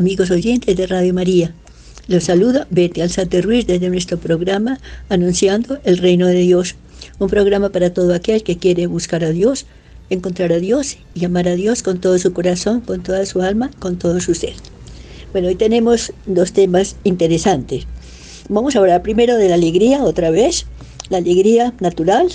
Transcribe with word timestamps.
amigos 0.00 0.30
oyentes 0.30 0.74
de 0.78 0.86
Radio 0.86 1.12
María. 1.12 1.52
Los 2.08 2.24
saluda 2.24 2.66
Betty 2.70 3.02
Alzate 3.02 3.42
Ruiz 3.42 3.66
desde 3.66 3.90
nuestro 3.90 4.16
programa 4.16 4.80
Anunciando 5.10 5.78
el 5.84 5.98
Reino 5.98 6.26
de 6.26 6.40
Dios. 6.40 6.74
Un 7.18 7.28
programa 7.28 7.68
para 7.68 7.92
todo 7.92 8.14
aquel 8.14 8.42
que 8.42 8.56
quiere 8.56 8.86
buscar 8.86 9.22
a 9.24 9.28
Dios, 9.28 9.66
encontrar 10.08 10.54
a 10.54 10.58
Dios 10.58 10.96
y 11.14 11.26
amar 11.26 11.48
a 11.48 11.54
Dios 11.54 11.82
con 11.82 12.00
todo 12.00 12.18
su 12.18 12.32
corazón, 12.32 12.80
con 12.80 13.02
toda 13.02 13.26
su 13.26 13.42
alma, 13.42 13.70
con 13.78 13.98
todo 13.98 14.20
su 14.20 14.34
ser. 14.34 14.54
Bueno, 15.32 15.48
hoy 15.48 15.56
tenemos 15.56 16.14
dos 16.24 16.54
temas 16.54 16.96
interesantes. 17.04 17.86
Vamos 18.48 18.76
a 18.76 18.78
hablar 18.78 19.02
primero 19.02 19.36
de 19.36 19.50
la 19.50 19.56
alegría 19.56 20.02
otra 20.02 20.30
vez. 20.30 20.64
La 21.10 21.18
alegría 21.18 21.74
natural 21.78 22.30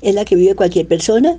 es 0.00 0.14
la 0.14 0.24
que 0.24 0.34
vive 0.34 0.54
cualquier 0.54 0.88
persona 0.88 1.36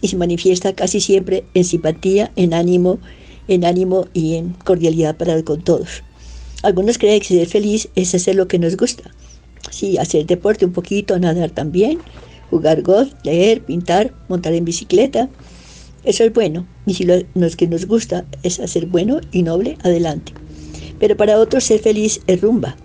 y 0.00 0.06
se 0.06 0.16
manifiesta 0.16 0.72
casi 0.72 1.00
siempre 1.00 1.42
en 1.54 1.64
simpatía, 1.64 2.30
en 2.36 2.54
ánimo, 2.54 3.00
en 3.48 3.64
ánimo 3.64 4.06
y 4.12 4.34
en 4.34 4.50
cordialidad 4.64 5.16
para 5.16 5.42
con 5.42 5.62
todos. 5.62 6.02
Algunos 6.62 6.98
creen 6.98 7.20
que 7.20 7.26
ser 7.26 7.46
feliz 7.46 7.88
es 7.94 8.14
hacer 8.14 8.36
lo 8.36 8.48
que 8.48 8.58
nos 8.58 8.76
gusta. 8.76 9.10
Sí, 9.70 9.98
hacer 9.98 10.26
deporte 10.26 10.64
un 10.64 10.72
poquito, 10.72 11.18
nadar 11.18 11.50
también, 11.50 11.98
jugar 12.50 12.82
golf, 12.82 13.12
leer, 13.22 13.62
pintar, 13.62 14.14
montar 14.28 14.52
en 14.54 14.64
bicicleta. 14.64 15.28
Eso 16.04 16.24
es 16.24 16.32
bueno. 16.32 16.66
Y 16.86 16.94
si 16.94 17.04
lo, 17.04 17.16
que 17.56 17.66
nos 17.66 17.86
gusta 17.86 18.24
es 18.42 18.60
hacer 18.60 18.86
bueno 18.86 19.20
y 19.32 19.42
noble, 19.42 19.76
adelante. 19.82 20.32
Pero 20.98 21.16
para 21.16 21.38
otros 21.38 21.64
ser 21.64 21.80
feliz 21.80 22.20
es 22.26 22.40
rumba, 22.40 22.76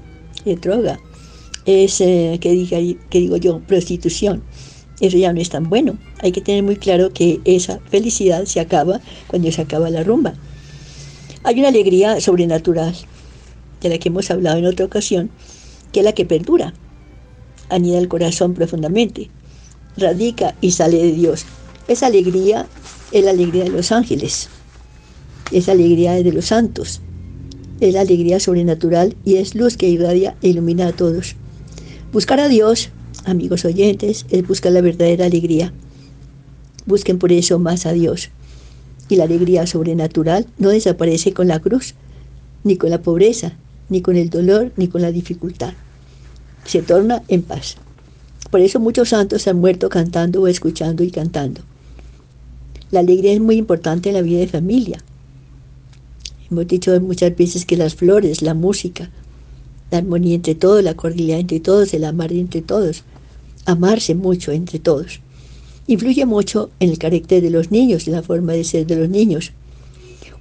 es 0.46 0.60
droga, 0.60 1.00
es, 1.66 2.02
eh, 2.02 2.38
que, 2.42 2.52
diga, 2.52 2.80
que 3.10 3.20
digo 3.20 3.38
yo, 3.38 3.60
prostitución. 3.60 4.44
Eso 5.00 5.18
ya 5.18 5.32
no 5.32 5.40
es 5.40 5.50
tan 5.50 5.70
bueno. 5.70 5.98
Hay 6.22 6.32
que 6.32 6.42
tener 6.42 6.64
muy 6.64 6.76
claro 6.76 7.14
que 7.14 7.40
esa 7.46 7.80
felicidad 7.90 8.46
se 8.46 8.60
acaba 8.60 9.00
cuando 9.28 9.52
se 9.52 9.62
acaba 9.62 9.90
la 9.90 10.04
rumba. 10.04 10.34
Hay 11.44 11.58
una 11.60 11.70
alegría 11.70 12.20
sobrenatural 12.20 12.94
de 13.82 13.90
la 13.90 13.98
que 13.98 14.10
hemos 14.10 14.30
hablado 14.30 14.58
en 14.58 14.66
otra 14.66 14.86
ocasión, 14.86 15.30
que 15.94 16.02
es 16.02 16.04
la 16.04 16.12
que 16.12 16.26
perdura, 16.26 16.74
anida 17.70 17.98
el 17.98 18.10
corazón 18.10 18.54
profundamente, 18.54 19.30
radica 19.96 20.56
y 20.60 20.72
sale 20.72 20.98
de 20.98 21.14
Dios. 21.14 21.46
Esa 21.88 22.08
alegría 22.08 22.68
es 23.14 23.24
la 23.24 23.32
alegría 23.32 23.64
de 23.64 23.70
los 23.70 23.94
ángeles, 23.94 24.50
es 25.52 25.68
la 25.68 25.74
alegría 25.74 26.12
de 26.14 26.32
los 26.34 26.48
santos, 26.48 27.02
es 27.80 27.94
la 27.94 28.02
alegría 28.02 28.42
sobrenatural 28.42 29.16
y 29.24 29.36
es 29.38 29.56
luz 29.56 29.78
que 29.78 29.88
irradia 29.88 30.36
e 30.42 30.50
ilumina 30.50 30.88
a 30.88 30.92
todos. 30.92 31.36
Buscar 32.12 32.42
a 32.42 32.50
Dios, 32.50 32.90
amigos 33.24 33.64
oyentes, 33.64 34.26
es 34.30 34.46
buscar 34.46 34.74
la 34.74 34.82
verdadera 34.82 35.26
alegría. 35.26 35.74
Busquen 36.86 37.18
por 37.18 37.32
eso 37.32 37.60
más 37.60 37.86
a 37.86 37.94
Dios. 37.94 38.30
Y 39.10 39.18
la 39.18 39.26
alegría 39.26 39.68
sobrenatural 39.68 40.48
no 40.58 40.70
desaparece 40.70 41.34
con 41.34 41.48
la 41.48 41.60
cruz, 41.60 41.96
ni 42.64 42.78
con 42.78 42.90
la 42.90 43.02
pobreza, 43.02 43.54
ni 43.90 44.02
con 44.02 44.16
el 44.16 44.30
dolor, 44.30 44.72
ni 44.78 44.88
con 44.88 45.02
la 45.02 45.12
dificultad. 45.12 45.74
Se 46.64 46.82
torna 46.82 47.24
en 47.28 47.42
paz. 47.42 47.78
Por 48.52 48.62
eso 48.62 48.80
muchos 48.80 49.10
santos 49.10 49.48
han 49.48 49.60
muerto 49.60 49.90
cantando 49.90 50.42
o 50.42 50.48
escuchando 50.48 51.04
y 51.04 51.12
cantando. 51.12 51.62
La 52.92 53.02
alegría 53.02 53.34
es 53.34 53.40
muy 53.40 53.58
importante 53.58 54.10
en 54.10 54.16
la 54.16 54.22
vida 54.22 54.40
de 54.40 54.48
familia. 54.48 55.00
Hemos 56.50 56.68
dicho 56.68 57.00
muchas 57.02 57.36
veces 57.36 57.66
que 57.66 57.78
las 57.78 57.94
flores, 57.94 58.42
la 58.42 58.56
música, 58.56 59.12
la 59.92 60.00
armonía 60.00 60.36
entre 60.36 60.56
todos, 60.56 60.84
la 60.84 60.96
cordialidad 60.96 61.40
entre 61.40 61.60
todos, 61.60 61.94
el 61.94 62.04
amar 62.04 62.34
entre 62.34 62.62
todos, 62.62 63.04
amarse 63.66 64.16
mucho 64.16 64.52
entre 64.52 64.80
todos. 64.80 65.20
Influye 65.90 66.24
mucho 66.28 66.70
en 66.80 66.92
el 66.92 67.00
carácter 67.00 67.42
de 67.42 67.50
los 67.50 67.72
niños, 67.72 68.06
en 68.06 68.14
la 68.14 68.22
forma 68.22 68.54
de 68.54 68.64
ser 68.64 68.86
de 68.86 68.96
los 68.96 69.10
niños. 69.10 69.54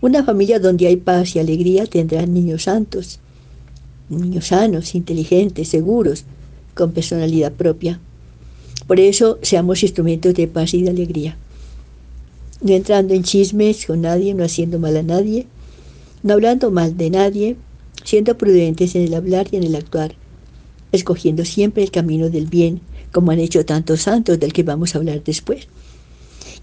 Una 0.02 0.22
familia 0.22 0.58
donde 0.58 0.86
hay 0.86 0.96
paz 0.96 1.34
y 1.34 1.38
alegría 1.38 1.86
tendrá 1.86 2.26
niños 2.26 2.64
santos, 2.64 3.18
niños 4.10 4.48
sanos, 4.48 4.94
inteligentes, 4.94 5.68
seguros, 5.68 6.24
con 6.74 6.92
personalidad 6.92 7.50
propia. 7.50 7.98
Por 8.86 9.00
eso 9.00 9.38
seamos 9.40 9.82
instrumentos 9.82 10.34
de 10.34 10.48
paz 10.48 10.74
y 10.74 10.82
de 10.82 10.90
alegría. 10.90 11.38
No 12.60 12.74
entrando 12.74 13.14
en 13.14 13.22
chismes 13.22 13.86
con 13.86 14.02
nadie, 14.02 14.34
no 14.34 14.44
haciendo 14.44 14.78
mal 14.78 14.98
a 14.98 15.02
nadie, 15.02 15.46
no 16.22 16.34
hablando 16.34 16.70
mal 16.70 16.98
de 16.98 17.08
nadie, 17.08 17.56
siendo 18.04 18.36
prudentes 18.36 18.94
en 18.94 19.04
el 19.04 19.14
hablar 19.14 19.46
y 19.50 19.56
en 19.56 19.62
el 19.62 19.76
actuar, 19.76 20.14
escogiendo 20.92 21.46
siempre 21.46 21.82
el 21.82 21.90
camino 21.90 22.28
del 22.28 22.48
bien, 22.48 22.82
como 23.12 23.30
han 23.30 23.38
hecho 23.38 23.64
tantos 23.64 24.02
santos 24.02 24.38
del 24.38 24.52
que 24.52 24.62
vamos 24.62 24.94
a 24.94 24.98
hablar 24.98 25.22
después. 25.24 25.68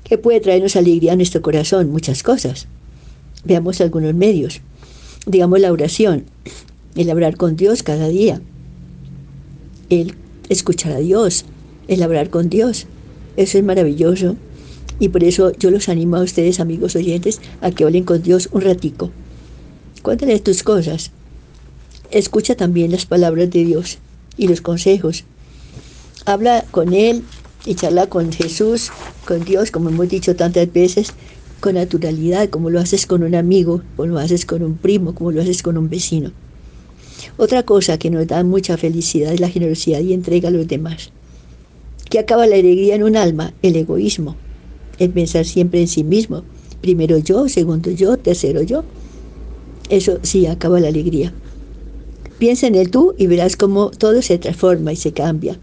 ¿Qué 0.03 0.17
puede 0.17 0.39
traernos 0.39 0.75
alegría 0.75 1.13
a 1.13 1.15
nuestro 1.15 1.41
corazón? 1.41 1.89
Muchas 1.89 2.21
cosas. 2.21 2.67
Veamos 3.43 3.81
algunos 3.81 4.13
medios. 4.13 4.61
Digamos 5.25 5.59
la 5.59 5.71
oración, 5.71 6.25
el 6.95 7.09
hablar 7.09 7.37
con 7.37 7.55
Dios 7.55 7.81
cada 7.81 8.07
día, 8.07 8.41
el 9.89 10.15
escuchar 10.49 10.91
a 10.91 10.99
Dios, 10.99 11.45
el 11.87 12.03
hablar 12.03 12.29
con 12.29 12.49
Dios. 12.49 12.85
Eso 13.37 13.57
es 13.57 13.63
maravilloso. 13.63 14.35
Y 14.99 15.09
por 15.09 15.23
eso 15.23 15.51
yo 15.53 15.71
los 15.71 15.89
animo 15.89 16.15
a 16.15 16.21
ustedes, 16.21 16.59
amigos 16.59 16.95
oyentes, 16.95 17.41
a 17.61 17.71
que 17.71 17.83
hablen 17.83 18.03
con 18.03 18.21
Dios 18.21 18.49
un 18.51 18.61
ratico. 18.61 19.11
Cuéntale 20.01 20.39
tus 20.39 20.63
cosas. 20.63 21.11
Escucha 22.11 22.55
también 22.55 22.91
las 22.91 23.05
palabras 23.05 23.49
de 23.49 23.65
Dios 23.65 23.97
y 24.37 24.47
los 24.47 24.61
consejos. 24.61 25.23
Habla 26.27 26.65
con 26.71 26.93
Él 26.93 27.23
y 27.67 27.75
charla 27.75 28.07
con 28.07 28.31
Jesús, 28.31 28.89
con 29.27 29.45
Dios, 29.45 29.69
como 29.69 29.89
hemos 29.89 30.09
dicho 30.09 30.35
tantas 30.35 30.73
veces, 30.73 31.13
con 31.59 31.75
naturalidad, 31.75 32.49
como 32.49 32.71
lo 32.71 32.79
haces 32.79 33.05
con 33.05 33.21
un 33.21 33.35
amigo, 33.35 33.83
como 33.95 34.07
lo 34.07 34.17
haces 34.17 34.43
con 34.47 34.63
un 34.63 34.75
primo, 34.75 35.13
como 35.13 35.31
lo 35.31 35.41
haces 35.43 35.61
con 35.61 35.77
un 35.77 35.87
vecino. 35.87 36.31
Otra 37.37 37.61
cosa 37.61 37.99
que 37.99 38.09
nos 38.09 38.25
da 38.25 38.43
mucha 38.43 38.75
felicidad 38.75 39.33
es 39.33 39.39
la 39.39 39.49
generosidad 39.49 39.99
y 39.99 40.13
entrega 40.13 40.49
a 40.49 40.51
los 40.51 40.67
demás. 40.67 41.11
¿Qué 42.09 42.17
acaba 42.17 42.47
la 42.47 42.55
alegría 42.55 42.95
en 42.95 43.03
un 43.03 43.17
alma? 43.17 43.53
El 43.61 43.75
egoísmo, 43.75 44.35
el 44.97 45.11
pensar 45.11 45.45
siempre 45.45 45.81
en 45.81 45.87
sí 45.87 46.03
mismo. 46.03 46.43
Primero 46.81 47.19
yo, 47.19 47.47
segundo 47.49 47.91
yo, 47.91 48.17
tercero 48.17 48.63
yo. 48.63 48.83
Eso 49.89 50.19
sí 50.23 50.47
acaba 50.47 50.79
la 50.79 50.87
alegría. 50.87 51.33
Piensa 52.39 52.65
en 52.65 52.73
el 52.73 52.89
tú 52.89 53.13
y 53.17 53.27
verás 53.27 53.55
cómo 53.55 53.91
todo 53.91 54.23
se 54.23 54.39
transforma 54.39 54.91
y 54.91 54.95
se 54.95 55.13
cambia. 55.13 55.59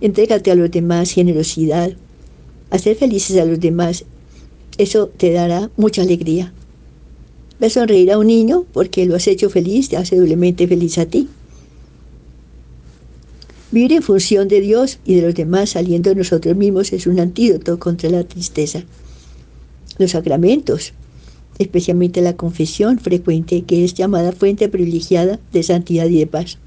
Entrégate 0.00 0.50
a 0.50 0.54
los 0.54 0.70
demás, 0.70 1.10
generosidad, 1.12 1.92
hacer 2.70 2.96
felices 2.96 3.36
a 3.38 3.44
los 3.44 3.60
demás. 3.60 4.04
Eso 4.78 5.08
te 5.08 5.32
dará 5.32 5.70
mucha 5.76 6.02
alegría. 6.02 6.52
Ve 7.58 7.66
a 7.66 7.70
sonreír 7.70 8.10
a 8.10 8.18
un 8.18 8.28
niño 8.28 8.64
porque 8.72 9.04
lo 9.04 9.16
has 9.16 9.26
hecho 9.26 9.50
feliz, 9.50 9.90
te 9.90 9.98
hace 9.98 10.16
doblemente 10.16 10.66
feliz 10.66 10.96
a 10.96 11.06
ti. 11.06 11.28
Vivir 13.72 13.92
en 13.92 14.02
función 14.02 14.48
de 14.48 14.60
Dios 14.60 14.98
y 15.04 15.14
de 15.14 15.22
los 15.22 15.34
demás 15.34 15.70
saliendo 15.70 16.10
de 16.10 16.16
nosotros 16.16 16.56
mismos 16.56 16.92
es 16.92 17.06
un 17.06 17.20
antídoto 17.20 17.78
contra 17.78 18.10
la 18.10 18.24
tristeza. 18.24 18.82
Los 19.98 20.12
sacramentos, 20.12 20.94
especialmente 21.58 22.22
la 22.22 22.36
confesión 22.36 22.98
frecuente, 22.98 23.62
que 23.62 23.84
es 23.84 23.94
llamada 23.94 24.32
fuente 24.32 24.68
privilegiada 24.70 25.38
de 25.52 25.62
santidad 25.62 26.06
y 26.06 26.18
de 26.18 26.26
paz. 26.26 26.58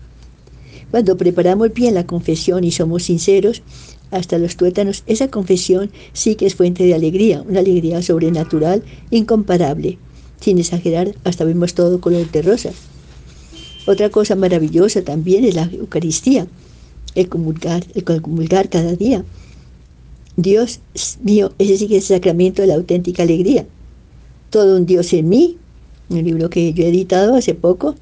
Cuando 0.93 1.17
preparamos 1.17 1.73
bien 1.73 1.95
la 1.95 2.05
confesión 2.05 2.63
y 2.63 2.69
somos 2.69 3.05
sinceros, 3.05 3.63
hasta 4.11 4.37
los 4.37 4.57
tuétanos, 4.57 5.01
esa 5.07 5.27
confesión 5.27 5.89
sí 6.13 6.35
que 6.35 6.45
es 6.45 6.53
fuente 6.53 6.83
de 6.83 6.93
alegría, 6.93 7.43
una 7.49 7.61
alegría 7.61 8.03
sobrenatural, 8.03 8.83
incomparable. 9.09 9.97
Sin 10.39 10.59
exagerar, 10.59 11.15
hasta 11.23 11.45
vemos 11.45 11.73
todo 11.73 11.99
color 11.99 12.29
de 12.29 12.43
rosa. 12.43 12.69
Otra 13.87 14.11
cosa 14.11 14.35
maravillosa 14.35 15.01
también 15.01 15.45
es 15.45 15.55
la 15.55 15.63
Eucaristía, 15.63 16.45
el 17.15 17.27
comulgar, 17.27 17.83
el 17.95 18.03
comulgar 18.03 18.69
cada 18.69 18.95
día. 18.95 19.25
Dios 20.37 20.79
mío, 21.23 21.53
ese 21.57 21.79
sí 21.79 21.87
que 21.87 21.97
es 21.97 22.11
el 22.11 22.17
sacramento 22.17 22.61
de 22.61 22.67
la 22.67 22.75
auténtica 22.75 23.23
alegría. 23.23 23.65
Todo 24.51 24.77
un 24.77 24.85
Dios 24.85 25.11
en 25.13 25.27
mí, 25.27 25.57
un 26.09 26.23
libro 26.23 26.51
que 26.51 26.71
yo 26.71 26.83
he 26.83 26.89
editado 26.89 27.33
hace 27.35 27.55
poco, 27.55 27.95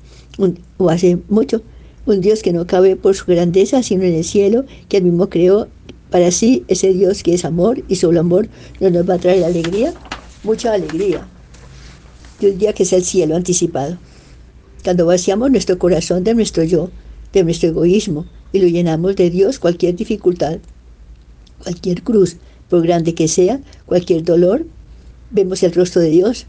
o 0.78 0.90
hace 0.90 1.20
mucho, 1.30 1.62
un 2.06 2.22
Dios 2.22 2.42
que 2.42 2.54
no 2.54 2.68
cabe 2.68 2.96
por 2.96 3.16
su 3.16 3.26
grandeza, 3.26 3.84
sino 3.84 4.04
en 4.04 4.14
el 4.14 4.24
cielo, 4.24 4.66
que 4.90 4.98
él 4.98 5.04
mismo 5.04 5.30
creó. 5.30 5.68
Para 6.10 6.32
sí, 6.32 6.66
ese 6.68 6.92
Dios 6.94 7.24
que 7.24 7.34
es 7.34 7.46
amor 7.46 7.84
y 7.88 7.96
solo 7.96 8.20
amor 8.20 8.50
no 8.80 8.90
nos 8.90 9.10
va 9.10 9.14
a 9.14 9.20
traer 9.20 9.46
alegría, 9.46 9.94
mucha 10.44 10.74
alegría 10.74 11.26
un 12.48 12.58
día 12.58 12.74
que 12.74 12.84
es 12.84 12.94
el 12.94 13.04
cielo 13.04 13.36
anticipado. 13.36 13.98
Cuando 14.84 15.06
vaciamos 15.06 15.52
nuestro 15.52 15.78
corazón 15.78 16.24
de 16.24 16.34
nuestro 16.34 16.64
yo, 16.64 16.90
de 17.34 17.44
nuestro 17.44 17.70
egoísmo, 17.70 18.26
y 18.52 18.60
lo 18.60 18.68
llenamos 18.68 19.16
de 19.16 19.30
Dios, 19.30 19.60
cualquier 19.60 19.96
dificultad, 19.96 20.60
cualquier 21.64 22.04
cruz, 22.04 22.38
por 22.70 22.82
grande 22.82 23.14
que 23.14 23.28
sea, 23.28 23.62
cualquier 23.86 24.24
dolor, 24.24 24.66
vemos 25.30 25.64
el 25.64 25.74
rostro 25.74 26.02
de 26.02 26.10
Dios. 26.10 26.48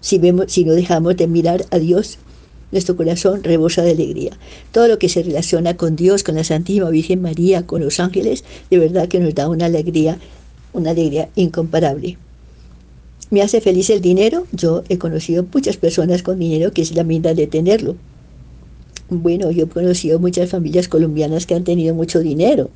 Si, 0.00 0.18
vemos, 0.18 0.52
si 0.52 0.64
no 0.64 0.72
dejamos 0.72 1.16
de 1.16 1.26
mirar 1.26 1.66
a 1.70 1.78
Dios, 1.78 2.18
nuestro 2.72 2.96
corazón 2.96 3.42
rebosa 3.42 3.82
de 3.82 3.92
alegría. 3.92 4.32
Todo 4.72 4.88
lo 4.88 4.98
que 4.98 5.08
se 5.08 5.22
relaciona 5.22 5.76
con 5.76 5.96
Dios, 5.96 6.22
con 6.22 6.34
la 6.34 6.44
Santísima 6.44 6.90
Virgen 6.90 7.22
María, 7.22 7.66
con 7.66 7.82
los 7.82 8.00
ángeles, 8.00 8.44
de 8.70 8.78
verdad 8.78 9.08
que 9.08 9.20
nos 9.20 9.34
da 9.34 9.48
una 9.48 9.66
alegría, 9.66 10.18
una 10.72 10.90
alegría 10.90 11.28
incomparable. 11.34 12.18
¿Me 13.30 13.42
hace 13.42 13.60
feliz 13.60 13.90
el 13.90 14.00
dinero? 14.00 14.46
Yo 14.52 14.84
he 14.88 14.96
conocido 14.96 15.44
muchas 15.52 15.76
personas 15.76 16.22
con 16.22 16.38
dinero 16.38 16.72
que 16.72 16.82
es 16.82 16.94
la 16.94 17.04
mitad 17.04 17.34
de 17.34 17.46
tenerlo. 17.46 17.96
Bueno, 19.10 19.50
yo 19.50 19.64
he 19.64 19.68
conocido 19.68 20.18
muchas 20.18 20.50
familias 20.50 20.88
colombianas 20.88 21.46
que 21.46 21.54
han 21.54 21.64
tenido 21.64 21.94
mucho 21.94 22.20
dinero. 22.20 22.70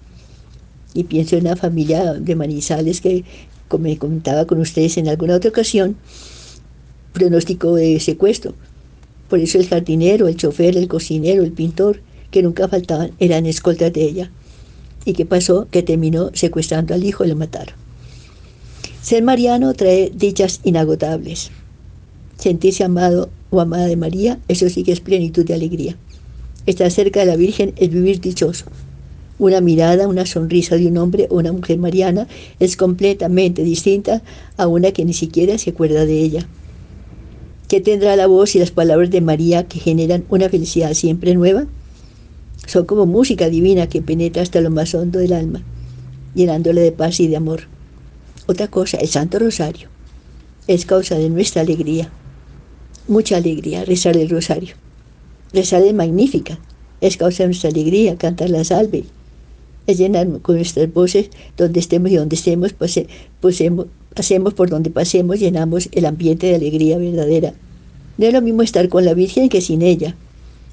Y 0.94 1.04
pienso 1.04 1.36
en 1.36 1.46
una 1.46 1.56
familia 1.56 2.14
de 2.14 2.34
Manizales 2.36 3.00
que, 3.00 3.24
como 3.68 3.84
me 3.84 3.96
comentaba 3.96 4.46
con 4.46 4.60
ustedes 4.60 4.98
en 4.98 5.08
alguna 5.08 5.36
otra 5.36 5.50
ocasión, 5.50 5.96
pronóstico 7.12 7.74
de 7.74 7.98
secuestro. 8.00 8.54
Por 9.32 9.40
eso 9.40 9.56
el 9.56 9.66
jardinero, 9.66 10.28
el 10.28 10.36
chofer, 10.36 10.76
el 10.76 10.88
cocinero, 10.88 11.42
el 11.42 11.52
pintor, 11.52 12.02
que 12.30 12.42
nunca 12.42 12.68
faltaban, 12.68 13.12
eran 13.18 13.46
escoltas 13.46 13.90
de 13.90 14.02
ella. 14.02 14.30
¿Y 15.06 15.14
qué 15.14 15.24
pasó? 15.24 15.68
Que 15.70 15.82
terminó 15.82 16.30
secuestrando 16.34 16.92
al 16.92 17.02
hijo 17.02 17.24
y 17.24 17.28
lo 17.28 17.36
mataron. 17.36 17.74
Ser 19.00 19.22
mariano 19.22 19.72
trae 19.72 20.12
dichas 20.14 20.60
inagotables. 20.64 21.50
Sentirse 22.36 22.84
amado 22.84 23.30
o 23.48 23.62
amada 23.62 23.86
de 23.86 23.96
María, 23.96 24.38
eso 24.48 24.68
sí 24.68 24.82
que 24.82 24.92
es 24.92 25.00
plenitud 25.00 25.46
de 25.46 25.54
alegría. 25.54 25.96
Estar 26.66 26.90
cerca 26.90 27.20
de 27.20 27.26
la 27.26 27.36
Virgen 27.36 27.72
es 27.76 27.88
vivir 27.88 28.20
dichoso. 28.20 28.66
Una 29.38 29.62
mirada, 29.62 30.08
una 30.08 30.26
sonrisa 30.26 30.76
de 30.76 30.88
un 30.88 30.98
hombre 30.98 31.26
o 31.30 31.38
una 31.38 31.52
mujer 31.52 31.78
mariana 31.78 32.28
es 32.60 32.76
completamente 32.76 33.64
distinta 33.64 34.20
a 34.58 34.66
una 34.66 34.92
que 34.92 35.06
ni 35.06 35.14
siquiera 35.14 35.56
se 35.56 35.70
acuerda 35.70 36.04
de 36.04 36.18
ella. 36.20 36.46
¿Qué 37.72 37.80
tendrá 37.80 38.16
la 38.16 38.26
voz 38.26 38.54
y 38.54 38.58
las 38.58 38.70
palabras 38.70 39.10
de 39.10 39.22
María 39.22 39.66
que 39.66 39.80
generan 39.80 40.26
una 40.28 40.50
felicidad 40.50 40.92
siempre 40.92 41.34
nueva? 41.34 41.64
Son 42.66 42.84
como 42.84 43.06
música 43.06 43.48
divina 43.48 43.86
que 43.86 44.02
penetra 44.02 44.42
hasta 44.42 44.60
lo 44.60 44.68
más 44.68 44.94
hondo 44.94 45.20
del 45.20 45.32
alma, 45.32 45.62
llenándole 46.34 46.82
de 46.82 46.92
paz 46.92 47.18
y 47.20 47.28
de 47.28 47.36
amor. 47.36 47.62
Otra 48.46 48.68
cosa, 48.68 48.98
el 48.98 49.08
Santo 49.08 49.38
Rosario 49.38 49.88
es 50.66 50.84
causa 50.84 51.16
de 51.16 51.30
nuestra 51.30 51.62
alegría, 51.62 52.12
mucha 53.08 53.38
alegría 53.38 53.86
rezar 53.86 54.18
el 54.18 54.28
Rosario. 54.28 54.74
Rezar 55.54 55.80
es 55.80 55.94
magnífica, 55.94 56.58
es 57.00 57.16
causa 57.16 57.44
de 57.44 57.46
nuestra 57.46 57.70
alegría, 57.70 58.18
cantar 58.18 58.50
la 58.50 58.64
salve, 58.64 59.04
es 59.86 59.98
llenar 59.98 60.28
con 60.40 60.56
nuestras 60.56 60.92
voces 60.92 61.30
donde 61.56 61.80
estemos 61.80 62.10
y 62.10 62.16
donde 62.16 62.36
estemos, 62.36 62.72
pues, 62.72 63.00
pasemos 63.40 64.54
por 64.54 64.70
donde 64.70 64.90
pasemos, 64.90 65.38
llenamos 65.38 65.88
el 65.92 66.06
ambiente 66.06 66.46
de 66.46 66.56
alegría 66.56 66.98
verdadera. 66.98 67.54
No 68.18 68.26
es 68.26 68.32
lo 68.32 68.42
mismo 68.42 68.62
estar 68.62 68.88
con 68.88 69.04
la 69.04 69.14
Virgen 69.14 69.48
que 69.48 69.60
sin 69.60 69.82
ella. 69.82 70.14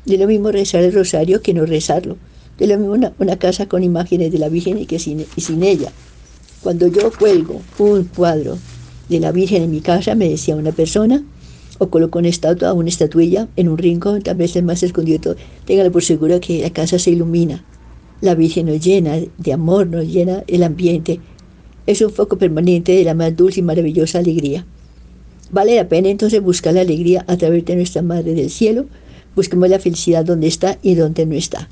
No 0.06 0.14
es 0.14 0.20
lo 0.20 0.28
mismo 0.28 0.52
rezar 0.52 0.84
el 0.84 0.94
rosario 0.94 1.42
que 1.42 1.54
no 1.54 1.66
rezarlo. 1.66 2.18
No 2.60 2.66
es 2.66 2.70
lo 2.70 2.78
mismo 2.78 3.14
una, 3.20 3.36
casa 3.38 3.68
con 3.68 3.84
imágenes 3.84 4.32
de 4.32 4.40
la 4.40 4.50
Virgen 4.50 4.78
y 4.78 4.86
que 4.86 5.00
sin, 5.00 5.26
y 5.36 5.42
sin 5.42 5.64
ella. 5.64 5.92
Cuando 6.62 6.88
yo 6.88 7.12
cuelgo 7.18 7.62
un 7.78 8.04
cuadro 8.04 8.58
de 9.08 9.20
la 9.20 9.32
Virgen 9.32 9.64
en 9.64 9.72
mi 9.72 9.82
casa, 9.82 10.16
me 10.16 10.30
decía 10.30 10.56
una 10.56 10.74
persona, 10.74 11.24
o 11.80 11.90
coloco 11.90 12.20
una 12.20 12.28
estatua, 12.28 12.74
una 12.74 12.90
estatuilla 12.90 13.48
en 13.56 13.70
un 13.70 13.78
rincón, 13.78 14.22
tal 14.22 14.36
vez 14.36 14.56
el 14.56 14.64
más 14.64 14.84
escondido, 14.84 15.36
téngalo 15.66 15.92
por 15.92 16.04
seguro 16.04 16.40
que 16.42 16.62
la 16.62 16.70
casa 16.70 17.00
se 17.00 17.12
ilumina. 17.12 17.64
La 18.22 18.36
Virgen 18.36 18.66
nos 18.66 18.82
llena 18.82 19.18
de 19.38 19.54
amor, 19.54 19.88
nos 19.88 20.06
llena 20.06 20.44
el 20.48 20.64
ambiente. 20.64 21.20
Es 21.88 22.02
un 22.02 22.12
foco 22.12 22.38
permanente 22.38 22.92
de 22.92 23.04
la 23.04 23.14
más 23.14 23.36
dulce 23.36 23.62
y 23.62 23.64
maravillosa 23.64 24.20
alegría. 24.20 24.66
Vale 25.52 25.76
la 25.76 25.88
pena 25.88 26.10
entonces 26.10 26.42
buscar 26.42 26.74
la 26.74 26.82
alegría 26.82 27.24
a 27.28 27.38
través 27.38 27.66
de 27.66 27.76
nuestra 27.76 28.02
Madre 28.02 28.34
del 28.34 28.50
Cielo. 28.50 28.86
Busquemos 29.36 29.70
la 29.70 29.80
felicidad 29.80 30.26
donde 30.26 30.48
está 30.48 30.78
y 30.82 30.96
donde 30.96 31.26
no 31.26 31.36
está. 31.36 31.70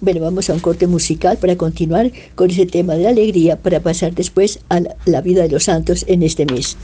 Bueno, 0.00 0.20
vamos 0.20 0.48
a 0.48 0.54
un 0.54 0.60
corte 0.60 0.86
musical 0.86 1.36
para 1.36 1.56
continuar 1.56 2.12
con 2.34 2.50
ese 2.50 2.66
tema 2.66 2.94
de 2.94 3.02
la 3.02 3.10
alegría, 3.10 3.56
para 3.58 3.80
pasar 3.80 4.14
después 4.14 4.60
a 4.70 4.80
la 5.04 5.20
vida 5.20 5.42
de 5.42 5.50
los 5.50 5.64
santos 5.64 6.04
en 6.08 6.22
este 6.22 6.46
mes. 6.46 6.76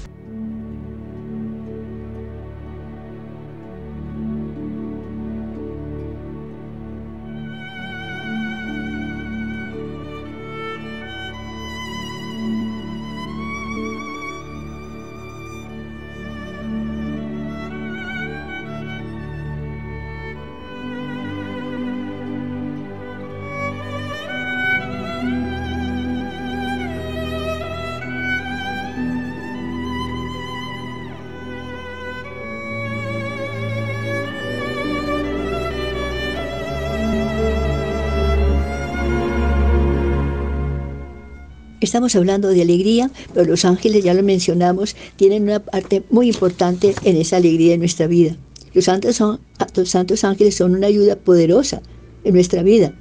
Estamos 41.87 42.17
hablando 42.17 42.49
de 42.49 42.63
alegría, 42.63 43.13
pero 43.33 43.49
los 43.49 43.65
ángeles, 43.65 44.03
ya 44.03 44.13
lo 44.13 44.25
mencionamos, 44.25 44.97
tienen 45.15 45.45
una 45.45 45.61
parte 45.61 46.03
muy 46.11 46.27
importante 46.27 46.97
en 47.05 47.17
esa 47.17 47.37
alegría 47.37 47.71
de 47.71 47.79
nuestra 47.79 48.09
vida. 48.09 48.37
Los 48.75 48.87
santos, 48.87 49.15
son, 49.15 49.39
los 49.77 49.89
santos 49.89 50.25
ángeles 50.25 50.57
son 50.57 50.75
una 50.75 50.89
ayuda 50.89 51.15
poderosa 51.15 51.81
en 52.25 52.35
nuestra 52.35 52.65
vida. 52.65 52.93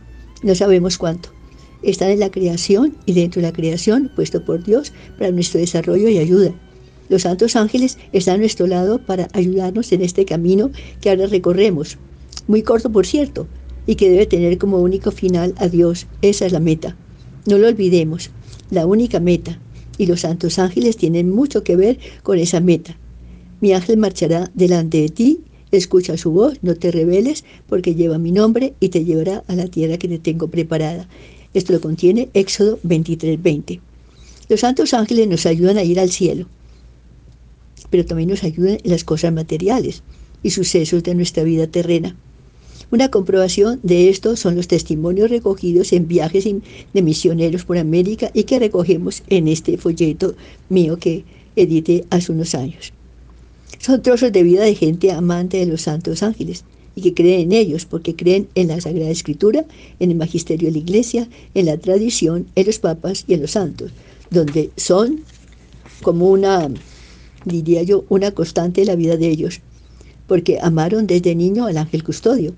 No 0.43 0.53
sabemos 0.53 0.99
cuánto. 0.99 1.29
Están 1.81 2.11
en 2.11 2.19
la 2.19 2.29
creación 2.29 2.95
y 3.07 3.13
dentro 3.13 3.41
de 3.41 3.47
la 3.47 3.53
creación, 3.53 4.11
puesto 4.15 4.45
por 4.45 4.63
Dios 4.63 4.93
para 5.17 5.31
nuestro 5.31 5.59
desarrollo 5.59 6.07
y 6.07 6.19
ayuda. 6.19 6.53
Los 7.09 7.23
santos 7.23 7.55
ángeles 7.55 7.97
están 8.13 8.35
a 8.35 8.37
nuestro 8.37 8.67
lado 8.67 9.03
para 9.03 9.29
ayudarnos 9.33 9.91
en 9.93 10.03
este 10.03 10.25
camino 10.25 10.69
que 11.01 11.09
ahora 11.09 11.25
recorremos. 11.25 11.97
Muy 12.45 12.61
corto, 12.61 12.91
por 12.91 13.07
cierto, 13.07 13.47
y 13.87 13.95
que 13.95 14.11
debe 14.11 14.27
tener 14.27 14.59
como 14.59 14.77
único 14.77 15.09
final 15.09 15.55
a 15.57 15.69
Dios. 15.69 16.05
Esa 16.21 16.45
es 16.45 16.51
la 16.51 16.59
meta. 16.59 16.95
No 17.47 17.57
lo 17.57 17.67
olvidemos 17.67 18.29
la 18.69 18.85
única 18.85 19.19
meta, 19.19 19.59
y 19.97 20.05
los 20.05 20.21
santos 20.21 20.59
ángeles 20.59 20.97
tienen 20.97 21.29
mucho 21.29 21.63
que 21.63 21.75
ver 21.75 21.99
con 22.23 22.37
esa 22.37 22.59
meta. 22.59 22.97
Mi 23.61 23.73
ángel 23.73 23.97
marchará 23.97 24.51
delante 24.53 25.01
de 25.01 25.09
ti, 25.09 25.39
escucha 25.71 26.17
su 26.17 26.31
voz, 26.31 26.57
no 26.61 26.75
te 26.75 26.91
rebeles, 26.91 27.43
porque 27.67 27.95
lleva 27.95 28.17
mi 28.17 28.31
nombre 28.31 28.73
y 28.79 28.89
te 28.89 29.03
llevará 29.03 29.43
a 29.47 29.55
la 29.55 29.67
tierra 29.67 29.97
que 29.97 30.07
te 30.07 30.19
tengo 30.19 30.49
preparada. 30.49 31.07
Esto 31.53 31.73
lo 31.73 31.81
contiene 31.81 32.29
Éxodo 32.33 32.79
23:20. 32.83 33.79
Los 34.49 34.59
santos 34.59 34.93
ángeles 34.93 35.27
nos 35.27 35.45
ayudan 35.45 35.77
a 35.77 35.83
ir 35.83 35.99
al 35.99 36.11
cielo, 36.11 36.47
pero 37.89 38.05
también 38.05 38.29
nos 38.29 38.43
ayudan 38.43 38.77
en 38.83 38.91
las 38.91 39.03
cosas 39.03 39.33
materiales 39.33 40.03
y 40.43 40.51
sucesos 40.51 41.01
de 41.03 41.15
nuestra 41.15 41.43
vida 41.43 41.67
terrena. 41.67 42.15
Una 42.91 43.09
comprobación 43.09 43.79
de 43.81 44.09
esto 44.09 44.35
son 44.35 44.55
los 44.55 44.67
testimonios 44.67 45.31
recogidos 45.31 45.91
en 45.91 46.07
viajes 46.07 46.43
de 46.45 47.01
misioneros 47.01 47.65
por 47.65 47.77
América 47.77 48.29
y 48.33 48.43
que 48.43 48.59
recogemos 48.59 49.23
en 49.27 49.47
este 49.47 49.77
folleto 49.77 50.35
mío 50.69 50.97
que 50.97 51.23
edité 51.55 52.05
hace 52.11 52.31
unos 52.31 52.53
años. 52.53 52.93
Son 53.79 54.01
trozos 54.01 54.31
de 54.31 54.43
vida 54.43 54.63
de 54.63 54.75
gente 54.75 55.11
amante 55.11 55.57
de 55.57 55.65
los 55.65 55.81
santos 55.81 56.21
ángeles 56.21 56.63
y 56.95 57.01
que 57.01 57.13
creen 57.15 57.41
en 57.41 57.51
ellos 57.53 57.85
porque 57.85 58.15
creen 58.15 58.47
en 58.53 58.67
la 58.67 58.79
Sagrada 58.79 59.09
Escritura, 59.09 59.65
en 59.99 60.11
el 60.11 60.17
magisterio 60.17 60.67
de 60.67 60.73
la 60.73 60.77
Iglesia, 60.79 61.27
en 61.55 61.65
la 61.65 61.77
tradición, 61.77 62.47
en 62.55 62.67
los 62.67 62.79
papas 62.79 63.25
y 63.27 63.33
en 63.33 63.41
los 63.41 63.51
santos, 63.51 63.91
donde 64.29 64.69
son 64.77 65.21
como 66.03 66.29
una, 66.29 66.69
diría 67.45 67.81
yo, 67.81 68.05
una 68.09 68.31
constante 68.31 68.81
de 68.81 68.87
la 68.87 68.95
vida 68.95 69.17
de 69.17 69.27
ellos, 69.27 69.59
porque 70.27 70.59
amaron 70.61 71.07
desde 71.07 71.35
niño 71.35 71.65
al 71.65 71.77
ángel 71.77 72.03
custodio 72.03 72.53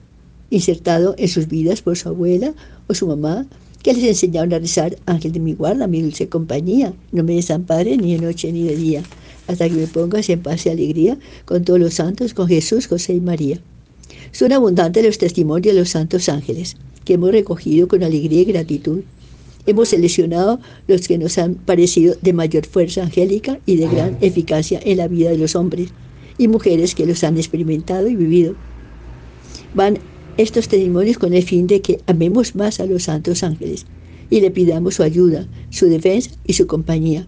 insertado 0.50 1.16
en 1.18 1.27
sus 1.27 1.48
vidas 1.48 1.82
por 1.82 1.98
su 1.98 2.10
abuela 2.10 2.54
o 2.88 2.94
su 2.94 3.08
mamá, 3.08 3.46
que 3.84 3.94
les 3.94 4.04
enseñaron 4.04 4.54
a 4.54 4.60
rezar, 4.60 4.98
Ángel 5.06 5.32
de 5.32 5.39
mi 5.39 5.54
guarda, 5.54 5.88
mi 5.88 6.01
dulce 6.01 6.27
compañía, 6.27 6.94
no 7.12 7.24
me 7.24 7.36
desampare 7.36 7.96
ni 7.98 8.16
de 8.16 8.22
noche 8.22 8.51
ni 8.51 8.63
de 8.63 8.75
día, 8.75 9.04
hasta 9.48 9.70
que 9.70 9.75
me 9.75 9.88
pongas 9.88 10.30
en 10.30 10.42
paz 10.42 10.66
y 10.66 10.70
alegría 10.70 11.18
con 11.46 11.63
todos 11.63 11.80
los 11.80 11.94
santos, 11.94 12.34
con 12.34 12.48
Jesús, 12.48 12.88
José 12.88 13.13
y 13.13 13.22
María. 13.22 13.60
Son 14.32 14.51
abundantes 14.51 15.06
los 15.06 15.18
testimonios 15.18 15.74
de 15.74 15.80
los 15.80 15.89
santos 15.89 16.30
ángeles, 16.30 16.75
que 17.06 17.13
hemos 17.13 17.32
recogido 17.32 17.88
con 17.88 18.04
alegría 18.04 18.42
y 18.42 18.46
gratitud. 18.46 19.01
Hemos 19.66 19.89
seleccionado 19.89 20.60
los 20.88 21.08
que 21.08 21.18
nos 21.18 21.38
han 21.38 21.56
parecido 21.56 22.16
de 22.22 22.34
mayor 22.34 22.66
fuerza 22.66 23.04
angélica 23.04 23.60
y 23.66 23.77
de 23.77 23.88
gran 23.88 24.18
eficacia 24.22 24.80
en 24.84 24.98
la 24.98 25.08
vida 25.08 25.30
de 25.30 25.38
los 25.38 25.56
hombres 25.56 25.89
y 26.38 26.48
mujeres 26.48 26.96
que 26.96 27.06
los 27.06 27.24
han 27.24 27.38
experimentado 27.38 28.08
y 28.08 28.16
vivido. 28.16 28.56
Van 29.74 30.00
estos 30.38 30.67
testimonios 30.67 31.17
con 31.17 31.34
el 31.34 31.44
fin 31.44 31.65
de 31.65 31.82
que 31.82 32.00
amemos 32.06 32.56
más 32.56 32.79
a 32.79 32.86
los 32.86 33.03
santos 33.03 33.44
ángeles 33.44 33.86
y 34.29 34.39
le 34.41 34.51
pidamos 34.51 34.96
su 34.96 35.03
ayuda, 35.03 35.48
su 35.72 35.88
defensa 35.88 36.32
y 36.46 36.53
su 36.53 36.67
compañía. 36.67 37.27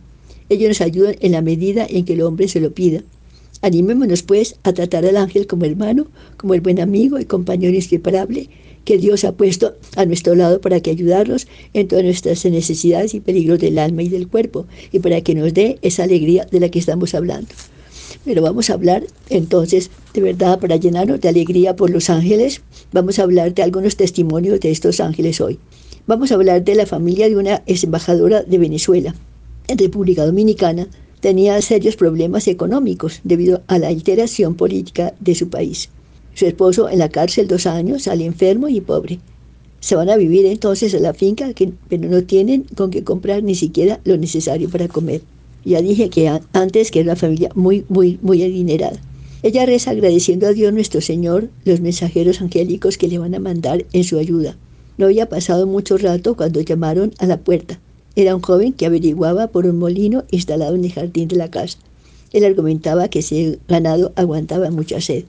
Ellos 0.49 0.69
nos 0.69 0.81
ayudan 0.81 1.15
en 1.19 1.31
la 1.31 1.41
medida 1.41 1.87
en 1.89 2.05
que 2.05 2.13
el 2.13 2.21
hombre 2.21 2.47
se 2.47 2.59
lo 2.59 2.71
pida. 2.71 3.03
Animémonos 3.61 4.23
pues 4.23 4.55
a 4.63 4.73
tratar 4.73 5.05
al 5.05 5.17
ángel 5.17 5.47
como 5.47 5.65
hermano, 5.65 6.07
como 6.37 6.53
el 6.53 6.61
buen 6.61 6.79
amigo 6.79 7.19
y 7.19 7.25
compañero 7.25 7.75
inseparable 7.75 8.49
que 8.85 8.97
Dios 8.97 9.23
ha 9.23 9.33
puesto 9.33 9.75
a 9.95 10.05
nuestro 10.05 10.35
lado 10.35 10.61
para 10.61 10.79
que 10.79 10.91
ayudarnos 10.91 11.47
en 11.73 11.87
todas 11.87 12.05
nuestras 12.05 12.45
necesidades 12.45 13.13
y 13.13 13.19
peligros 13.19 13.59
del 13.59 13.77
alma 13.77 14.03
y 14.03 14.09
del 14.09 14.27
cuerpo 14.27 14.65
y 14.91 14.99
para 14.99 15.21
que 15.21 15.35
nos 15.35 15.53
dé 15.53 15.77
esa 15.81 16.03
alegría 16.03 16.45
de 16.45 16.59
la 16.59 16.69
que 16.69 16.79
estamos 16.79 17.13
hablando. 17.13 17.49
Pero 18.29 18.43
vamos 18.43 18.69
a 18.69 18.73
hablar 18.73 19.07
entonces, 19.31 19.89
de 20.13 20.21
verdad, 20.21 20.59
para 20.59 20.75
llenarnos 20.75 21.19
de 21.19 21.29
alegría 21.29 21.75
por 21.75 21.89
los 21.89 22.11
ángeles, 22.11 22.61
vamos 22.91 23.17
a 23.17 23.23
hablar 23.23 23.55
de 23.55 23.63
algunos 23.63 23.95
testimonios 23.95 24.59
de 24.59 24.69
estos 24.69 24.99
ángeles 24.99 25.41
hoy. 25.41 25.57
Vamos 26.05 26.31
a 26.31 26.35
hablar 26.35 26.63
de 26.63 26.75
la 26.75 26.85
familia 26.85 27.27
de 27.27 27.37
una 27.37 27.63
ex 27.65 27.85
embajadora 27.85 28.43
de 28.43 28.59
Venezuela. 28.59 29.15
En 29.67 29.79
República 29.79 30.27
Dominicana 30.27 30.87
tenía 31.21 31.59
serios 31.63 31.95
problemas 31.95 32.47
económicos 32.47 33.19
debido 33.23 33.63
a 33.65 33.79
la 33.79 33.87
alteración 33.87 34.53
política 34.53 35.15
de 35.19 35.33
su 35.33 35.49
país. 35.49 35.89
Su 36.35 36.45
esposo 36.45 36.87
en 36.87 36.99
la 36.99 37.09
cárcel 37.09 37.47
dos 37.47 37.65
años, 37.65 38.03
sale 38.03 38.25
enfermo 38.25 38.67
y 38.69 38.79
pobre. 38.79 39.17
Se 39.79 39.95
van 39.95 40.11
a 40.11 40.17
vivir 40.17 40.45
entonces 40.45 40.93
a 40.93 40.99
la 40.99 41.15
finca, 41.15 41.49
pero 41.89 42.07
no 42.07 42.21
tienen 42.21 42.67
con 42.75 42.91
qué 42.91 43.03
comprar 43.03 43.41
ni 43.41 43.55
siquiera 43.55 43.99
lo 44.03 44.17
necesario 44.17 44.69
para 44.69 44.87
comer. 44.87 45.21
Ya 45.65 45.81
dije 45.81 46.09
que 46.09 46.31
antes 46.53 46.91
que 46.91 46.99
era 46.99 47.11
una 47.11 47.15
familia 47.15 47.49
muy, 47.55 47.85
muy, 47.89 48.17
muy 48.21 48.43
adinerada. 48.43 48.99
Ella 49.41 49.65
reza 49.65 49.91
agradeciendo 49.91 50.47
a 50.47 50.53
Dios 50.53 50.73
nuestro 50.73 51.01
Señor 51.01 51.49
los 51.63 51.79
mensajeros 51.79 52.41
angélicos 52.41 52.97
que 52.97 53.07
le 53.07 53.19
van 53.19 53.35
a 53.35 53.39
mandar 53.39 53.85
en 53.93 54.03
su 54.03 54.17
ayuda. 54.17 54.57
No 54.97 55.05
había 55.05 55.29
pasado 55.29 55.65
mucho 55.65 55.97
rato 55.97 56.35
cuando 56.35 56.59
llamaron 56.59 57.13
a 57.19 57.25
la 57.25 57.37
puerta. 57.37 57.79
Era 58.15 58.35
un 58.35 58.41
joven 58.41 58.73
que 58.73 58.85
averiguaba 58.85 59.47
por 59.47 59.65
un 59.65 59.79
molino 59.79 60.25
instalado 60.29 60.75
en 60.75 60.83
el 60.83 60.91
jardín 60.91 61.29
de 61.29 61.37
la 61.37 61.49
casa. 61.49 61.77
Él 62.33 62.43
argumentaba 62.43 63.07
que 63.07 63.19
ese 63.19 63.59
ganado 63.67 64.11
aguantaba 64.15 64.71
mucha 64.71 64.99
sed. 64.99 65.23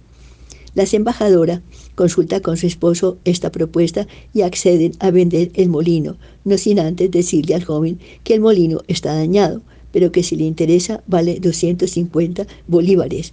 La 0.75 0.85
embajadora 0.91 1.63
consulta 1.95 2.41
con 2.41 2.57
su 2.57 2.67
esposo 2.67 3.19
esta 3.25 3.51
propuesta 3.51 4.07
y 4.33 4.43
acceden 4.43 4.93
a 5.01 5.11
vender 5.11 5.51
el 5.55 5.69
molino, 5.69 6.17
no 6.45 6.59
sin 6.59 6.79
antes 6.79 7.11
decirle 7.11 7.55
al 7.55 7.65
joven 7.65 7.99
que 8.23 8.35
el 8.35 8.41
molino 8.41 8.81
está 8.87 9.15
dañado, 9.15 9.63
pero 9.93 10.13
que 10.13 10.23
si 10.23 10.37
le 10.37 10.45
interesa 10.45 11.03
vale 11.07 11.41
250 11.41 12.47
bolívares. 12.67 13.33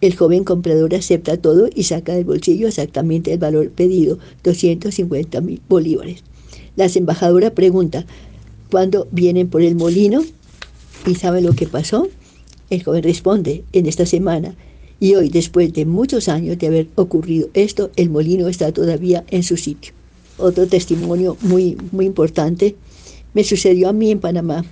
El 0.00 0.16
joven 0.16 0.44
comprador 0.44 0.94
acepta 0.94 1.36
todo 1.36 1.68
y 1.74 1.84
saca 1.84 2.14
del 2.14 2.24
bolsillo 2.24 2.68
exactamente 2.68 3.32
el 3.32 3.38
valor 3.38 3.70
pedido, 3.70 4.18
250 4.44 5.40
mil 5.42 5.60
bolívares. 5.68 6.24
La 6.76 6.86
embajadora 6.94 7.50
pregunta, 7.50 8.06
¿cuándo 8.70 9.08
vienen 9.10 9.48
por 9.48 9.60
el 9.60 9.74
molino? 9.74 10.24
¿Y 11.06 11.16
sabe 11.16 11.42
lo 11.42 11.52
que 11.52 11.66
pasó? 11.66 12.08
El 12.70 12.82
joven 12.82 13.02
responde, 13.02 13.64
en 13.72 13.86
esta 13.86 14.06
semana. 14.06 14.54
Y 15.00 15.14
hoy, 15.14 15.28
después 15.28 15.72
de 15.72 15.84
muchos 15.84 16.28
años 16.28 16.58
de 16.58 16.66
haber 16.68 16.88
ocurrido 16.94 17.48
esto, 17.52 17.90
el 17.96 18.10
molino 18.10 18.48
está 18.48 18.72
todavía 18.72 19.24
en 19.30 19.42
su 19.42 19.56
sitio. 19.56 19.92
Otro 20.38 20.66
testimonio 20.66 21.36
muy, 21.42 21.76
muy 21.92 22.06
importante 22.06 22.76
me 23.34 23.44
sucedió 23.44 23.88
a 23.88 23.92
mí 23.92 24.10
en 24.10 24.20
Panamá 24.20 24.64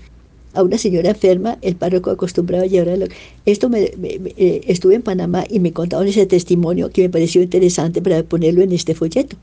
a 0.58 0.62
una 0.64 0.76
señora 0.76 1.10
enferma, 1.10 1.56
el 1.62 1.76
párroco 1.76 2.10
acostumbraba 2.10 2.64
a 2.64 2.66
llevarla. 2.66 3.06
Esto 3.46 3.68
me, 3.68 3.92
eh, 4.02 4.60
estuve 4.66 4.96
en 4.96 5.02
Panamá 5.02 5.44
y 5.48 5.60
me 5.60 5.72
contaron 5.72 6.08
ese 6.08 6.26
testimonio 6.26 6.90
que 6.90 7.02
me 7.02 7.10
pareció 7.10 7.40
interesante 7.42 8.02
para 8.02 8.24
ponerlo 8.24 8.62
en 8.62 8.72
este 8.72 8.96
folleto. 8.96 9.36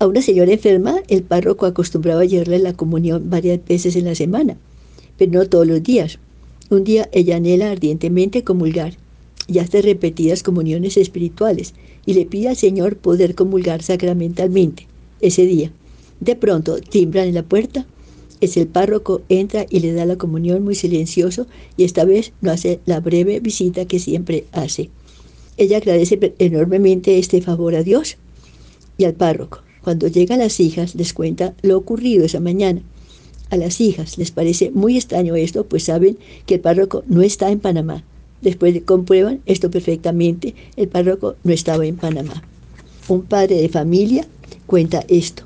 A 0.00 0.06
una 0.06 0.20
señora 0.20 0.52
enferma, 0.52 0.96
el 1.08 1.22
párroco 1.22 1.64
acostumbraba 1.64 2.20
a 2.20 2.24
llevarle 2.26 2.58
la 2.58 2.74
comunión 2.74 3.30
varias 3.30 3.58
veces 3.66 3.96
en 3.96 4.04
la 4.04 4.14
semana, 4.14 4.58
pero 5.16 5.32
no 5.32 5.48
todos 5.48 5.66
los 5.66 5.82
días. 5.82 6.18
Un 6.68 6.84
día 6.84 7.08
ella 7.12 7.36
anhela 7.36 7.70
ardientemente 7.70 8.44
comulgar 8.44 8.98
y 9.48 9.60
hace 9.60 9.80
repetidas 9.80 10.42
comuniones 10.42 10.98
espirituales 10.98 11.72
y 12.04 12.12
le 12.12 12.26
pide 12.26 12.48
al 12.48 12.56
Señor 12.56 12.96
poder 12.96 13.34
comulgar 13.34 13.82
sacramentalmente 13.82 14.86
ese 15.22 15.46
día. 15.46 15.72
De 16.20 16.36
pronto 16.36 16.76
timbran 16.80 17.28
en 17.28 17.34
la 17.34 17.44
puerta 17.44 17.86
es 18.44 18.56
el 18.56 18.66
párroco, 18.66 19.22
entra 19.28 19.66
y 19.68 19.80
le 19.80 19.92
da 19.92 20.06
la 20.06 20.16
comunión 20.16 20.62
muy 20.62 20.74
silencioso 20.74 21.46
y 21.76 21.84
esta 21.84 22.04
vez 22.04 22.32
no 22.40 22.50
hace 22.50 22.80
la 22.86 23.00
breve 23.00 23.40
visita 23.40 23.86
que 23.86 23.98
siempre 23.98 24.44
hace. 24.52 24.90
Ella 25.56 25.76
agradece 25.76 26.34
enormemente 26.38 27.18
este 27.18 27.40
favor 27.40 27.74
a 27.74 27.82
Dios 27.82 28.16
y 28.98 29.04
al 29.04 29.14
párroco. 29.14 29.60
Cuando 29.82 30.08
llegan 30.08 30.38
las 30.38 30.60
hijas 30.60 30.94
les 30.94 31.12
cuenta 31.12 31.54
lo 31.62 31.76
ocurrido 31.76 32.24
esa 32.24 32.40
mañana. 32.40 32.82
A 33.50 33.56
las 33.56 33.80
hijas 33.80 34.18
les 34.18 34.30
parece 34.30 34.70
muy 34.70 34.96
extraño 34.96 35.36
esto, 35.36 35.66
pues 35.66 35.84
saben 35.84 36.16
que 36.46 36.54
el 36.54 36.60
párroco 36.60 37.04
no 37.06 37.22
está 37.22 37.50
en 37.50 37.60
Panamá. 37.60 38.02
Después 38.40 38.74
de 38.74 38.82
comprueban 38.82 39.40
esto 39.46 39.70
perfectamente, 39.70 40.54
el 40.76 40.88
párroco 40.88 41.36
no 41.44 41.52
estaba 41.52 41.86
en 41.86 41.96
Panamá. 41.96 42.42
Un 43.08 43.22
padre 43.22 43.56
de 43.56 43.68
familia 43.68 44.26
cuenta 44.66 45.04
esto. 45.08 45.44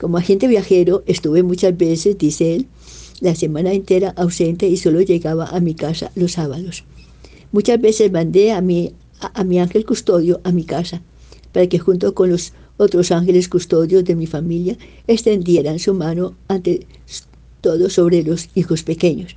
Como 0.00 0.16
agente 0.16 0.48
viajero 0.48 1.02
estuve 1.06 1.42
muchas 1.42 1.76
veces, 1.76 2.16
dice 2.16 2.54
él, 2.54 2.66
la 3.20 3.34
semana 3.34 3.74
entera 3.74 4.14
ausente 4.16 4.66
y 4.66 4.78
solo 4.78 5.02
llegaba 5.02 5.44
a 5.44 5.60
mi 5.60 5.74
casa 5.74 6.10
los 6.14 6.32
sábados. 6.32 6.84
Muchas 7.52 7.78
veces 7.78 8.10
mandé 8.10 8.52
a 8.52 8.62
mi, 8.62 8.94
a, 9.20 9.44
mi 9.44 9.60
ángel 9.60 9.84
custodio 9.84 10.40
a 10.42 10.52
mi 10.52 10.64
casa 10.64 11.02
para 11.52 11.66
que 11.66 11.78
junto 11.78 12.14
con 12.14 12.30
los 12.30 12.54
otros 12.78 13.12
ángeles 13.12 13.50
custodios 13.50 14.02
de 14.04 14.16
mi 14.16 14.26
familia 14.26 14.78
extendieran 15.06 15.78
su 15.78 15.92
mano 15.92 16.34
ante 16.48 16.86
todo 17.60 17.90
sobre 17.90 18.22
los 18.22 18.48
hijos 18.54 18.82
pequeños. 18.82 19.36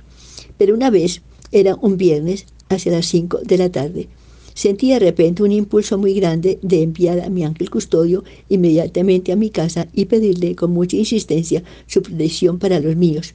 Pero 0.56 0.72
una 0.72 0.88
vez, 0.88 1.20
era 1.52 1.74
un 1.74 1.98
viernes, 1.98 2.46
hacia 2.70 2.92
las 2.92 3.04
5 3.04 3.40
de 3.44 3.58
la 3.58 3.70
tarde, 3.70 4.08
Sentí 4.54 4.90
de 4.90 5.00
repente 5.00 5.42
un 5.42 5.50
impulso 5.50 5.98
muy 5.98 6.14
grande 6.14 6.58
de 6.62 6.82
enviar 6.82 7.20
a 7.20 7.28
mi 7.28 7.44
ángel 7.44 7.70
custodio 7.70 8.22
inmediatamente 8.48 9.32
a 9.32 9.36
mi 9.36 9.50
casa 9.50 9.88
y 9.92 10.04
pedirle 10.04 10.54
con 10.54 10.70
mucha 10.70 10.96
insistencia 10.96 11.64
su 11.88 12.02
protección 12.02 12.60
para 12.60 12.78
los 12.78 12.94
míos. 12.94 13.34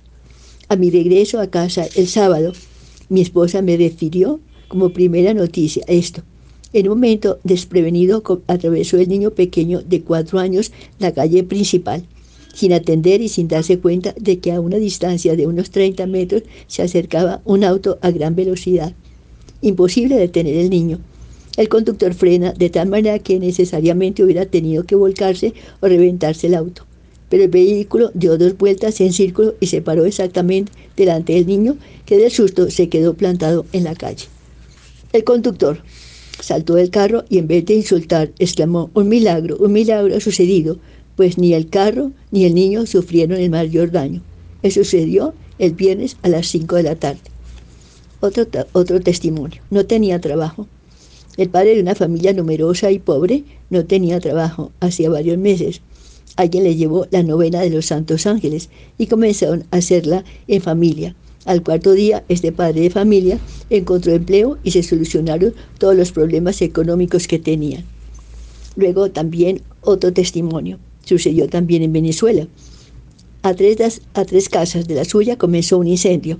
A 0.70 0.78
mi 0.78 0.90
regreso 0.90 1.42
a 1.42 1.48
casa 1.48 1.88
el 1.96 2.08
sábado, 2.08 2.54
mi 3.10 3.22
esposa 3.22 3.62
me 3.62 3.76
refirió 3.76 4.40
como 4.70 4.94
primera 4.94 5.34
noticia 5.34 5.84
esto. 5.88 6.24
En 6.72 6.88
un 6.88 6.96
momento 6.96 7.40
desprevenido 7.44 8.24
atravesó 8.48 8.98
el 8.98 9.10
niño 9.10 9.32
pequeño 9.32 9.82
de 9.82 10.02
cuatro 10.02 10.40
años 10.40 10.72
la 11.00 11.14
calle 11.14 11.44
principal, 11.44 12.06
sin 12.54 12.72
atender 12.72 13.22
y 13.22 13.28
sin 13.28 13.48
darse 13.48 13.80
cuenta 13.80 14.14
de 14.18 14.40
que 14.40 14.52
a 14.52 14.62
una 14.62 14.78
distancia 14.78 15.36
de 15.36 15.48
unos 15.48 15.72
30 15.72 16.06
metros 16.06 16.44
se 16.68 16.84
acercaba 16.84 17.42
un 17.44 17.64
auto 17.64 17.98
a 18.02 18.12
gran 18.12 18.36
velocidad. 18.36 18.94
Imposible 19.62 20.16
detener 20.16 20.56
el 20.56 20.70
niño. 20.70 21.00
El 21.58 21.68
conductor 21.68 22.14
frena 22.14 22.54
de 22.54 22.70
tal 22.70 22.88
manera 22.88 23.20
que 23.20 23.40
necesariamente 23.40 24.24
hubiera 24.24 24.46
tenido 24.46 24.86
que 24.86 24.96
volcarse 24.96 25.54
o 25.82 25.88
reventarse 25.88 26.48
el 26.48 26.56
auto. 26.56 26.86
Pero 27.28 27.44
el 27.44 27.50
vehículo 27.50 28.12
dio 28.14 28.38
dos 28.38 28.58
vueltas 28.58 29.02
en 29.02 29.12
círculo 29.12 29.56
y 29.60 29.68
se 29.68 29.82
paró 29.82 30.06
exactamente 30.06 30.72
delante 30.96 31.34
del 31.34 31.46
niño, 31.46 31.78
que 32.06 32.18
del 32.18 32.32
susto 32.32 32.72
se 32.72 32.88
quedó 32.88 33.16
plantado 33.16 33.66
en 33.74 33.84
la 33.84 33.96
calle. 33.96 34.28
El 35.12 35.26
conductor 35.26 35.84
saltó 36.40 36.76
del 36.76 36.90
carro 36.90 37.26
y 37.30 37.38
en 37.38 37.48
vez 37.48 37.66
de 37.66 37.76
insultar, 37.76 38.32
exclamó, 38.40 38.90
un 38.94 39.10
milagro, 39.10 39.58
un 39.58 39.74
milagro 39.74 40.16
ha 40.16 40.22
sucedido, 40.22 40.78
pues 41.18 41.38
ni 41.38 41.54
el 41.54 41.70
carro 41.70 42.12
ni 42.32 42.46
el 42.46 42.56
niño 42.56 42.86
sufrieron 42.86 43.38
el 43.38 43.50
mayor 43.50 43.92
daño. 43.92 44.22
Eso 44.64 44.84
sucedió 44.86 45.34
el 45.58 45.74
viernes 45.74 46.16
a 46.22 46.30
las 46.30 46.48
5 46.48 46.78
de 46.78 46.84
la 46.84 46.96
tarde. 46.96 47.20
Otro, 48.22 48.46
otro 48.74 49.00
testimonio. 49.00 49.62
No 49.70 49.86
tenía 49.86 50.20
trabajo. 50.20 50.68
El 51.38 51.50
padre 51.50 51.76
de 51.76 51.82
una 51.82 51.96
familia 51.96 52.34
numerosa 52.34 52.92
y 52.92 53.00
pobre 53.00 53.44
no 53.70 53.86
tenía 53.86 54.20
trabajo 54.20 54.72
hacía 54.82 55.10
varios 55.10 55.38
meses. 55.38 55.82
Alguien 56.36 56.64
le 56.64 56.76
llevó 56.76 57.08
la 57.12 57.24
novena 57.24 57.62
de 57.62 57.70
los 57.70 57.88
Santos 57.88 58.26
Ángeles 58.26 58.70
y 58.98 59.08
comenzaron 59.08 59.66
a 59.72 59.78
hacerla 59.78 60.24
en 60.48 60.62
familia. 60.62 61.16
Al 61.46 61.64
cuarto 61.64 61.94
día, 61.94 62.24
este 62.28 62.52
padre 62.52 62.82
de 62.82 62.90
familia 62.90 63.40
encontró 63.70 64.12
empleo 64.12 64.58
y 64.64 64.72
se 64.72 64.84
solucionaron 64.84 65.54
todos 65.78 65.96
los 65.96 66.12
problemas 66.12 66.62
económicos 66.62 67.28
que 67.28 67.40
tenían. 67.40 67.86
Luego 68.76 69.10
también 69.10 69.62
otro 69.82 70.14
testimonio. 70.14 70.80
Sucedió 71.06 71.48
también 71.48 71.84
en 71.84 71.94
Venezuela. 71.94 72.48
A 73.42 73.54
tres, 73.54 74.02
a 74.14 74.26
tres 74.26 74.50
casas 74.50 74.88
de 74.88 74.96
la 74.96 75.06
suya 75.06 75.38
comenzó 75.38 75.78
un 75.78 75.88
incendio. 75.88 76.38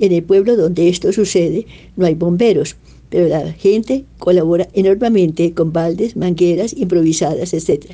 En 0.00 0.12
el 0.12 0.22
pueblo 0.22 0.56
donde 0.56 0.88
esto 0.88 1.12
sucede 1.12 1.66
no 1.94 2.06
hay 2.06 2.14
bomberos, 2.14 2.76
pero 3.10 3.28
la 3.28 3.52
gente 3.52 4.04
colabora 4.18 4.68
enormemente 4.72 5.52
con 5.52 5.72
baldes, 5.72 6.16
mangueras 6.16 6.72
improvisadas, 6.72 7.52
etc. 7.52 7.92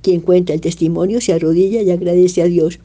Quien 0.00 0.20
cuenta 0.20 0.54
el 0.54 0.60
testimonio 0.60 1.20
se 1.20 1.32
arrodilla 1.32 1.82
y 1.82 1.90
agradece 1.90 2.42
a 2.42 2.46
Dios, 2.46 2.78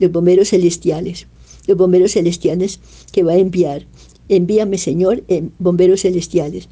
los 0.00 0.10
bomberos 0.10 0.50
celestiales, 0.50 1.28
los 1.68 1.76
bomberos 1.76 2.12
celestiales 2.12 2.80
que 3.12 3.22
va 3.22 3.32
a 3.32 3.38
enviar. 3.38 3.86
Envíame, 4.28 4.76
Señor, 4.76 5.22
bomberos 5.60 6.02
celestiales 6.02 6.68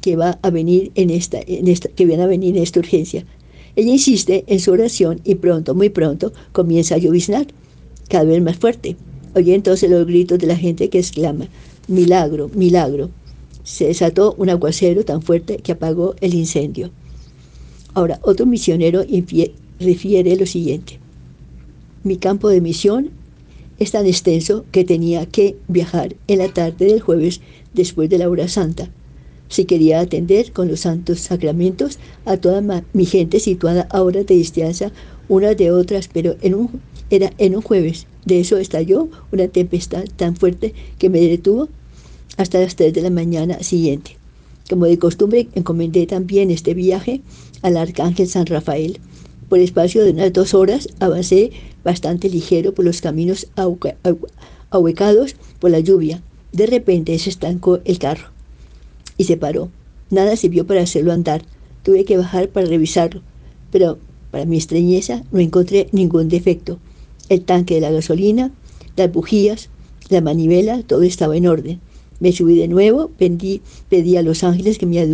que 0.00 0.16
va 0.16 0.38
a 0.40 0.50
venir 0.50 0.92
en 0.94 1.10
esta, 1.10 1.40
en 1.46 1.68
esta, 1.68 1.88
que 1.90 2.06
van 2.06 2.20
a 2.20 2.26
venir 2.26 2.56
en 2.56 2.62
esta 2.62 2.78
urgencia. 2.80 3.26
Ella 3.74 3.92
insiste 3.92 4.44
en 4.46 4.60
su 4.60 4.72
oración 4.72 5.20
y 5.24 5.34
pronto, 5.34 5.74
muy 5.74 5.90
pronto, 5.90 6.32
comienza 6.52 6.94
a 6.94 6.98
lloviznar, 6.98 7.48
cada 8.08 8.24
vez 8.24 8.40
más 8.40 8.56
fuerte. 8.56 8.96
Oye 9.36 9.54
entonces 9.54 9.90
los 9.90 10.06
gritos 10.06 10.38
de 10.38 10.46
la 10.46 10.56
gente 10.56 10.88
que 10.88 10.98
exclama, 10.98 11.46
milagro, 11.88 12.50
milagro. 12.54 13.10
Se 13.64 13.86
desató 13.86 14.34
un 14.38 14.48
aguacero 14.48 15.04
tan 15.04 15.20
fuerte 15.20 15.58
que 15.58 15.72
apagó 15.72 16.14
el 16.22 16.32
incendio. 16.32 16.90
Ahora, 17.92 18.18
otro 18.22 18.46
misionero 18.46 19.04
refiere 19.78 20.36
lo 20.36 20.46
siguiente. 20.46 20.98
Mi 22.02 22.16
campo 22.16 22.48
de 22.48 22.62
misión 22.62 23.10
es 23.78 23.90
tan 23.90 24.06
extenso 24.06 24.64
que 24.72 24.84
tenía 24.84 25.26
que 25.26 25.56
viajar 25.68 26.16
en 26.28 26.38
la 26.38 26.48
tarde 26.48 26.86
del 26.86 27.02
jueves 27.02 27.42
después 27.74 28.08
de 28.08 28.16
la 28.16 28.30
hora 28.30 28.48
santa. 28.48 28.88
si 29.48 29.66
quería 29.66 30.00
atender 30.00 30.52
con 30.52 30.66
los 30.66 30.80
santos 30.80 31.20
sacramentos 31.20 31.98
a 32.24 32.38
toda 32.38 32.62
mi 32.94 33.04
gente 33.04 33.38
situada 33.38 33.86
a 33.90 34.02
horas 34.02 34.26
de 34.26 34.34
distancia 34.34 34.92
unas 35.28 35.56
de 35.58 35.70
otras, 35.72 36.08
pero 36.10 36.36
en 36.40 36.54
un, 36.54 36.80
era 37.10 37.30
en 37.36 37.54
un 37.54 37.62
jueves. 37.62 38.06
De 38.26 38.40
eso 38.40 38.58
estalló 38.58 39.08
una 39.32 39.48
tempestad 39.48 40.04
tan 40.16 40.36
fuerte 40.36 40.74
que 40.98 41.08
me 41.08 41.20
detuvo 41.20 41.68
hasta 42.36 42.60
las 42.60 42.76
3 42.76 42.92
de 42.92 43.00
la 43.00 43.10
mañana 43.10 43.62
siguiente. 43.62 44.18
Como 44.68 44.86
de 44.86 44.98
costumbre, 44.98 45.46
encomendé 45.54 46.06
también 46.08 46.50
este 46.50 46.74
viaje 46.74 47.22
al 47.62 47.76
Arcángel 47.76 48.26
San 48.28 48.46
Rafael. 48.46 48.98
Por 49.48 49.60
espacio 49.60 50.04
de 50.04 50.10
unas 50.10 50.32
dos 50.32 50.54
horas 50.54 50.88
avancé 50.98 51.52
bastante 51.84 52.28
ligero 52.28 52.74
por 52.74 52.84
los 52.84 53.00
caminos 53.00 53.46
ahuecados 54.70 55.36
por 55.60 55.70
la 55.70 55.78
lluvia. 55.78 56.20
De 56.50 56.66
repente 56.66 57.16
se 57.20 57.30
estancó 57.30 57.78
el 57.84 58.00
carro 58.00 58.30
y 59.16 59.24
se 59.24 59.36
paró. 59.36 59.70
Nada 60.10 60.34
sirvió 60.34 60.66
para 60.66 60.82
hacerlo 60.82 61.12
andar. 61.12 61.42
Tuve 61.84 62.04
que 62.04 62.16
bajar 62.16 62.48
para 62.48 62.66
revisarlo, 62.66 63.22
pero 63.70 63.98
para 64.32 64.46
mi 64.46 64.56
extrañeza 64.56 65.22
no 65.30 65.38
encontré 65.38 65.88
ningún 65.92 66.28
defecto. 66.28 66.80
El 67.28 67.42
tanque 67.42 67.74
de 67.74 67.80
la 67.80 67.90
gasolina, 67.90 68.52
las 68.96 69.12
bujías, 69.12 69.68
la 70.08 70.20
manivela, 70.20 70.82
todo 70.82 71.02
estaba 71.02 71.36
en 71.36 71.46
orden. 71.46 71.80
Me 72.20 72.32
subí 72.32 72.56
de 72.56 72.68
nuevo, 72.68 73.10
pedí, 73.18 73.60
pedí 73.88 74.16
a 74.16 74.22
los 74.22 74.42
ángeles 74.44 74.78
que 74.78 74.86
me, 74.86 75.04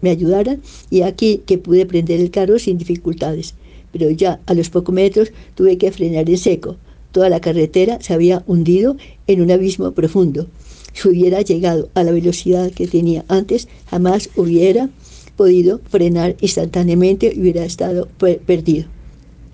me 0.00 0.10
ayudaran 0.10 0.60
y 0.90 1.02
aquí 1.02 1.42
que 1.46 1.58
pude 1.58 1.86
prender 1.86 2.20
el 2.20 2.30
carro 2.30 2.58
sin 2.58 2.78
dificultades. 2.78 3.54
Pero 3.92 4.10
ya 4.10 4.40
a 4.46 4.54
los 4.54 4.70
pocos 4.70 4.94
metros 4.94 5.32
tuve 5.54 5.78
que 5.78 5.92
frenar 5.92 6.28
en 6.28 6.38
seco. 6.38 6.76
Toda 7.12 7.28
la 7.28 7.40
carretera 7.40 8.00
se 8.00 8.12
había 8.12 8.42
hundido 8.46 8.96
en 9.26 9.40
un 9.40 9.50
abismo 9.50 9.92
profundo. 9.92 10.46
Si 10.92 11.08
hubiera 11.08 11.42
llegado 11.42 11.90
a 11.94 12.02
la 12.02 12.12
velocidad 12.12 12.72
que 12.72 12.88
tenía 12.88 13.24
antes, 13.28 13.68
jamás 13.86 14.30
hubiera 14.36 14.90
podido 15.36 15.80
frenar 15.88 16.36
instantáneamente 16.40 17.32
y 17.34 17.40
hubiera 17.40 17.64
estado 17.64 18.08
perdido. 18.46 18.86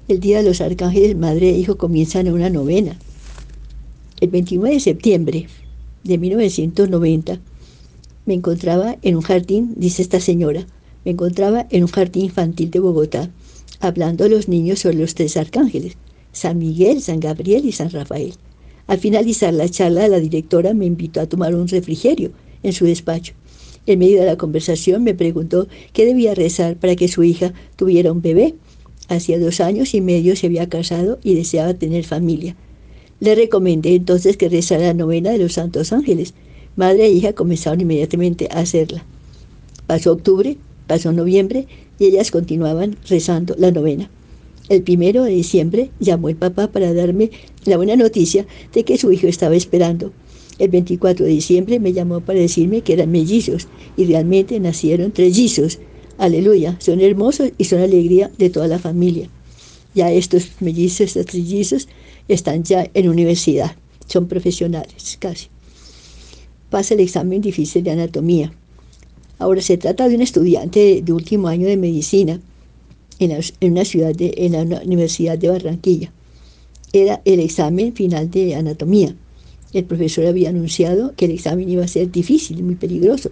El 0.07 0.21
Día 0.21 0.43
de 0.43 0.49
los 0.49 0.61
Arcángeles, 0.61 1.17
Madre 1.17 1.49
e 1.49 1.59
Hijo 1.59 1.79
comienzan 1.79 2.31
una 2.31 2.51
novena. 2.51 2.99
El 4.21 4.29
29 4.29 4.75
de 4.75 4.81
septiembre 4.81 5.47
de 6.03 6.19
1990 6.19 7.41
me 8.27 8.35
encontraba 8.35 8.99
en 9.01 9.17
un 9.17 9.23
jardín, 9.23 9.73
dice 9.77 10.03
esta 10.03 10.21
señora, 10.21 10.67
me 11.07 11.13
encontraba 11.13 11.67
en 11.71 11.85
un 11.85 11.89
jardín 11.89 12.27
infantil 12.27 12.71
de 12.71 12.81
Bogotá, 12.81 13.31
hablando 13.81 14.25
a 14.25 14.29
los 14.29 14.47
niños 14.47 14.81
sobre 14.81 14.99
los 14.99 15.15
tres 15.15 15.39
arcángeles, 15.39 15.97
San 16.33 16.59
Miguel, 16.59 17.01
San 17.01 17.19
Gabriel 17.19 17.65
y 17.65 17.73
San 17.73 17.89
Rafael. 17.89 18.35
Al 18.87 18.99
finalizar 18.99 19.55
la 19.55 19.71
charla, 19.71 20.07
la 20.09 20.21
directora 20.21 20.75
me 20.75 20.85
invitó 20.85 21.23
a 21.23 21.27
tomar 21.27 21.55
un 21.55 21.67
refrigerio 21.67 22.31
en 22.63 22.75
su 22.75 22.85
despacho. 22.85 23.33
En 23.87 24.01
medio 24.01 24.21
de 24.21 24.27
la 24.27 24.37
conversación 24.37 25.03
me 25.03 25.15
preguntó 25.15 25.67
qué 25.95 26.05
debía 26.05 26.35
rezar 26.35 26.77
para 26.77 26.95
que 26.95 27.09
su 27.09 27.23
hija 27.23 27.55
tuviera 27.77 28.13
un 28.13 28.21
bebé. 28.21 28.55
Hacía 29.09 29.39
dos 29.39 29.61
años 29.61 29.95
y 29.95 30.01
medio 30.01 30.35
se 30.35 30.47
había 30.47 30.69
casado 30.69 31.19
y 31.23 31.35
deseaba 31.35 31.75
tener 31.75 32.05
familia. 32.05 32.57
Le 33.21 33.35
recomendé 33.35 33.95
entonces 33.95 34.37
que 34.37 34.49
rezara 34.49 34.87
la 34.87 34.95
novena 34.95 35.31
de 35.31 35.39
los 35.39 35.55
Santos 35.55 35.93
Ángeles. 35.93 36.35
Madre 36.77 37.07
e 37.07 37.11
hija 37.11 37.33
comenzaron 37.33 37.81
inmediatamente 37.81 38.49
a 38.51 38.61
hacerla. 38.61 39.05
Pasó 39.87 40.13
octubre, 40.13 40.57
pasó 40.87 41.13
noviembre 41.13 41.67
y 41.99 42.07
ellas 42.07 42.31
continuaban 42.31 42.97
rezando 43.09 43.55
la 43.59 43.71
novena. 43.71 44.11
El 44.71 44.83
primero 44.83 45.25
de 45.25 45.31
diciembre 45.31 45.91
llamó 46.01 46.31
el 46.31 46.37
papá 46.37 46.69
para 46.69 46.95
darme 46.95 47.31
la 47.67 47.77
buena 47.77 47.97
noticia 47.97 48.47
de 48.73 48.85
que 48.85 48.97
su 48.97 49.13
hijo 49.13 49.27
estaba 49.27 49.55
esperando. 49.55 50.13
El 50.59 50.71
24 50.71 51.27
de 51.27 51.33
diciembre 51.33 51.81
me 51.81 51.93
llamó 51.93 52.21
para 52.21 52.39
decirme 52.39 52.81
que 52.81 52.95
eran 52.95 53.11
mellizos 53.11 53.69
y 53.97 54.07
realmente 54.07 54.59
nacieron. 54.61 55.13
Aleluya, 56.19 56.77
son 56.81 57.01
hermosos 57.01 57.51
y 57.59 57.65
son 57.65 57.81
alegría 57.81 58.31
de 58.39 58.51
toda 58.51 58.69
la 58.69 58.79
familia. 58.79 59.29
Ya 59.95 60.11
estos 60.13 60.51
mellizos, 60.61 61.09
estos 61.09 61.27
trellizos, 61.27 61.89
están 62.29 62.63
ya 62.63 62.89
en 62.95 63.09
universidad, 63.09 63.77
son 64.07 64.27
profesionales 64.29 65.17
casi. 65.19 65.49
Pasa 66.71 66.95
el 66.95 67.01
examen 67.01 67.41
difícil 67.41 67.83
de 67.83 67.91
anatomía. 67.91 68.53
Ahora 69.39 69.61
se 69.61 69.77
trata 69.77 70.09
de 70.09 70.15
un 70.15 70.23
estudiante 70.23 71.03
de, 71.03 71.13
último 71.13 71.49
año 71.49 71.67
de 71.67 71.77
medicina 71.77 72.41
en, 73.19 73.39
una 73.61 73.85
ciudad 73.85 74.15
de, 74.15 74.33
en 74.37 74.71
la 74.71 74.81
Universidad 74.83 75.37
de 75.37 75.49
Barranquilla. 75.49 76.13
Era 76.93 77.21
el 77.25 77.41
examen 77.41 77.93
final 77.93 78.31
de 78.31 78.55
anatomía. 78.55 79.15
El 79.73 79.85
profesor 79.85 80.27
había 80.27 80.51
anunciado 80.51 81.13
que 81.17 81.25
el 81.25 81.33
examen 81.33 81.69
iba 81.69 81.85
a 81.85 81.89
ser 81.89 82.11
difícil, 82.11 82.63
muy 82.63 82.77
peligroso. 82.77 83.31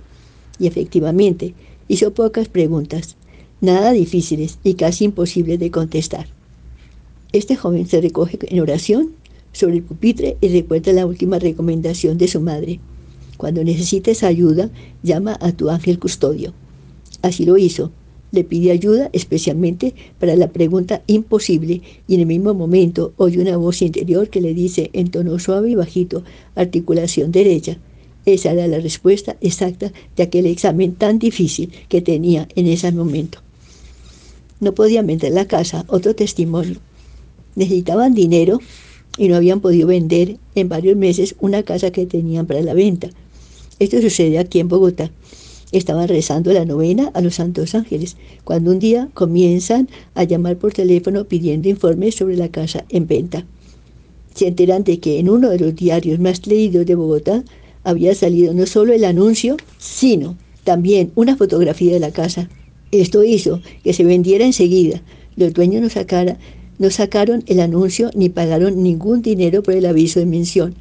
Y 0.59 0.67
efectivamente, 0.67 1.55
hizo 1.93 2.15
pocas 2.15 2.49
preguntas, 2.49 3.17
nada 3.61 3.93
difíciles 3.93 4.59
y 4.65 4.75
casi 4.75 5.05
imposibles 5.05 5.59
de 5.59 5.71
contestar. 5.71 6.27
Este 7.35 7.55
joven 7.55 7.87
se 7.87 8.01
recoge 8.01 8.39
en 8.41 8.61
oración 8.61 9.11
sobre 9.53 9.77
el 9.77 9.83
pupitre 9.83 10.39
y 10.41 10.49
recuerda 10.49 10.95
la 10.95 11.05
última 11.05 11.39
recomendación 11.39 12.17
de 12.17 12.29
su 12.29 12.41
madre. 12.41 12.81
Cuando 13.37 13.63
necesites 13.63 14.23
ayuda, 14.23 14.71
llama 15.03 15.37
a 15.39 15.53
tu 15.53 15.69
ángel 15.69 15.99
custodio. 15.99 16.55
Así 17.21 17.45
lo 17.45 17.59
hizo. 17.59 17.93
Le 18.31 18.43
pide 18.43 18.71
ayuda 18.71 19.11
especialmente 19.13 19.95
para 20.19 20.35
la 20.35 20.51
pregunta 20.51 21.03
imposible 21.07 21.83
y 22.09 22.15
en 22.15 22.21
el 22.21 22.27
mismo 22.27 22.55
momento 22.55 23.13
oye 23.19 23.39
una 23.39 23.59
voz 23.59 23.83
interior 23.83 24.31
que 24.31 24.41
le 24.41 24.55
dice 24.55 24.89
en 24.95 25.11
tono 25.11 25.39
suave 25.39 25.69
y 25.69 25.75
bajito, 25.75 26.25
articulación 26.55 27.33
derecha. 27.33 27.77
Esa 28.25 28.53
era 28.53 28.67
la 28.69 28.79
respuesta 28.79 29.37
exacta 29.41 29.93
de 30.17 30.23
aquel 30.23 30.47
examen 30.47 30.95
tan 30.95 31.19
difícil 31.19 31.73
que 31.89 32.01
tenía 32.01 32.49
en 32.55 32.67
ese 32.67 32.93
momento. 32.93 33.41
No 34.61 34.75
podía 34.75 35.03
vender 35.03 35.33
la 35.33 35.47
casa, 35.47 35.85
otro 35.89 36.15
testimonio 36.15 36.79
necesitaban 37.55 38.15
dinero 38.15 38.61
y 39.19 39.29
no 39.29 39.37
habían 39.37 39.61
podido 39.61 39.89
vender 39.89 40.39
en 40.55 40.69
varios 40.69 40.97
meses 40.97 41.35
una 41.41 41.63
casa 41.63 41.91
que 41.91 42.07
tenían 42.07 42.47
para 42.47 42.63
la 42.63 42.75
venta. 42.75 43.11
Esto 43.79 44.01
sucede 44.01 44.39
aquí 44.39 44.61
en 44.61 44.69
Bogotá. 44.69 45.11
Estaban 45.73 46.09
rezando 46.09 46.53
la 46.53 46.65
novena 46.65 47.11
a 47.15 47.21
los 47.23 47.37
santos 47.37 47.75
ángeles, 47.75 48.17
cuando 48.45 48.71
un 48.71 48.79
día 48.79 49.09
comienzan 49.15 49.89
a 50.15 50.25
llamar 50.25 50.57
por 50.57 50.73
teléfono 50.73 51.25
pidiendo 51.25 51.69
informes 51.69 52.15
sobre 52.15 52.37
la 52.37 52.51
casa 52.51 52.85
en 52.91 53.07
venta. 53.07 53.47
Se 54.35 54.49
enteran 54.49 54.85
de 54.85 54.99
que 54.99 55.19
en 55.19 55.29
uno 55.29 55.49
de 55.51 55.59
los 55.59 55.75
diarios 55.75 56.19
más 56.19 56.47
leídos 56.47 56.87
de 56.87 56.95
Bogotá 56.95 57.45
había 57.85 58.15
salido 58.15 58.55
no 58.55 58.67
solo 58.67 58.93
el 58.93 59.05
anuncio, 59.05 59.57
sino 59.79 60.37
también 60.65 61.13
una 61.15 61.37
fotografía 61.37 61.93
de 61.93 62.01
la 62.01 62.13
casa. 62.13 62.49
Esto 62.91 63.25
hizo 63.25 63.61
que 63.83 63.93
se 63.93 64.05
vendiera 64.05 64.45
enseguida. 64.45 65.03
Los 65.37 65.53
dueños 65.55 65.83
no 65.83 66.03
no 66.79 66.91
sacaron 66.91 67.45
el 67.47 67.61
anuncio 67.61 68.11
ni 68.15 68.29
pagaron 68.29 68.83
ningún 68.83 69.23
dinero 69.23 69.63
por 69.63 69.75
el 69.75 69.87
aviso 69.87 70.21
de 70.21 70.27
mención. 70.27 70.75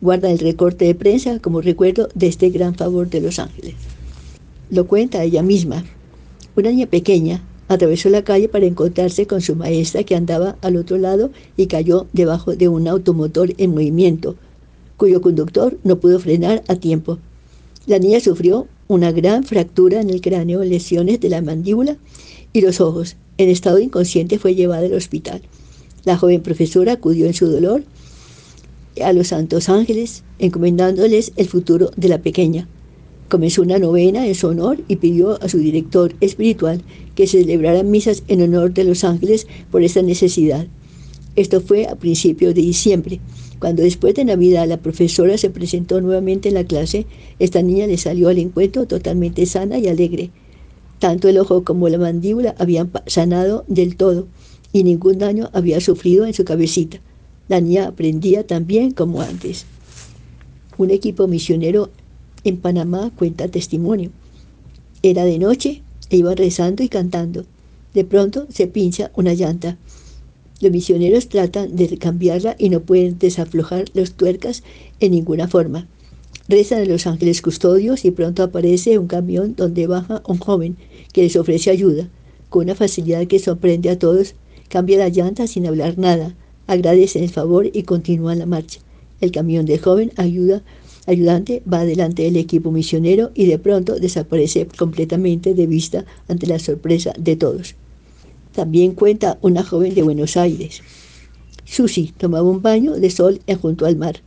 Guarda 0.00 0.30
el 0.30 0.38
recorte 0.38 0.84
de 0.84 0.94
prensa 0.94 1.38
como 1.40 1.60
recuerdo 1.60 2.08
de 2.14 2.28
este 2.28 2.50
gran 2.50 2.74
favor 2.74 3.10
de 3.10 3.20
Los 3.20 3.38
Ángeles. 3.38 3.74
Lo 4.70 4.86
cuenta 4.86 5.22
ella 5.24 5.42
misma. 5.42 5.84
Una 6.56 6.70
niña 6.70 6.86
pequeña 6.86 7.42
atravesó 7.68 8.08
la 8.08 8.22
calle 8.22 8.48
para 8.48 8.66
encontrarse 8.66 9.26
con 9.26 9.40
su 9.40 9.56
maestra 9.56 10.04
que 10.04 10.16
andaba 10.16 10.56
al 10.62 10.76
otro 10.76 10.96
lado 10.98 11.30
y 11.56 11.66
cayó 11.66 12.06
debajo 12.12 12.56
de 12.56 12.68
un 12.68 12.88
automotor 12.88 13.52
en 13.58 13.70
movimiento, 13.70 14.36
cuyo 15.00 15.22
conductor 15.22 15.78
no 15.82 15.98
pudo 15.98 16.20
frenar 16.20 16.62
a 16.68 16.76
tiempo. 16.76 17.18
La 17.86 17.98
niña 17.98 18.20
sufrió 18.20 18.66
una 18.86 19.12
gran 19.12 19.44
fractura 19.44 20.02
en 20.02 20.10
el 20.10 20.20
cráneo, 20.20 20.62
lesiones 20.62 21.20
de 21.20 21.30
la 21.30 21.40
mandíbula 21.40 21.96
y 22.52 22.60
los 22.60 22.82
ojos, 22.82 23.16
en 23.38 23.48
estado 23.48 23.78
inconsciente 23.78 24.38
fue 24.38 24.54
llevada 24.54 24.84
al 24.84 24.92
hospital. 24.92 25.40
La 26.04 26.18
joven 26.18 26.42
profesora 26.42 26.92
acudió 26.92 27.24
en 27.24 27.32
su 27.32 27.46
dolor 27.46 27.82
a 29.02 29.14
los 29.14 29.28
santos 29.28 29.70
ángeles, 29.70 30.22
encomendándoles 30.38 31.32
el 31.36 31.48
futuro 31.48 31.92
de 31.96 32.08
la 32.08 32.20
pequeña. 32.20 32.68
Comenzó 33.30 33.62
una 33.62 33.78
novena 33.78 34.26
en 34.26 34.34
su 34.34 34.48
honor 34.48 34.82
y 34.86 34.96
pidió 34.96 35.42
a 35.42 35.48
su 35.48 35.56
director 35.56 36.12
espiritual 36.20 36.82
que 37.14 37.26
se 37.26 37.40
celebraran 37.40 37.90
misas 37.90 38.22
en 38.28 38.42
honor 38.42 38.74
de 38.74 38.84
los 38.84 39.04
ángeles 39.04 39.46
por 39.70 39.82
esta 39.82 40.02
necesidad. 40.02 40.66
Esto 41.36 41.62
fue 41.62 41.86
a 41.86 41.94
principios 41.94 42.54
de 42.54 42.60
diciembre. 42.60 43.18
Cuando 43.60 43.82
después 43.82 44.14
de 44.14 44.24
Navidad 44.24 44.66
la 44.66 44.78
profesora 44.78 45.36
se 45.36 45.50
presentó 45.50 46.00
nuevamente 46.00 46.48
en 46.48 46.54
la 46.54 46.64
clase, 46.64 47.06
esta 47.38 47.60
niña 47.60 47.86
le 47.86 47.98
salió 47.98 48.30
al 48.30 48.38
encuentro 48.38 48.86
totalmente 48.86 49.44
sana 49.44 49.78
y 49.78 49.86
alegre. 49.86 50.30
Tanto 50.98 51.28
el 51.28 51.38
ojo 51.38 51.62
como 51.62 51.88
la 51.90 51.98
mandíbula 51.98 52.54
habían 52.58 52.90
sanado 53.06 53.64
del 53.68 53.96
todo 53.96 54.26
y 54.72 54.82
ningún 54.82 55.18
daño 55.18 55.50
había 55.52 55.80
sufrido 55.80 56.24
en 56.24 56.32
su 56.32 56.44
cabecita. 56.44 57.00
La 57.48 57.60
niña 57.60 57.88
aprendía 57.88 58.46
tan 58.46 58.66
bien 58.66 58.92
como 58.92 59.20
antes. 59.20 59.66
Un 60.78 60.90
equipo 60.90 61.26
misionero 61.26 61.90
en 62.44 62.56
Panamá 62.56 63.10
cuenta 63.14 63.48
testimonio. 63.48 64.10
Era 65.02 65.26
de 65.26 65.38
noche 65.38 65.82
e 66.08 66.16
iba 66.16 66.34
rezando 66.34 66.82
y 66.82 66.88
cantando. 66.88 67.44
De 67.92 68.04
pronto 68.04 68.46
se 68.48 68.68
pincha 68.68 69.10
una 69.16 69.34
llanta. 69.34 69.76
Los 70.60 70.70
misioneros 70.70 71.28
tratan 71.28 71.74
de 71.74 71.96
cambiarla 71.96 72.54
y 72.58 72.68
no 72.68 72.80
pueden 72.80 73.18
desaflojar 73.18 73.86
las 73.94 74.12
tuercas 74.12 74.62
en 75.00 75.12
ninguna 75.12 75.48
forma. 75.48 75.88
Rezan 76.48 76.82
a 76.82 76.84
los 76.84 77.06
ángeles 77.06 77.40
custodios 77.40 78.04
y 78.04 78.10
pronto 78.10 78.42
aparece 78.42 78.98
un 78.98 79.06
camión 79.06 79.54
donde 79.56 79.86
baja 79.86 80.22
un 80.26 80.38
joven 80.38 80.76
que 81.14 81.22
les 81.22 81.36
ofrece 81.36 81.70
ayuda. 81.70 82.10
Con 82.50 82.64
una 82.64 82.74
facilidad 82.74 83.26
que 83.26 83.38
sorprende 83.38 83.88
a 83.88 83.98
todos, 83.98 84.34
cambia 84.68 84.98
la 84.98 85.08
llanta 85.08 85.46
sin 85.46 85.66
hablar 85.66 85.96
nada, 85.96 86.34
agradecen 86.66 87.22
el 87.22 87.30
favor 87.30 87.70
y 87.72 87.84
continúan 87.84 88.38
la 88.38 88.46
marcha. 88.46 88.80
El 89.20 89.32
camión 89.32 89.64
del 89.64 89.80
joven 89.80 90.12
ayuda, 90.16 90.62
ayudante 91.06 91.62
va 91.72 91.86
delante 91.86 92.24
del 92.24 92.36
equipo 92.36 92.70
misionero 92.70 93.30
y 93.34 93.46
de 93.46 93.58
pronto 93.58 93.98
desaparece 93.98 94.66
completamente 94.76 95.54
de 95.54 95.66
vista 95.66 96.04
ante 96.28 96.46
la 96.46 96.58
sorpresa 96.58 97.14
de 97.18 97.36
todos. 97.36 97.76
También 98.52 98.92
cuenta 98.92 99.38
una 99.42 99.62
joven 99.62 99.94
de 99.94 100.02
Buenos 100.02 100.36
Aires. 100.36 100.82
Susi 101.64 102.12
tomaba 102.16 102.48
un 102.48 102.62
baño 102.62 102.94
de 102.94 103.10
sol 103.10 103.40
junto 103.60 103.86
al 103.86 103.96
mar, 103.96 104.20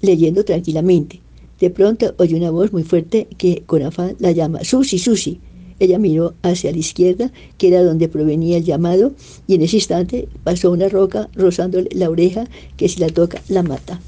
leyendo 0.00 0.44
tranquilamente. 0.44 1.20
De 1.60 1.70
pronto 1.70 2.14
oye 2.18 2.34
una 2.34 2.50
voz 2.50 2.72
muy 2.72 2.82
fuerte 2.82 3.28
que 3.38 3.62
con 3.66 3.82
afán 3.82 4.16
la 4.18 4.32
llama, 4.32 4.64
Susi, 4.64 4.98
Susi. 4.98 5.40
Ella 5.78 5.98
miró 5.98 6.34
hacia 6.42 6.70
la 6.70 6.78
izquierda, 6.78 7.32
que 7.58 7.68
era 7.68 7.82
donde 7.82 8.08
provenía 8.08 8.56
el 8.56 8.64
llamado, 8.64 9.12
y 9.46 9.54
en 9.54 9.62
ese 9.62 9.76
instante 9.76 10.28
pasó 10.44 10.70
una 10.70 10.88
roca 10.88 11.28
rozándole 11.34 11.88
la 11.92 12.10
oreja 12.10 12.46
que 12.76 12.88
si 12.88 13.00
la 13.00 13.08
toca 13.08 13.40
la 13.48 13.62
mata 13.62 14.00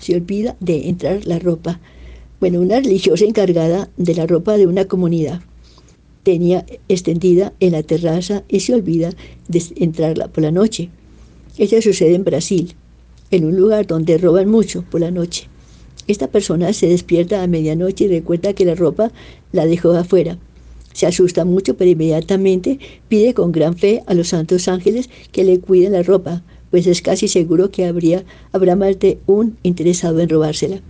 se 0.00 0.16
olvida 0.16 0.56
de 0.60 0.88
entrar 0.88 1.26
la 1.26 1.38
ropa. 1.38 1.78
Bueno, 2.40 2.60
una 2.60 2.80
religiosa 2.80 3.24
encargada 3.24 3.90
de 3.96 4.14
la 4.14 4.26
ropa 4.26 4.56
de 4.56 4.66
una 4.66 4.86
comunidad 4.86 5.42
tenía 6.22 6.64
extendida 6.88 7.52
en 7.60 7.72
la 7.72 7.82
terraza 7.82 8.44
y 8.48 8.60
se 8.60 8.74
olvida 8.74 9.10
de 9.48 9.62
entrarla 9.76 10.28
por 10.28 10.42
la 10.42 10.50
noche. 10.50 10.90
Eso 11.58 11.80
sucede 11.82 12.14
en 12.14 12.24
Brasil, 12.24 12.74
en 13.30 13.44
un 13.44 13.56
lugar 13.56 13.86
donde 13.86 14.18
roban 14.18 14.48
mucho 14.48 14.82
por 14.90 15.00
la 15.00 15.10
noche. 15.10 15.48
Esta 16.06 16.28
persona 16.28 16.72
se 16.72 16.88
despierta 16.88 17.42
a 17.42 17.46
medianoche 17.46 18.04
y 18.04 18.08
recuerda 18.08 18.52
que 18.52 18.64
la 18.64 18.74
ropa 18.74 19.12
la 19.52 19.66
dejó 19.66 19.92
afuera. 19.92 20.38
Se 20.92 21.06
asusta 21.06 21.44
mucho, 21.44 21.76
pero 21.76 21.90
inmediatamente 21.90 22.80
pide 23.08 23.32
con 23.32 23.52
gran 23.52 23.76
fe 23.76 24.02
a 24.06 24.14
los 24.14 24.28
santos 24.28 24.66
ángeles 24.66 25.08
que 25.30 25.44
le 25.44 25.60
cuiden 25.60 25.92
la 25.92 26.02
ropa, 26.02 26.42
pues 26.70 26.86
es 26.86 27.02
casi 27.02 27.28
seguro 27.28 27.70
que 27.70 27.84
habría, 27.84 28.24
habrá 28.52 28.76
más 28.76 28.98
de 28.98 29.18
un 29.26 29.56
interesado 29.62 30.20
en 30.20 30.28
robársela. 30.28 30.80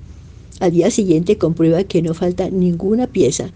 Al 0.59 0.73
día 0.73 0.90
siguiente 0.90 1.38
comprueba 1.38 1.85
que 1.85 2.03
no 2.03 2.14
falta 2.14 2.51
ninguna 2.51 3.07
pieza. 3.07 3.51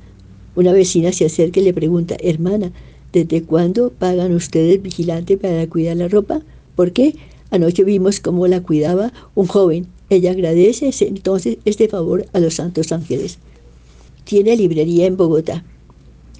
Una 0.57 0.73
vecina 0.73 1.13
se 1.13 1.27
acerca 1.27 1.61
y 1.61 1.65
le 1.65 1.75
pregunta, 1.75 2.17
hermana, 2.21 2.73
¿desde 3.13 3.43
cuándo 3.43 3.91
pagan 3.91 4.33
ustedes 4.33 4.83
vigilante 4.83 5.37
para 5.37 5.67
cuidar 5.69 5.97
la 5.97 6.09
ropa? 6.09 6.43
¿Por 6.77 6.93
qué? 6.93 7.17
Anoche 7.51 7.85
vimos 7.85 8.21
cómo 8.21 8.47
la 8.47 8.63
cuidaba 8.63 9.13
un 9.35 9.47
joven. 9.47 9.87
Ella 10.11 10.33
agradece 10.33 10.91
entonces 11.01 11.59
este 11.65 11.89
favor 11.89 12.27
a 12.33 12.41
los 12.41 12.55
santos 12.55 12.93
ángeles. 12.93 13.39
Tiene 14.25 14.57
librería 14.57 15.07
en 15.07 15.17
Bogotá. 15.17 15.65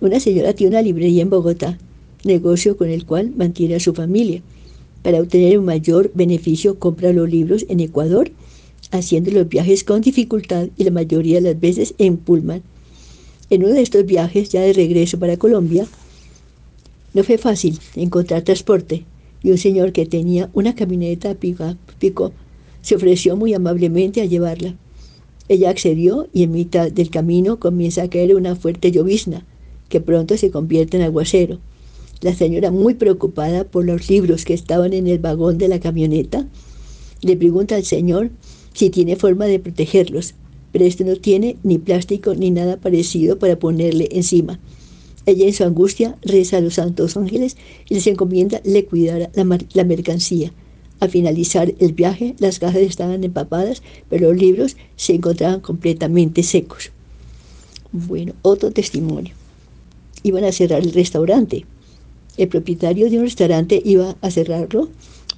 Una 0.01 0.21
señora 0.21 0.53
tiene 0.53 0.77
una 0.77 0.83
librería 0.83 1.23
en 1.23 1.31
Bogotá, 1.31 1.79
negocio 2.25 2.77
con 2.77 2.89
el 2.89 3.07
cual 3.07 3.33
mantiene 3.37 3.77
a 3.77 3.81
su 3.81 3.95
familia. 3.95 4.43
Para 5.03 5.21
obtener 5.21 5.59
un 5.59 5.65
mayor 5.65 6.11
beneficio 6.15 6.79
compra 6.79 7.13
los 7.13 7.31
libros 7.31 7.67
en 7.69 7.81
Ecuador, 7.81 8.31
haciendo 8.91 9.31
los 9.31 9.49
viajes 9.49 9.85
con 9.85 10.01
dificultad 10.01 10.69
y 10.77 10.85
la 10.85 10.91
mayoría 10.91 11.37
de 11.41 11.53
las 11.53 11.61
veces 11.61 11.95
en 11.99 12.17
Pullman. 12.17 12.63
En 13.51 13.65
uno 13.65 13.75
de 13.75 13.83
estos 13.83 14.07
viajes, 14.07 14.49
ya 14.49 14.63
de 14.63 14.73
regreso 14.73 15.19
para 15.19 15.37
Colombia, 15.37 15.87
no 17.13 17.23
fue 17.23 17.39
fácil 17.39 17.79
encontrar 17.95 18.43
transporte 18.43 19.05
y 19.43 19.51
un 19.51 19.59
señor 19.59 19.93
que 19.93 20.07
tenía 20.07 20.51
una 20.55 20.75
camioneta 20.75 21.35
pico 21.35 22.33
se 22.81 22.97
ofreció 22.97 23.37
muy 23.37 23.55
amablemente 23.55 24.21
a 24.21 24.25
llevarla. 24.25 24.75
Ella 25.49 25.71
accedió 25.71 26.27
y 26.33 26.43
en 26.43 26.53
mitad 26.53 26.91
del 26.91 27.11
camino 27.11 27.61
comienza 27.61 28.03
a 28.03 28.09
caer 28.09 28.35
una 28.35 28.57
fuerte 28.57 28.91
llovizna 28.91 29.47
que 29.89 30.01
pronto 30.01 30.37
se 30.37 30.51
convierte 30.51 30.97
en 30.97 31.03
aguacero. 31.03 31.61
La 32.23 32.35
señora, 32.35 32.71
muy 32.71 32.95
preocupada 32.95 33.65
por 33.65 33.85
los 33.85 34.09
libros 34.09 34.45
que 34.45 34.55
estaban 34.55 34.95
en 34.95 35.07
el 35.07 35.19
vagón 35.19 35.59
de 35.59 35.69
la 35.69 35.81
camioneta, 35.81 36.47
le 37.21 37.37
pregunta 37.37 37.77
al 37.77 37.85
señor 37.85 38.31
si 38.73 38.89
tiene 38.89 39.17
forma 39.17 39.45
de 39.45 39.59
protegerlos, 39.59 40.35
pero 40.75 40.85
este 40.85 41.05
no 41.05 41.17
tiene 41.17 41.57
ni 41.63 41.79
plástico 41.79 42.35
ni 42.35 42.51
nada 42.51 42.77
parecido 42.77 43.39
para 43.39 43.59
ponerle 43.59 44.11
encima. 44.11 44.59
Ella 45.25 45.47
en 45.47 45.55
su 45.55 45.63
angustia 45.65 46.19
reza 46.21 46.59
a 46.59 46.61
los 46.61 46.75
santos 46.75 47.17
ángeles 47.17 47.57
y 47.89 47.95
les 47.95 48.07
encomienda 48.09 48.61
le 48.65 48.85
cuidara 48.85 49.31
la, 49.33 49.59
la 49.73 49.85
mercancía. 49.85 50.53
Al 50.99 51.11
finalizar 51.11 51.73
el 51.79 51.93
viaje, 51.93 52.35
las 52.41 52.59
cajas 52.59 52.83
estaban 52.83 53.23
empapadas, 53.23 53.83
pero 54.11 54.31
los 54.31 54.43
libros 54.43 54.77
se 54.97 55.15
encontraban 55.15 55.61
completamente 55.61 56.43
secos. 56.43 56.91
Bueno, 57.93 58.35
otro 58.43 58.73
testimonio. 58.73 59.33
Iban 60.25 60.45
a 60.45 60.53
cerrar 60.53 60.83
el 60.83 60.93
restaurante 60.93 61.65
el 62.37 62.49
propietario 62.49 63.09
de 63.11 63.19
un 63.19 63.25
restaurante 63.25 63.81
iba 63.85 64.17
a 64.21 64.31
cerrarlo 64.31 64.89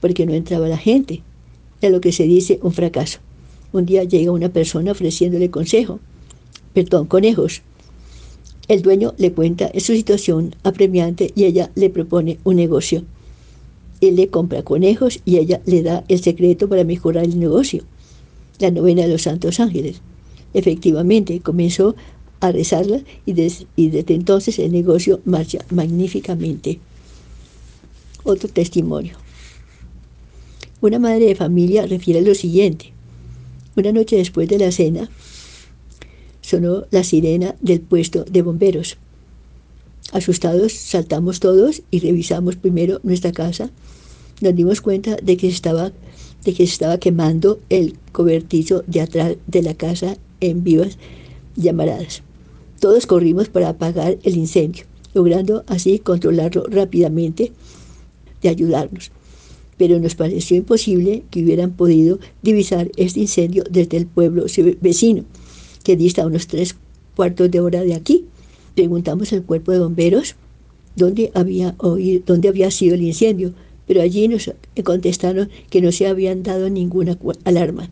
porque 0.01 0.25
no 0.25 0.33
entraba 0.33 0.69
la 0.69 0.79
gente. 0.79 1.23
Es 1.83 1.91
lo 1.91 2.01
que 2.01 2.13
se 2.13 2.25
dice 2.25 2.59
un 2.63 2.73
fracaso. 2.73 3.19
Un 3.77 3.85
día 3.85 4.05
llega 4.05 4.33
una 4.33 4.49
persona 4.49 4.93
ofreciéndole 4.93 5.51
consejo, 5.51 6.01
perdón, 6.73 7.09
conejos. 7.09 7.61
El 8.69 8.81
dueño 8.81 9.13
le 9.19 9.33
cuenta 9.33 9.71
su 9.79 9.93
situación 9.93 10.57
apremiante 10.63 11.31
y 11.35 11.45
ella 11.45 11.71
le 11.75 11.91
propone 11.91 12.39
un 12.43 12.57
negocio. 12.57 13.05
Él 14.01 14.17
le 14.17 14.29
compra 14.29 14.63
conejos 14.63 15.21
y 15.27 15.37
ella 15.37 15.61
le 15.67 15.83
da 15.83 16.05
el 16.09 16.23
secreto 16.23 16.71
para 16.71 16.85
mejorar 16.85 17.25
el 17.25 17.39
negocio. 17.39 17.83
La 18.61 18.71
novena 18.71 19.03
de 19.03 19.09
los 19.09 19.21
Santos 19.21 19.61
Ángeles. 19.61 20.01
Efectivamente, 20.55 21.41
comenzó 21.41 21.97
a 22.41 22.53
rezarla 22.53 23.03
y, 23.27 23.33
y 23.77 23.89
desde 23.91 24.15
entonces 24.15 24.59
el 24.59 24.73
negocio 24.73 25.21
marcha 25.27 25.59
magníficamente. 25.69 26.79
Otro 28.25 28.49
testimonio. 28.49 29.19
Una 30.81 30.99
madre 30.99 31.27
de 31.27 31.35
familia 31.35 31.87
refiere 31.87 32.23
lo 32.23 32.35
siguiente. 32.35 32.96
Una 33.77 33.93
noche 33.93 34.17
después 34.17 34.49
de 34.49 34.59
la 34.59 34.73
cena, 34.73 35.11
sonó 36.41 36.87
la 36.91 37.05
sirena 37.05 37.57
del 37.61 37.81
puesto 37.81 38.25
de 38.25 38.41
bomberos. 38.41 38.97
Asustados, 40.13 40.73
saltamos 40.73 41.41
todos 41.41 41.83
y 41.91 41.99
revisamos 42.01 42.57
primero 42.57 43.01
nuestra 43.03 43.33
casa. 43.33 43.71
Nos 44.41 44.55
dimos 44.55 44.81
cuenta 44.81 45.17
de 45.23 45.37
que 45.37 45.49
estaba, 45.49 45.93
de 46.45 46.55
que 46.55 46.63
estaba 46.63 46.99
quemando 46.99 47.59
el 47.69 47.99
cobertizo 48.13 48.83
de 48.87 49.03
atrás 49.03 49.37
de 49.47 49.63
la 49.63 49.75
casa 49.75 50.17
en 50.41 50.65
vivas 50.65 50.97
llamaradas. 51.57 52.23
Todos 52.81 53.07
corrimos 53.07 53.49
para 53.49 53.71
apagar 53.71 54.17
el 54.23 54.37
incendio, 54.37 54.85
logrando 55.13 55.65
así 55.67 55.99
controlarlo 55.99 56.65
rápidamente 56.69 57.53
de 58.41 58.49
ayudarnos. 58.49 59.11
Pero 59.77 59.99
nos 60.01 60.15
pareció 60.15 60.57
imposible 60.57 61.25
que 61.31 61.43
hubieran 61.43 61.73
podido 61.73 62.19
divisar 62.43 62.91
este 62.97 63.21
incendio 63.21 63.65
desde 63.71 63.97
el 63.99 64.07
pueblo 64.07 64.47
vecino, 64.81 65.25
que 65.85 65.97
dista 65.97 66.27
unos 66.27 66.47
tres 66.47 66.77
cuartos 67.15 67.51
de 67.51 67.61
hora 67.61 67.83
de 67.83 67.95
aquí. 67.95 68.25
Preguntamos 68.75 69.33
al 69.33 69.43
cuerpo 69.43 69.73
de 69.73 69.81
bomberos 69.81 70.37
dónde 70.97 71.31
había, 71.35 71.75
oído, 71.79 72.23
dónde 72.27 72.49
había 72.49 72.71
sido 72.71 72.95
el 72.95 73.03
incendio, 73.03 73.53
pero 73.87 74.03
allí 74.03 74.29
nos 74.29 74.51
contestaron 74.83 75.49
que 75.71 75.81
no 75.81 75.93
se 75.93 76.07
habían 76.07 76.43
dado 76.43 76.69
ninguna 76.69 77.17
alarma, 77.45 77.91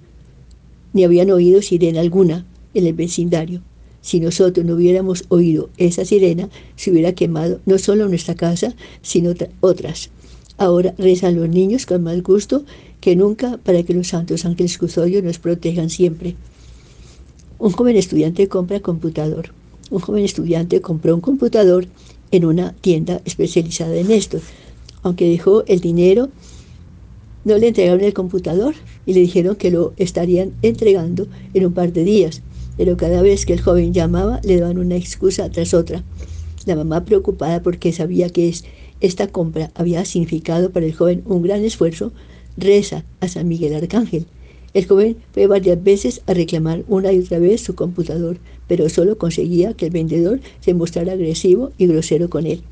ni 0.93 1.05
habían 1.05 1.31
oído 1.31 1.63
sirena 1.63 2.01
alguna 2.01 2.47
en 2.73 2.87
el 2.87 2.95
vecindario. 2.95 3.63
Si 4.01 4.21
nosotros 4.21 4.67
no 4.67 4.75
hubiéramos 4.75 5.25
oído 5.29 5.71
esa 5.79 6.05
sirena, 6.05 6.51
se 6.77 6.91
hubiera 6.91 7.15
quemado 7.15 7.61
no 7.65 7.79
solo 7.79 8.09
nuestra 8.09 8.35
casa, 8.35 8.75
sino 9.01 9.33
otras. 9.61 10.11
Ahora 10.57 10.95
rezan 10.99 11.37
los 11.37 11.49
niños 11.49 11.87
con 11.87 12.03
más 12.03 12.23
gusto 12.23 12.65
que 13.01 13.17
nunca 13.17 13.59
para 13.59 13.83
que 13.83 13.95
los 13.95 14.09
santos 14.09 14.45
ángeles 14.45 14.79
custodios 14.79 15.23
nos 15.23 15.39
protejan 15.39 15.91
siempre. 15.91 16.37
Un 17.59 17.73
joven 17.73 17.97
estudiante 17.97 18.49
compra 18.49 18.81
computador. 18.81 19.51
Un 19.91 20.01
joven 20.01 20.25
estudiante 20.25 20.81
compró 20.81 21.15
un 21.15 21.21
computador 21.21 21.87
en 22.31 22.45
una 22.45 22.73
tienda 22.81 23.21
especializada 23.25 23.97
en 23.97 24.11
esto. 24.11 24.41
Aunque 25.03 25.29
dejó 25.29 25.65
el 25.67 25.81
dinero, 25.81 26.31
no 27.45 27.59
le 27.59 27.69
entregaron 27.69 28.03
el 28.03 28.15
computador 28.15 28.75
y 29.07 29.13
le 29.13 29.21
dijeron 29.21 29.57
que 29.57 29.71
lo 29.71 29.93
estarían 29.97 30.53
entregando 30.63 31.27
en 31.53 31.67
un 31.67 31.73
par 31.75 31.93
de 31.93 32.05
días 32.05 32.43
pero 32.77 32.97
cada 32.97 33.23
vez 33.23 33.47
que 33.47 33.53
el 33.53 33.61
joven 33.61 33.93
llamaba 33.93 34.41
le 34.43 34.59
daban 34.59 34.79
una 34.79 34.97
excusa 34.97 35.49
tras 35.51 35.75
otra. 35.75 36.03
La 36.67 36.77
mamá, 36.77 37.05
preocupada 37.05 37.63
porque 37.63 37.93
sabía 37.93 38.31
que 38.31 38.53
esta 39.01 39.29
compra 39.29 39.71
había 39.75 40.05
significado 40.05 40.71
para 40.71 40.87
el 40.87 40.95
joven 40.95 41.23
un 41.27 41.43
gran 41.43 41.65
esfuerzo, 41.65 42.13
reza 42.57 43.05
a 43.21 43.29
San 43.29 43.49
Miguel 43.49 43.75
Arcángel. 43.75 44.27
El 44.73 44.87
joven 44.87 45.17
fue 45.33 45.47
varias 45.47 45.83
veces 45.83 46.23
a 46.27 46.35
reclamar 46.35 46.85
una 46.89 47.13
y 47.13 47.21
otra 47.21 47.39
vez 47.39 47.61
su 47.61 47.75
computador, 47.75 48.39
pero 48.67 48.89
solo 48.89 49.19
conseguía 49.19 49.75
que 49.75 49.87
el 49.87 49.93
vendedor 49.93 50.41
se 50.61 50.75
mostrara 50.75 51.13
agresivo 51.13 51.73
y 51.79 51.87
grosero 51.87 52.29
con 52.29 52.47
él. 52.47 52.63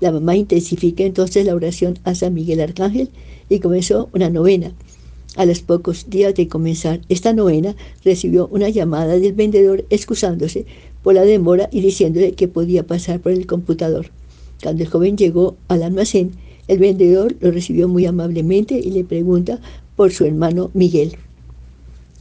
La 0.00 0.12
mamá 0.12 0.36
intensifica 0.36 1.04
entonces 1.04 1.44
la 1.44 1.54
oración 1.54 1.98
a 2.04 2.14
San 2.14 2.34
Miguel 2.34 2.60
Arcángel 2.60 3.10
y 3.48 3.58
comenzó 3.58 4.08
una 4.14 4.30
novena. 4.30 4.72
A 5.36 5.44
los 5.44 5.60
pocos 5.60 6.08
días 6.08 6.34
de 6.34 6.48
comenzar 6.48 7.00
esta 7.08 7.32
novena, 7.32 7.76
recibió 8.04 8.48
una 8.48 8.68
llamada 8.68 9.18
del 9.18 9.32
vendedor 9.32 9.84
excusándose 9.90 10.66
por 11.02 11.14
la 11.14 11.22
demora 11.22 11.68
y 11.70 11.80
diciéndole 11.80 12.32
que 12.32 12.48
podía 12.48 12.86
pasar 12.86 13.20
por 13.20 13.32
el 13.32 13.46
computador. 13.46 14.10
Cuando 14.62 14.82
el 14.82 14.88
joven 14.88 15.16
llegó 15.16 15.56
al 15.68 15.82
almacén, 15.82 16.32
el 16.68 16.78
vendedor 16.78 17.34
lo 17.40 17.50
recibió 17.50 17.88
muy 17.88 18.06
amablemente 18.06 18.78
y 18.78 18.90
le 18.90 19.04
pregunta 19.04 19.60
por 19.96 20.12
su 20.12 20.24
hermano 20.24 20.70
Miguel. 20.74 21.16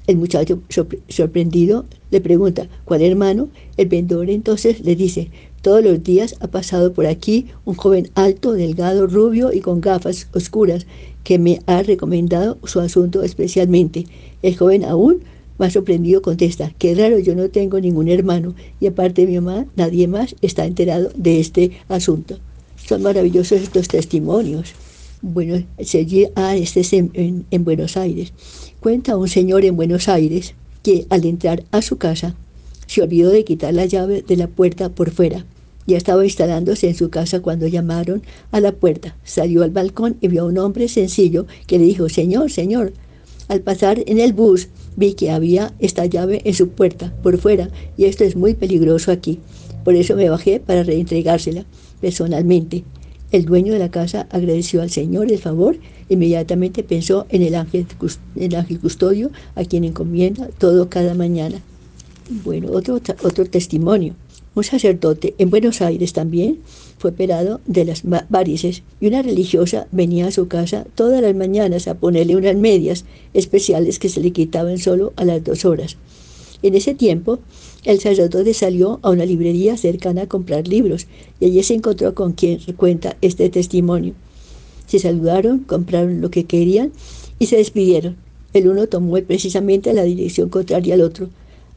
El 0.08 0.17
muchacho 0.17 0.60
sorprendido 1.08 1.86
le 2.10 2.19
pregunta, 2.19 2.67
¿cuál 2.84 3.04
hermano? 3.04 3.49
El 3.78 3.89
vendedor 3.89 4.30
entonces 4.32 4.80
le 4.82 4.95
dice, 4.95 5.30
todos 5.62 5.84
los 5.84 6.02
días 6.04 6.36
ha 6.39 6.47
pasado 6.47 6.93
por 6.93 7.06
aquí 7.06 7.47
un 7.65 7.75
joven 7.75 8.10
alto, 8.15 8.54
delgado, 8.54 9.06
rubio 9.06 9.54
y 9.54 9.60
con 9.60 9.82
gafas 9.82 10.28
oscuras 10.34 10.88
que 11.23 11.38
me 11.38 11.60
ha 11.67 11.84
recomendado 11.84 12.58
su 12.63 12.80
asunto 12.80 13.21
especialmente. 13.21 14.06
El 14.41 14.58
joven 14.58 14.84
aún 14.84 15.19
más 15.60 15.74
sorprendido 15.74 16.22
contesta, 16.22 16.74
qué 16.80 16.95
raro, 16.95 17.19
yo 17.19 17.36
no 17.36 17.50
tengo 17.50 17.80
ningún 17.80 18.08
hermano 18.08 18.56
y 18.80 18.88
aparte 18.88 19.22
de 19.22 19.28
mi 19.28 19.39
mamá, 19.39 19.67
nadie 19.76 20.08
más 20.08 20.36
está 20.41 20.65
enterado 20.65 21.12
de 21.15 21.39
este 21.39 21.72
asunto. 21.89 22.39
Son 22.84 23.04
maravillosos 23.04 23.62
estos 23.62 23.88
testimonios. 23.88 24.74
Bueno, 25.22 25.63
Sergi 25.80 26.28
A. 26.36 26.56
este 26.56 26.80
es 26.80 26.93
en, 26.93 27.45
en 27.52 27.63
Buenos 27.63 27.98
Aires. 27.98 28.34
Cuenta 28.80 29.17
un 29.17 29.28
señor 29.28 29.65
en 29.65 29.76
Buenos 29.76 30.08
Aires 30.08 30.56
que 30.82 31.06
al 31.10 31.26
entrar 31.26 31.63
a 31.72 31.82
su 31.82 31.98
casa 31.98 32.36
se 32.88 33.02
olvidó 33.04 33.30
de 33.30 33.43
quitar 33.43 33.74
la 33.74 33.86
llave 33.86 34.24
de 34.28 34.38
la 34.38 34.48
puerta 34.48 34.89
por 34.89 35.12
fuera. 35.12 35.45
Ya 35.86 35.98
estaba 35.98 36.24
instalándose 36.24 36.88
en 36.88 36.95
su 36.95 37.10
casa 37.10 37.41
cuando 37.41 37.67
llamaron 37.67 38.22
a 38.52 38.60
la 38.60 38.72
puerta. 38.72 39.15
Salió 39.24 39.63
al 39.63 39.72
balcón 39.72 40.17
y 40.22 40.28
vio 40.28 40.43
a 40.43 40.45
un 40.45 40.58
hombre 40.58 40.88
sencillo 40.88 41.48
que 41.67 41.80
le 41.80 41.86
dijo, 41.86 42.10
Señor, 42.10 42.52
Señor. 42.52 42.93
Al 43.48 43.62
pasar 43.62 44.04
en 44.06 44.19
el 44.19 44.34
bus 44.34 44.69
vi 44.95 45.13
que 45.13 45.32
había 45.32 45.73
esta 45.80 46.06
llave 46.06 46.41
en 46.45 46.54
su 46.54 46.69
puerta 46.69 47.13
por 47.23 47.38
fuera 47.38 47.69
y 47.97 48.06
esto 48.06 48.23
es 48.23 48.36
muy 48.36 48.54
peligroso 48.54 49.12
aquí. 49.12 49.39
Por 49.84 49.95
eso 49.95 50.15
me 50.15 50.30
bajé 50.30 50.60
para 50.60 50.84
reentregársela 50.84 51.65
personalmente. 52.02 52.84
El 53.32 53.45
dueño 53.45 53.73
de 53.73 53.80
la 53.80 53.91
casa 53.91 54.28
agradeció 54.32 54.82
al 54.82 54.89
Señor 54.89 55.32
el 55.32 55.38
favor, 55.38 55.78
inmediatamente 56.10 56.84
pensó 56.84 57.28
en 57.30 57.43
el 57.43 57.56
ángel, 57.56 57.86
el 58.36 58.56
ángel 58.56 58.80
custodio 58.80 59.32
a 59.56 59.63
quien 59.63 59.84
encomienda 59.84 60.49
todo 60.58 60.89
cada 60.89 61.13
mañana. 61.13 61.62
Bueno, 62.43 62.71
otro, 62.71 62.95
otro 62.95 63.45
testimonio. 63.45 64.15
Un 64.56 64.63
sacerdote 64.63 65.36
en 65.38 65.52
Buenos 65.52 65.82
Aires 65.82 66.13
también 66.13 66.60
fue 66.99 67.12
operado 67.12 67.62
de 67.65 67.85
las 67.85 68.03
varices 68.29 68.83
y 68.99 69.07
una 69.07 69.21
religiosa 69.21 69.88
venía 69.91 70.27
a 70.27 70.31
su 70.31 70.49
casa 70.49 70.85
todas 70.95 71.21
las 71.21 71.33
mañanas 71.33 71.88
a 71.88 71.95
ponerle 71.95 72.35
unas 72.35 72.57
medias 72.57 73.05
especiales 73.33 73.97
que 73.99 74.09
se 74.09 74.19
le 74.19 74.31
quitaban 74.31 74.77
solo 74.77 75.13
a 75.15 75.23
las 75.23 75.43
dos 75.43 75.63
horas. 75.63 75.95
En 76.62 76.75
ese 76.75 76.93
tiempo, 76.93 77.39
el 77.85 78.01
sacerdote 78.01 78.53
salió 78.53 78.99
a 79.01 79.12
una 79.12 79.25
librería 79.25 79.77
cercana 79.77 80.23
a 80.23 80.27
comprar 80.27 80.67
libros 80.67 81.07
y 81.39 81.45
allí 81.45 81.63
se 81.63 81.73
encontró 81.73 82.13
con 82.13 82.33
quien 82.33 82.59
cuenta 82.75 83.15
este 83.21 83.49
testimonio. 83.49 84.13
Se 84.85 84.99
saludaron, 84.99 85.59
compraron 85.59 86.19
lo 86.19 86.29
que 86.29 86.43
querían 86.43 86.91
y 87.39 87.45
se 87.45 87.55
despidieron. 87.55 88.17
El 88.53 88.67
uno 88.67 88.88
tomó 88.88 89.15
precisamente 89.21 89.93
la 89.93 90.03
dirección 90.03 90.49
contraria 90.49 90.95
al 90.95 91.01
otro. 91.01 91.29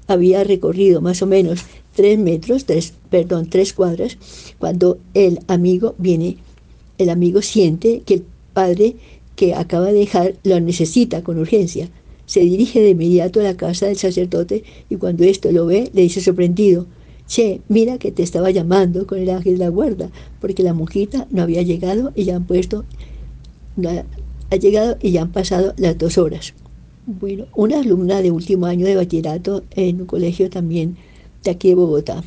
Había 0.07 0.45
recorrido 0.45 1.01
más 1.01 1.23
o 1.23 1.27
menos 1.27 1.65
tres 1.95 2.19
metros, 2.19 2.65
tres, 2.65 2.95
perdón, 3.11 3.49
tres 3.49 3.73
cuadras, 3.73 4.19
cuando 4.59 4.99
el 5.15 5.41
amigo 5.47 5.95
viene, 5.99 6.39
el 6.99 7.11
amigo 7.11 7.43
siente 7.43 8.03
que 8.05 8.15
el 8.15 8.25
padre 8.53 8.97
que 9.37 9.55
acaba 9.55 9.87
de 9.87 10.01
dejar 10.01 10.35
lo 10.45 10.59
necesita 10.61 11.23
con 11.23 11.39
urgencia 11.39 11.91
se 12.27 12.41
dirige 12.41 12.81
de 12.81 12.91
inmediato 12.91 13.41
a 13.41 13.45
la 13.45 13.57
casa 13.59 13.87
del 13.87 13.99
sacerdote 13.99 14.65
y 14.89 14.97
cuando 14.97 15.25
esto 15.25 15.53
lo 15.53 15.67
ve, 15.67 15.91
le 15.93 16.03
dice 16.03 16.23
sorprendido, 16.23 16.87
Che, 17.29 17.61
mira 17.69 17.99
que 17.99 18.11
te 18.11 18.23
estaba 18.23 18.51
llamando 18.51 19.07
con 19.07 19.19
el 19.19 19.31
ángel 19.31 19.55
de 19.55 19.65
la 19.65 19.69
guarda, 19.69 20.11
porque 20.41 20.63
la 20.63 20.75
monjita 20.75 21.27
no 21.31 21.43
había 21.43 21.63
llegado 21.63 22.13
y 22.15 22.25
ya 22.25 22.37
han 22.37 22.47
puesto, 22.47 22.85
ha 24.51 24.57
llegado 24.57 24.97
y 25.01 25.13
ya 25.13 25.23
han 25.23 25.33
pasado 25.33 25.75
las 25.77 25.97
dos 25.99 26.19
horas. 26.19 26.55
Bueno, 27.05 27.47
una 27.55 27.81
alumna 27.81 28.23
de 28.23 28.31
último 28.31 28.67
año 28.67 28.87
de 28.87 28.95
bachillerato 28.95 29.65
en 29.73 30.03
un 30.03 30.07
colegio 30.07 30.49
también 30.51 30.97
de 31.43 31.51
aquí 31.51 31.69
de 31.69 31.75
Bogotá 31.75 32.23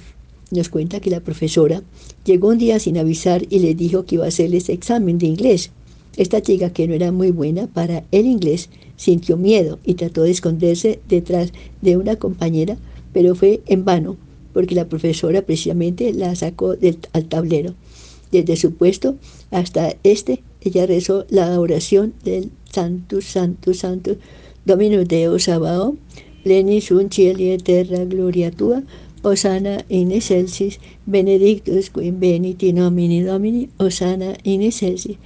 nos 0.52 0.70
cuenta 0.70 1.00
que 1.00 1.10
la 1.10 1.20
profesora 1.20 1.84
llegó 2.24 2.50
un 2.50 2.58
día 2.58 2.80
sin 2.80 2.98
avisar 2.98 3.46
y 3.50 3.60
le 3.60 3.76
dijo 3.76 4.06
que 4.06 4.16
iba 4.16 4.26
a 4.26 4.30
hacerles 4.30 4.70
examen 4.70 5.18
de 5.18 5.28
inglés. 5.28 5.72
Esta 6.18 6.42
chica, 6.42 6.72
que 6.72 6.88
no 6.88 6.94
era 6.94 7.12
muy 7.12 7.32
buena 7.32 7.68
para 7.68 8.04
el 8.12 8.26
inglés, 8.26 8.70
sintió 8.96 9.38
miedo 9.38 9.80
y 9.84 9.96
trató 9.96 10.24
de 10.24 10.32
esconderse 10.32 11.00
detrás 11.10 11.52
de 11.82 11.98
una 11.98 12.16
compañera, 12.16 12.78
pero 13.12 13.36
fue 13.36 13.62
en 13.66 13.84
vano, 13.84 14.18
porque 14.54 14.76
la 14.76 14.88
profesora 14.88 15.42
precisamente 15.42 16.14
la 16.14 16.36
sacó 16.36 16.76
del, 16.76 17.00
al 17.12 17.26
tablero. 17.26 17.74
Desde 18.32 18.56
su 18.56 18.74
puesto 18.74 19.18
hasta 19.52 19.96
este, 20.04 20.42
ella 20.62 20.86
rezó 20.86 21.26
la 21.30 21.60
oración 21.60 22.14
del 22.24 22.52
Santo, 22.72 23.22
Santo, 23.22 23.74
Santo, 23.74 24.16
Dominus 24.66 25.08
Deus 25.08 25.44
Sabaoth, 25.44 25.96
pleni 26.44 26.82
sunt 26.82 27.14
cieli 27.14 27.58
terra 27.58 28.04
gloria 28.04 28.50
tua, 28.50 28.82
Osana 29.22 29.84
in 29.90 30.12
excelsis, 30.12 30.80
benedictus 31.06 31.90
qui 31.90 32.12
beniti 32.12 32.74
nomini 32.74 33.22
Domini, 33.22 33.70
Osana 33.78 34.36
in 34.44 34.62
excelsis. 34.62 35.18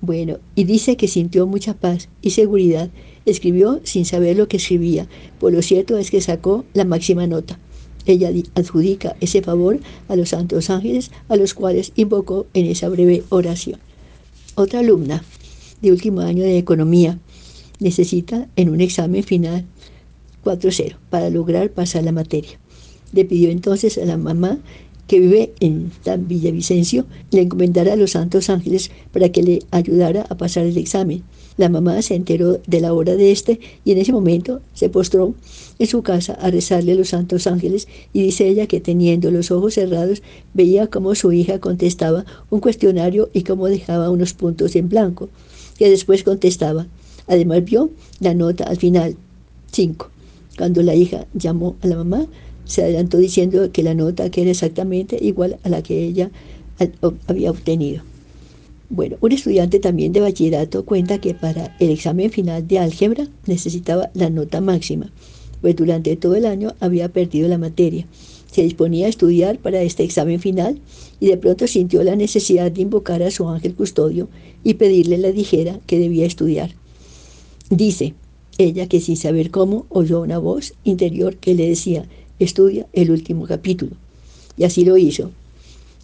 Bueno, 0.00 0.38
y 0.54 0.64
dice 0.64 0.96
que 0.96 1.08
sintió 1.08 1.46
mucha 1.46 1.74
paz 1.74 2.08
y 2.22 2.30
seguridad. 2.30 2.90
Escribió 3.26 3.80
sin 3.84 4.04
saber 4.04 4.36
lo 4.36 4.46
que 4.46 4.56
escribía, 4.56 5.08
por 5.38 5.52
lo 5.52 5.62
cierto 5.62 5.98
es 5.98 6.10
que 6.10 6.20
sacó 6.20 6.64
la 6.72 6.84
máxima 6.84 7.26
nota. 7.26 7.58
Ella 8.06 8.30
adjudica 8.54 9.16
ese 9.20 9.42
favor 9.42 9.78
a 10.08 10.16
los 10.16 10.30
santos 10.30 10.70
ángeles 10.70 11.10
a 11.28 11.36
los 11.36 11.54
cuales 11.54 11.92
invocó 11.96 12.46
en 12.54 12.66
esa 12.66 12.88
breve 12.88 13.24
oración. 13.28 13.78
Otra 14.54 14.78
alumna 14.78 15.22
de 15.82 15.92
último 15.92 16.20
año 16.20 16.42
de 16.42 16.56
economía 16.56 17.18
necesita 17.80 18.48
en 18.56 18.70
un 18.70 18.80
examen 18.80 19.22
final 19.22 19.64
4.0 20.44 20.96
para 21.10 21.30
lograr 21.30 21.70
pasar 21.70 22.04
la 22.04 22.12
materia. 22.12 22.58
Le 23.12 23.24
pidió 23.24 23.50
entonces 23.50 23.98
a 23.98 24.04
la 24.04 24.16
mamá 24.16 24.58
que 25.10 25.18
vive 25.18 25.52
en 25.58 25.90
Villavicencio, 26.28 27.04
le 27.32 27.40
encomendara 27.40 27.94
a 27.94 27.96
los 27.96 28.12
santos 28.12 28.48
ángeles 28.48 28.92
para 29.12 29.30
que 29.30 29.42
le 29.42 29.58
ayudara 29.72 30.24
a 30.28 30.36
pasar 30.36 30.66
el 30.66 30.78
examen. 30.78 31.24
La 31.56 31.68
mamá 31.68 32.00
se 32.00 32.14
enteró 32.14 32.60
de 32.64 32.80
la 32.80 32.92
hora 32.92 33.16
de 33.16 33.32
este 33.32 33.58
y 33.84 33.90
en 33.90 33.98
ese 33.98 34.12
momento 34.12 34.60
se 34.72 34.88
postró 34.88 35.34
en 35.80 35.86
su 35.88 36.02
casa 36.02 36.34
a 36.34 36.48
rezarle 36.50 36.92
a 36.92 36.94
los 36.94 37.08
santos 37.08 37.48
ángeles 37.48 37.88
y 38.12 38.22
dice 38.22 38.46
ella 38.46 38.68
que 38.68 38.80
teniendo 38.80 39.32
los 39.32 39.50
ojos 39.50 39.74
cerrados 39.74 40.22
veía 40.54 40.86
cómo 40.86 41.16
su 41.16 41.32
hija 41.32 41.58
contestaba 41.58 42.24
un 42.48 42.60
cuestionario 42.60 43.30
y 43.32 43.42
cómo 43.42 43.66
dejaba 43.66 44.10
unos 44.10 44.32
puntos 44.32 44.76
en 44.76 44.88
blanco, 44.88 45.28
que 45.76 45.90
después 45.90 46.22
contestaba. 46.22 46.86
Además 47.30 47.64
vio 47.64 47.90
la 48.18 48.34
nota 48.34 48.64
al 48.64 48.76
final, 48.76 49.14
5. 49.70 50.10
Cuando 50.58 50.82
la 50.82 50.96
hija 50.96 51.28
llamó 51.32 51.76
a 51.80 51.86
la 51.86 51.94
mamá, 51.94 52.26
se 52.64 52.82
adelantó 52.82 53.18
diciendo 53.18 53.70
que 53.70 53.84
la 53.84 53.94
nota 53.94 54.26
era 54.26 54.50
exactamente 54.50 55.16
igual 55.22 55.56
a 55.62 55.68
la 55.68 55.80
que 55.80 56.04
ella 56.04 56.32
había 57.28 57.52
obtenido. 57.52 58.02
Bueno, 58.88 59.16
un 59.20 59.30
estudiante 59.30 59.78
también 59.78 60.12
de 60.12 60.20
bachillerato 60.20 60.84
cuenta 60.84 61.20
que 61.20 61.34
para 61.34 61.76
el 61.78 61.90
examen 61.90 62.32
final 62.32 62.66
de 62.66 62.80
álgebra 62.80 63.28
necesitaba 63.46 64.10
la 64.14 64.28
nota 64.28 64.60
máxima, 64.60 65.12
pues 65.60 65.76
durante 65.76 66.16
todo 66.16 66.34
el 66.34 66.46
año 66.46 66.74
había 66.80 67.10
perdido 67.10 67.46
la 67.46 67.58
materia. 67.58 68.08
Se 68.50 68.62
disponía 68.62 69.06
a 69.06 69.10
estudiar 69.10 69.60
para 69.60 69.82
este 69.82 70.02
examen 70.02 70.40
final 70.40 70.80
y 71.20 71.28
de 71.28 71.36
pronto 71.36 71.68
sintió 71.68 72.02
la 72.02 72.16
necesidad 72.16 72.72
de 72.72 72.82
invocar 72.82 73.22
a 73.22 73.30
su 73.30 73.48
ángel 73.48 73.76
custodio 73.76 74.28
y 74.64 74.74
pedirle 74.74 75.16
la 75.16 75.30
dijera 75.30 75.78
que 75.86 76.00
debía 76.00 76.26
estudiar. 76.26 76.74
Dice 77.70 78.14
ella 78.58 78.88
que 78.88 79.00
sin 79.00 79.16
saber 79.16 79.52
cómo 79.52 79.86
oyó 79.88 80.20
una 80.20 80.38
voz 80.38 80.74
interior 80.82 81.36
que 81.36 81.54
le 81.54 81.68
decía, 81.68 82.04
estudia 82.40 82.88
el 82.92 83.12
último 83.12 83.46
capítulo. 83.46 83.92
Y 84.56 84.64
así 84.64 84.84
lo 84.84 84.96
hizo. 84.96 85.30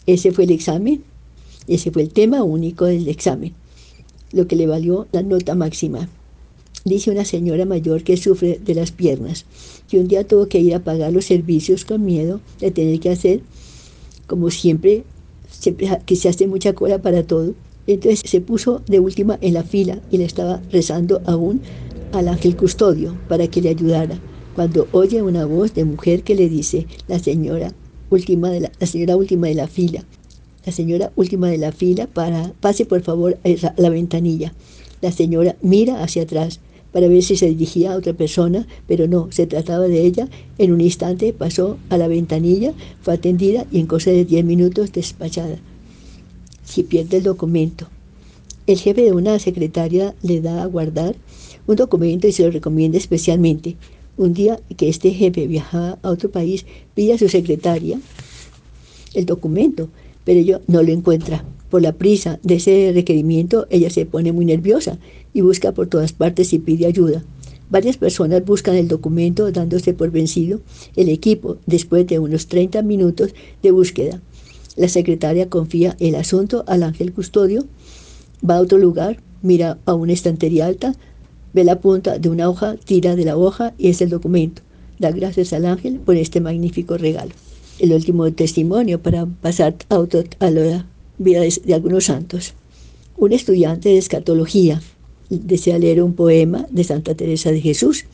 Ese 0.07 0.31
fue 0.31 0.45
el 0.45 0.53
examen, 0.53 1.03
ese 1.67 1.91
fue 1.91 2.03
el 2.03 2.11
tema 2.11 2.45
único 2.45 2.85
del 2.85 3.09
examen, 3.09 3.53
lo 4.31 4.47
que 4.47 4.55
le 4.55 4.69
valió 4.69 5.09
la 5.11 5.23
nota 5.23 5.57
máxima. 5.57 6.09
Dice 6.85 7.11
una 7.11 7.25
señora 7.25 7.65
mayor 7.65 8.05
que 8.05 8.17
sufre 8.17 8.61
de 8.65 8.75
las 8.77 8.93
piernas, 8.93 9.45
que 9.89 9.99
un 9.99 10.07
día 10.07 10.25
tuvo 10.25 10.47
que 10.47 10.61
ir 10.61 10.73
a 10.77 10.85
pagar 10.85 11.13
los 11.13 11.25
servicios 11.25 11.85
con 11.85 12.05
miedo 12.05 12.41
de 12.61 12.71
tener 12.71 13.01
que 13.01 13.11
hacer, 13.11 13.41
como 14.29 14.53
siempre, 14.53 15.03
siempre 15.51 15.99
que 16.07 16.15
se 16.15 16.29
hace 16.29 16.47
mucha 16.47 16.75
cola 16.75 17.03
para 17.03 17.27
todo. 17.27 17.55
Entonces 17.87 18.23
se 18.25 18.41
puso 18.41 18.83
de 18.87 19.01
última 19.01 19.39
en 19.41 19.55
la 19.55 19.63
fila 19.63 20.01
y 20.11 20.19
le 20.19 20.25
estaba 20.25 20.61
rezando 20.71 21.21
aún 21.27 21.61
al 22.13 22.29
ángel 22.29 22.57
custodio 22.57 23.17
para 23.29 23.47
que 23.49 23.61
le 23.61 23.69
ayudara 23.69 24.19
cuando 24.57 24.89
oye 24.93 25.21
una 25.21 25.45
voz 25.45 25.75
de 25.75 25.85
mujer 25.85 26.23
que 26.23 26.35
le 26.35 26.49
dice, 26.49 26.87
la 27.09 27.19
señora 27.19 27.75
última 28.09 28.49
de 28.49 28.61
la, 28.61 28.87
señora 28.87 29.15
última 29.15 29.49
de 29.49 29.55
la 29.55 29.69
fila, 29.69 30.03
la 30.65 30.73
señora 30.73 31.13
última 31.15 31.49
de 31.49 31.59
la 31.59 31.73
fila, 31.73 32.07
para, 32.07 32.55
pase 32.61 32.87
por 32.87 33.03
favor 33.03 33.37
a 33.45 33.81
la 33.81 33.91
ventanilla. 33.91 34.55
La 35.03 35.13
señora 35.13 35.57
mira 35.61 36.03
hacia 36.03 36.23
atrás 36.23 36.61
para 36.91 37.07
ver 37.07 37.23
si 37.23 37.37
se 37.37 37.49
dirigía 37.49 37.93
a 37.93 37.97
otra 37.97 38.15
persona, 38.15 38.67
pero 38.89 39.07
no, 39.07 39.31
se 39.31 39.47
trataba 39.47 39.89
de 39.89 40.07
ella. 40.07 40.27
En 40.57 40.73
un 40.73 40.81
instante 40.81 41.35
pasó 41.35 41.77
a 41.91 41.99
la 41.99 42.09
ventanilla, 42.09 42.73
fue 43.03 43.13
atendida 43.13 43.67
y 43.71 43.79
en 43.79 43.87
cosa 43.87 44.11
de 44.11 44.25
10 44.25 44.43
minutos 44.47 44.91
despachada. 44.91 45.59
Si 46.67 46.83
pierde 46.83 47.19
el 47.19 47.23
documento, 47.23 47.89
el 48.67 48.79
jefe 48.79 49.03
de 49.03 49.13
una 49.13 49.39
secretaria 49.39 50.17
le 50.23 50.41
da 50.41 50.63
a 50.63 50.67
guardar 50.67 51.15
un 51.69 51.77
documento 51.77 52.27
y 52.27 52.33
se 52.33 52.43
lo 52.43 52.51
recomienda 52.51 52.99
especialmente. 52.99 53.77
Un 54.17 54.35
día 54.35 54.61
que 54.77 54.89
este 54.89 55.13
jefe 55.13 55.47
viajaba 55.47 55.99
a 56.03 56.11
otro 56.11 56.31
país, 56.31 56.67
pide 56.95 57.15
a 57.15 57.19
su 57.19 57.29
secretaria 57.29 58.01
el 59.15 59.27
documento, 59.27 59.89
pero 60.25 60.41
ella 60.41 60.61
no 60.67 60.83
lo 60.83 60.93
encuentra. 60.93 61.45
Por 61.71 61.83
la 61.83 61.93
prisa 61.93 62.41
de 62.43 62.57
ese 62.57 62.91
requerimiento, 62.93 63.67
ella 63.71 63.89
se 63.89 64.05
pone 64.05 64.33
muy 64.33 64.45
nerviosa 64.45 64.99
y 65.33 65.43
busca 65.43 65.73
por 65.73 65.87
todas 65.87 66.13
partes 66.13 66.53
y 66.53 66.59
pide 66.59 66.87
ayuda. 66.87 67.25
Varias 67.71 67.97
personas 67.97 68.45
buscan 68.45 68.75
el 68.75 68.89
documento 68.89 69.51
dándose 69.53 69.93
por 69.93 70.11
vencido 70.11 70.61
el 70.97 71.09
equipo 71.09 71.59
después 71.67 72.07
de 72.07 72.19
unos 72.19 72.49
30 72.49 72.83
minutos 72.83 73.35
de 73.63 73.71
búsqueda. 73.71 74.21
La 74.77 74.89
secretaria 74.89 75.49
confía 75.49 75.97
el 76.01 76.15
asunto 76.15 76.65
al 76.67 76.83
ángel 76.83 77.13
custodio, 77.13 77.65
va 78.49 78.57
a 78.57 78.61
otro 78.61 78.79
lugar, 78.79 79.19
mira 79.43 79.79
a 79.87 79.95
una 79.95 80.13
estantería 80.13 80.67
alta, 80.67 80.95
ve 81.55 81.65
la 81.65 81.81
punta 81.81 82.19
de 82.19 82.29
una 82.29 82.49
hoja, 82.51 82.77
tira 82.77 83.17
de 83.17 83.25
la 83.25 83.39
hoja 83.39 83.73
y 83.79 83.89
es 83.89 84.03
el 84.03 84.11
documento. 84.11 84.63
Da 84.99 85.11
gracias 85.11 85.53
al 85.55 85.65
ángel 85.65 85.99
por 85.99 86.17
este 86.17 86.41
magnífico 86.41 86.99
regalo. 86.99 87.33
El 87.79 87.93
último 87.93 88.31
testimonio 88.33 89.03
para 89.03 89.27
pasar 89.27 89.75
a, 89.89 89.97
a 89.97 90.51
la 90.51 90.87
vida 91.19 91.41
de, 91.41 91.75
algunos 91.75 92.05
santos. 92.05 92.55
Un 93.17 93.33
estudiante 93.33 93.89
de 93.89 93.99
escatología 93.99 94.83
desea 95.31 95.79
leer 95.79 96.03
un 96.03 96.15
poema 96.15 96.67
de 96.71 96.85
Santa 96.85 97.15
Teresa 97.15 97.51
de 97.51 97.61
Jesús 97.61 98.05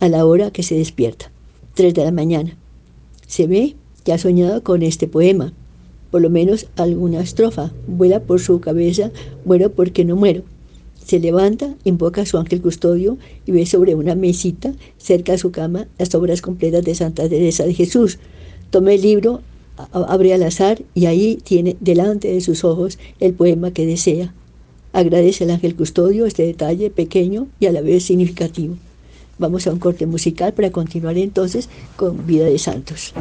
a 0.00 0.08
la 0.08 0.24
hora 0.24 0.50
que 0.50 0.62
se 0.62 0.76
despierta, 0.76 1.30
3 1.74 1.94
de 1.94 2.04
la 2.04 2.12
mañana. 2.12 2.56
Se 3.26 3.46
ve 3.46 3.76
que 4.04 4.12
ha 4.12 4.18
soñado 4.18 4.62
con 4.62 4.82
este 4.82 5.08
poema, 5.08 5.52
por 6.10 6.22
lo 6.22 6.30
menos 6.30 6.66
alguna 6.76 7.20
estrofa. 7.20 7.72
Vuela 7.86 8.20
por 8.20 8.40
su 8.40 8.60
cabeza, 8.60 9.10
muero 9.44 9.72
porque 9.72 10.04
no 10.04 10.16
muero. 10.16 10.42
Se 11.04 11.20
levanta, 11.20 11.74
invoca 11.84 12.22
a 12.22 12.26
su 12.26 12.36
ángel 12.36 12.60
custodio 12.60 13.16
y 13.46 13.52
ve 13.52 13.64
sobre 13.66 13.94
una 13.94 14.14
mesita 14.14 14.72
cerca 14.98 15.32
de 15.32 15.38
su 15.38 15.52
cama 15.52 15.86
las 15.98 16.14
obras 16.14 16.42
completas 16.42 16.84
de 16.84 16.94
Santa 16.94 17.28
Teresa 17.28 17.64
de 17.64 17.74
Jesús. 17.74 18.18
Toma 18.70 18.92
el 18.92 19.02
libro, 19.02 19.40
abre 19.92 20.34
al 20.34 20.42
azar 20.42 20.82
y 20.94 21.06
ahí 21.06 21.38
tiene 21.44 21.76
delante 21.80 22.32
de 22.32 22.40
sus 22.40 22.64
ojos 22.64 22.98
el 23.20 23.34
poema 23.34 23.70
que 23.70 23.86
desea. 23.86 24.34
Agradece 24.92 25.44
al 25.44 25.50
ángel 25.50 25.76
custodio 25.76 26.26
este 26.26 26.44
detalle 26.44 26.90
pequeño 26.90 27.46
y 27.60 27.66
a 27.66 27.72
la 27.72 27.82
vez 27.82 28.04
significativo. 28.04 28.76
Vamos 29.38 29.66
a 29.66 29.72
un 29.72 29.78
corte 29.78 30.06
musical 30.06 30.54
para 30.54 30.70
continuar 30.70 31.18
entonces 31.18 31.68
con 31.96 32.26
Vida 32.26 32.46
de 32.46 32.58
Santos. 32.58 33.12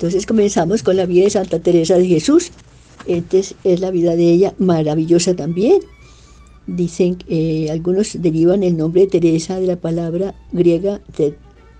Entonces 0.00 0.24
comenzamos 0.24 0.82
con 0.82 0.96
la 0.96 1.04
vida 1.04 1.24
de 1.24 1.30
Santa 1.30 1.58
Teresa 1.58 1.98
de 1.98 2.06
Jesús. 2.06 2.52
Entonces 3.06 3.54
es 3.64 3.80
la 3.80 3.90
vida 3.90 4.16
de 4.16 4.32
ella 4.32 4.54
maravillosa 4.56 5.36
también. 5.36 5.82
Dicen 6.66 7.18
eh, 7.28 7.68
algunos 7.70 8.22
derivan 8.22 8.62
el 8.62 8.78
nombre 8.78 9.02
de 9.02 9.08
Teresa 9.08 9.60
de 9.60 9.66
la 9.66 9.76
palabra 9.76 10.34
griega 10.52 11.02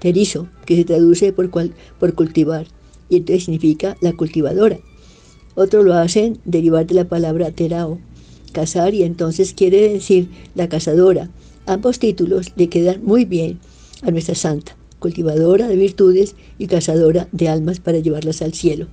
terizo, 0.00 0.48
que 0.66 0.76
se 0.76 0.85
traduce 0.85 1.33
por, 1.33 1.48
por 1.48 2.14
cultivar, 2.14 2.66
y 3.09 3.16
entonces 3.16 3.45
significa 3.45 3.97
la 4.03 4.12
cultivadora. 4.12 4.80
Otros 5.55 5.86
lo 5.86 5.95
hacen 5.95 6.40
derivar 6.45 6.86
de 6.86 6.97
la 6.97 7.09
palabra 7.09 7.53
terao, 7.53 8.01
cazar, 8.53 8.92
y 8.92 9.03
entonces 9.03 9.55
quiere 9.55 9.95
decir 9.95 10.28
la 10.55 10.68
cazadora. 10.68 11.30
Ambos 11.64 11.99
títulos 11.99 12.53
le 12.55 12.68
quedan 12.68 13.03
muy 13.03 13.24
bien 13.24 13.61
a 14.03 14.11
nuestra 14.11 14.34
santa 14.34 14.76
cultivadora 15.01 15.66
de 15.66 15.74
virtudes 15.74 16.36
y 16.59 16.68
cazadora 16.68 17.28
de 17.32 17.48
almas 17.48 17.80
para 17.80 17.98
llevarlas 17.98 18.42
al 18.42 18.55
cielo. 18.55 18.86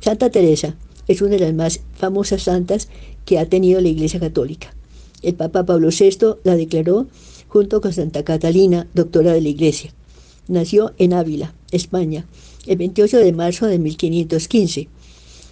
Santa 0.00 0.30
Teresa 0.30 0.74
es 1.06 1.22
una 1.22 1.32
de 1.32 1.40
las 1.40 1.54
más 1.54 1.80
famosas 1.94 2.42
santas 2.42 2.88
que 3.24 3.38
ha 3.38 3.48
tenido 3.48 3.80
la 3.80 3.88
Iglesia 3.88 4.18
Católica. 4.18 4.74
El 5.22 5.34
Papa 5.34 5.64
Pablo 5.64 5.90
VI 5.90 6.36
la 6.44 6.56
declaró 6.56 7.06
junto 7.48 7.80
con 7.80 7.92
Santa 7.92 8.24
Catalina, 8.24 8.88
doctora 8.94 9.32
de 9.32 9.40
la 9.40 9.48
Iglesia. 9.48 9.92
Nació 10.48 10.92
en 10.98 11.12
Ávila, 11.12 11.54
España, 11.70 12.26
el 12.66 12.76
28 12.76 13.18
de 13.18 13.32
marzo 13.32 13.66
de 13.66 13.78
1515. 13.78 14.88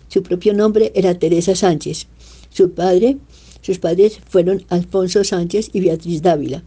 Su 0.09 0.23
propio 0.23 0.55
nombre 0.55 0.93
era 0.95 1.19
Teresa 1.19 1.55
Sánchez. 1.57 2.07
Su 2.51 2.73
padre, 2.73 3.19
sus 3.63 3.79
padres 3.79 4.21
fueron 4.29 4.65
Alfonso 4.69 5.25
Sánchez 5.25 5.71
y 5.73 5.81
Beatriz 5.81 6.23
Dávila. 6.23 6.63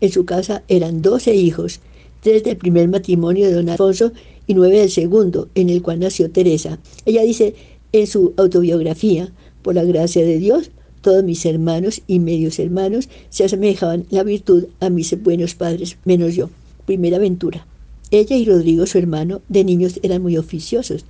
En 0.00 0.12
su 0.12 0.24
casa 0.24 0.62
eran 0.68 1.02
12 1.02 1.34
hijos 1.34 1.80
tres 2.26 2.42
del 2.42 2.56
primer 2.56 2.88
matrimonio 2.88 3.46
de 3.46 3.52
don 3.52 3.68
Alfonso 3.68 4.10
y 4.48 4.54
nueve 4.54 4.80
del 4.80 4.90
segundo, 4.90 5.48
en 5.54 5.70
el 5.70 5.80
cual 5.80 6.00
nació 6.00 6.28
Teresa. 6.28 6.80
Ella 7.04 7.22
dice 7.22 7.54
en 7.92 8.08
su 8.08 8.34
autobiografía, 8.36 9.32
por 9.62 9.76
la 9.76 9.84
gracia 9.84 10.24
de 10.24 10.38
Dios, 10.38 10.72
todos 11.02 11.22
mis 11.22 11.46
hermanos 11.46 12.02
y 12.08 12.18
medios 12.18 12.58
hermanos 12.58 13.08
se 13.30 13.44
asemejaban 13.44 14.06
la 14.10 14.24
virtud 14.24 14.64
a 14.80 14.90
mis 14.90 15.22
buenos 15.22 15.54
padres, 15.54 15.98
menos 16.04 16.34
yo. 16.34 16.50
Primera 16.84 17.18
aventura. 17.18 17.64
Ella 18.10 18.34
y 18.34 18.44
Rodrigo, 18.44 18.86
su 18.86 18.98
hermano, 18.98 19.40
de 19.48 19.62
niños 19.62 20.00
eran 20.02 20.20
muy 20.20 20.36
oficiosos 20.36 21.04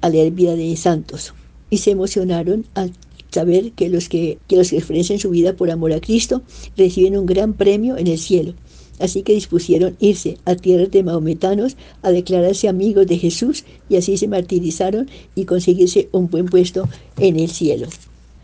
a 0.00 0.08
leer 0.08 0.30
vida 0.30 0.56
de 0.56 0.74
santos 0.76 1.34
y 1.68 1.78
se 1.78 1.90
emocionaron 1.90 2.64
al 2.72 2.92
saber 3.30 3.72
que 3.72 3.90
los 3.90 4.08
que, 4.08 4.38
que 4.48 4.56
los 4.56 4.70
que 4.70 4.78
ofrecen 4.78 5.18
su 5.18 5.28
vida 5.28 5.52
por 5.52 5.70
amor 5.70 5.92
a 5.92 6.00
Cristo 6.00 6.40
reciben 6.78 7.18
un 7.18 7.26
gran 7.26 7.52
premio 7.52 7.98
en 7.98 8.06
el 8.06 8.18
cielo. 8.18 8.54
Así 8.98 9.22
que 9.22 9.34
dispusieron 9.34 9.96
irse 10.00 10.38
a 10.44 10.54
tierras 10.54 10.90
de 10.90 11.02
maometanos 11.02 11.76
a 12.02 12.10
declararse 12.10 12.68
amigos 12.68 13.06
de 13.06 13.18
Jesús 13.18 13.64
y 13.88 13.96
así 13.96 14.16
se 14.16 14.28
martirizaron 14.28 15.08
y 15.34 15.44
conseguirse 15.44 16.08
un 16.12 16.28
buen 16.28 16.46
puesto 16.46 16.88
en 17.18 17.38
el 17.38 17.50
cielo. 17.50 17.88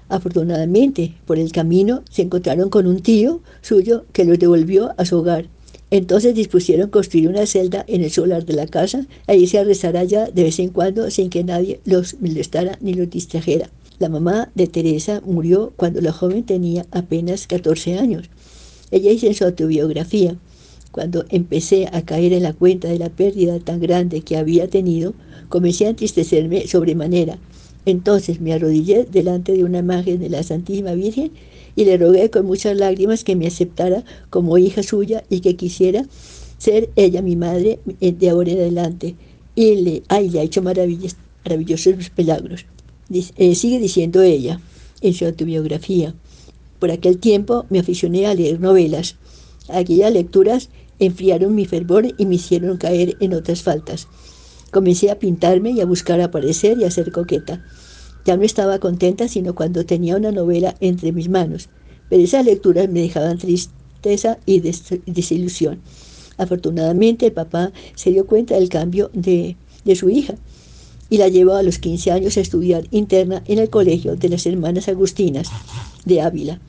Afortunadamente, 0.09 1.15
por 1.25 1.39
el 1.39 1.53
camino 1.53 2.03
se 2.11 2.23
encontraron 2.23 2.69
con 2.69 2.87
un 2.87 3.01
tío 3.01 3.41
suyo 3.63 4.05
que 4.13 4.27
los 4.27 4.39
devolvió 4.39 4.93
a 4.99 5.07
su 5.07 5.17
hogar. 5.17 5.49
Entonces 5.91 6.35
dispusieron 6.35 6.91
construir 6.91 7.29
una 7.29 7.47
celda 7.47 7.85
en 7.87 8.03
el 8.03 8.11
solar 8.11 8.45
de 8.45 8.55
la 8.55 8.67
casa 8.67 9.07
e 9.27 9.37
irse 9.37 9.59
a 9.59 9.65
rezar 9.65 9.97
allá 9.97 10.27
de 10.27 10.43
vez 10.43 10.59
en 10.59 10.71
cuando 10.71 11.11
sin 11.11 11.31
que 11.31 11.45
nadie 11.45 11.81
los 11.85 12.21
molestara 12.21 12.79
ni 12.81 12.95
los 12.95 13.09
distrajera. 13.11 13.71
La 13.99 14.09
mamá 14.09 14.51
de 14.55 14.67
Teresa 14.67 15.23
murió 15.25 15.73
cuando 15.77 16.01
la 16.01 16.13
joven 16.13 16.45
tenía 16.45 16.87
apenas 16.91 17.47
14 17.47 17.99
años. 17.99 18.31
Ella 18.93 19.11
dice 19.11 19.27
en 19.27 19.35
su 19.35 19.45
autobiografía, 19.45 20.37
cuando 20.93 21.25
empecé 21.31 21.89
a 21.91 22.03
caer 22.03 22.35
en 22.35 22.43
la 22.45 22.53
cuenta 22.53 22.87
de 22.87 22.99
la 22.99 23.09
pérdida 23.09 23.59
tan 23.59 23.81
grande 23.81 24.21
que 24.21 24.37
había 24.37 24.69
tenido, 24.69 25.15
comencé 25.49 25.87
a 25.87 25.91
entristecerme 25.91 26.69
sobremanera. 26.69 27.39
Entonces 27.87 28.41
me 28.41 28.53
arrodillé 28.53 29.05
delante 29.11 29.53
de 29.53 29.65
una 29.65 29.79
imagen 29.79 30.21
de 30.21 30.29
la 30.29 30.43
Santísima 30.43 30.93
Virgen 30.93 31.33
y 31.75 31.87
le 31.87 31.97
rogué 31.97 32.31
con 32.31 32.47
muchas 32.47 32.77
lágrimas 32.77 33.25
que 33.25 33.35
me 33.35 33.47
aceptara 33.47 34.05
como 34.31 34.59
hija 34.59 34.83
suya 34.83 35.25
y 35.31 35.41
que 35.41 35.57
quisiera 35.57 36.05
ser 36.59 36.91
ella 36.95 37.23
mi 37.23 37.35
madre 37.35 37.81
de 37.99 38.31
ahora 38.31 38.53
en 38.53 38.59
adelante. 38.59 39.17
Y 39.55 39.75
le, 39.77 40.03
ay, 40.09 40.39
ha 40.39 40.43
hecho 40.43 40.63
maravillosos 40.63 42.13
milagros. 42.17 42.67
Eh, 43.11 43.55
sigue 43.55 43.79
diciendo 43.79 44.23
ella 44.23 44.61
en 45.01 45.15
su 45.15 45.25
autobiografía. 45.25 46.15
Por 46.83 46.91
aquel 46.91 47.19
tiempo 47.19 47.65
me 47.71 47.79
aficioné 47.79 48.27
a 48.27 48.35
leer 48.35 48.59
novelas. 48.59 49.15
Aquellas 49.69 50.13
lecturas 50.13 50.69
enfriaron 50.99 51.55
mi 51.55 51.65
fervor 51.65 52.13
y 52.19 52.27
me 52.27 52.35
hicieron 52.35 52.77
caer 52.77 53.17
en 53.21 53.35
otras 53.35 53.63
faltas. 53.63 54.09
Comencé 54.73 55.13
a 55.13 55.21
pintarme 55.21 55.71
y 55.71 55.81
a 55.81 55.87
buscar 55.87 56.21
aparecer 56.21 56.79
y 56.79 56.83
a 56.83 56.91
ser 56.91 57.13
coqueta. 57.13 57.65
Ya 58.25 58.37
no 58.37 58.43
estaba 58.43 58.81
contenta 58.81 59.29
sino 59.29 59.55
cuando 59.55 59.87
tenía 59.87 60.17
una 60.17 60.33
novela 60.33 60.75
entre 60.81 61.13
mis 61.13 61.29
manos. 61.29 61.69
pero 62.11 62.21
esas 62.21 62.45
lecturas 62.45 62.89
me 62.89 63.03
dejaban 63.03 63.39
tristeza 63.39 64.39
y 64.45 64.59
desilusión. 65.07 65.81
Afortunadamente 66.37 67.27
el 67.27 67.33
papá 67.33 67.71
se 67.95 68.11
dio 68.11 68.27
cuenta 68.27 68.57
del 68.57 68.69
cambio 68.69 69.09
de, 69.15 69.57
de 69.85 69.95
su 69.95 70.11
hija 70.11 70.35
y 71.09 71.19
la 71.19 71.29
llevó 71.29 71.55
a 71.55 71.63
los 71.63 71.79
15 71.79 72.11
años 72.11 72.37
a 72.37 72.41
estudiar 72.41 72.89
interna 72.91 73.45
en 73.47 73.61
el 73.61 73.71
colegio 73.71 74.17
de 74.17 74.31
las 74.31 74.47
hermanas 74.47 74.89
agustinas 74.89 75.47
de 76.05 76.21
Ávila. 76.21 76.61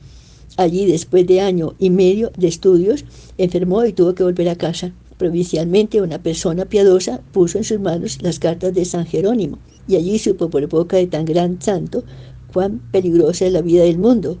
Allí, 0.56 0.86
después 0.86 1.26
de 1.26 1.40
año 1.40 1.74
y 1.80 1.90
medio 1.90 2.30
de 2.36 2.46
estudios, 2.46 3.04
enfermó 3.38 3.84
y 3.84 3.92
tuvo 3.92 4.14
que 4.14 4.22
volver 4.22 4.48
a 4.48 4.56
casa. 4.56 4.92
Provincialmente, 5.18 6.00
una 6.00 6.22
persona 6.22 6.64
piadosa 6.64 7.20
puso 7.32 7.58
en 7.58 7.64
sus 7.64 7.80
manos 7.80 8.18
las 8.22 8.38
cartas 8.38 8.72
de 8.72 8.84
San 8.84 9.04
Jerónimo, 9.04 9.58
y 9.88 9.96
allí 9.96 10.18
supo 10.18 10.50
por 10.50 10.68
boca 10.68 10.96
de 10.96 11.06
tan 11.06 11.24
gran 11.24 11.60
santo 11.60 12.04
cuán 12.52 12.80
peligrosa 12.92 13.46
es 13.46 13.52
la 13.52 13.62
vida 13.62 13.82
del 13.82 13.98
mundo 13.98 14.38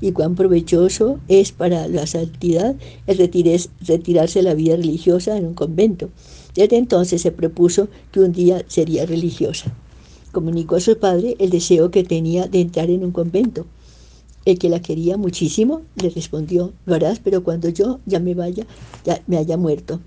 y 0.00 0.12
cuán 0.12 0.36
provechoso 0.36 1.18
es 1.26 1.52
para 1.52 1.88
la 1.88 2.06
santidad 2.06 2.76
el 3.06 3.18
retirarse 3.18 4.38
de 4.38 4.42
la 4.42 4.54
vida 4.54 4.76
religiosa 4.76 5.36
en 5.36 5.46
un 5.46 5.54
convento. 5.54 6.10
Desde 6.54 6.76
entonces 6.76 7.22
se 7.22 7.32
propuso 7.32 7.88
que 8.12 8.20
un 8.20 8.32
día 8.32 8.62
sería 8.68 9.04
religiosa. 9.06 9.74
Comunicó 10.32 10.76
a 10.76 10.80
su 10.80 10.98
padre 10.98 11.34
el 11.38 11.50
deseo 11.50 11.90
que 11.90 12.04
tenía 12.04 12.46
de 12.46 12.60
entrar 12.60 12.90
en 12.90 13.04
un 13.04 13.10
convento 13.10 13.66
el 14.46 14.58
que 14.58 14.70
la 14.70 14.80
quería 14.80 15.16
muchísimo 15.16 15.82
le 15.96 16.08
respondió, 16.08 16.72
lo 16.86 16.98
pero 17.22 17.42
cuando 17.42 17.68
yo 17.68 17.98
ya 18.06 18.20
me 18.20 18.34
vaya, 18.34 18.64
ya 19.04 19.20
me 19.26 19.36
haya 19.36 19.56
muerto. 19.56 20.00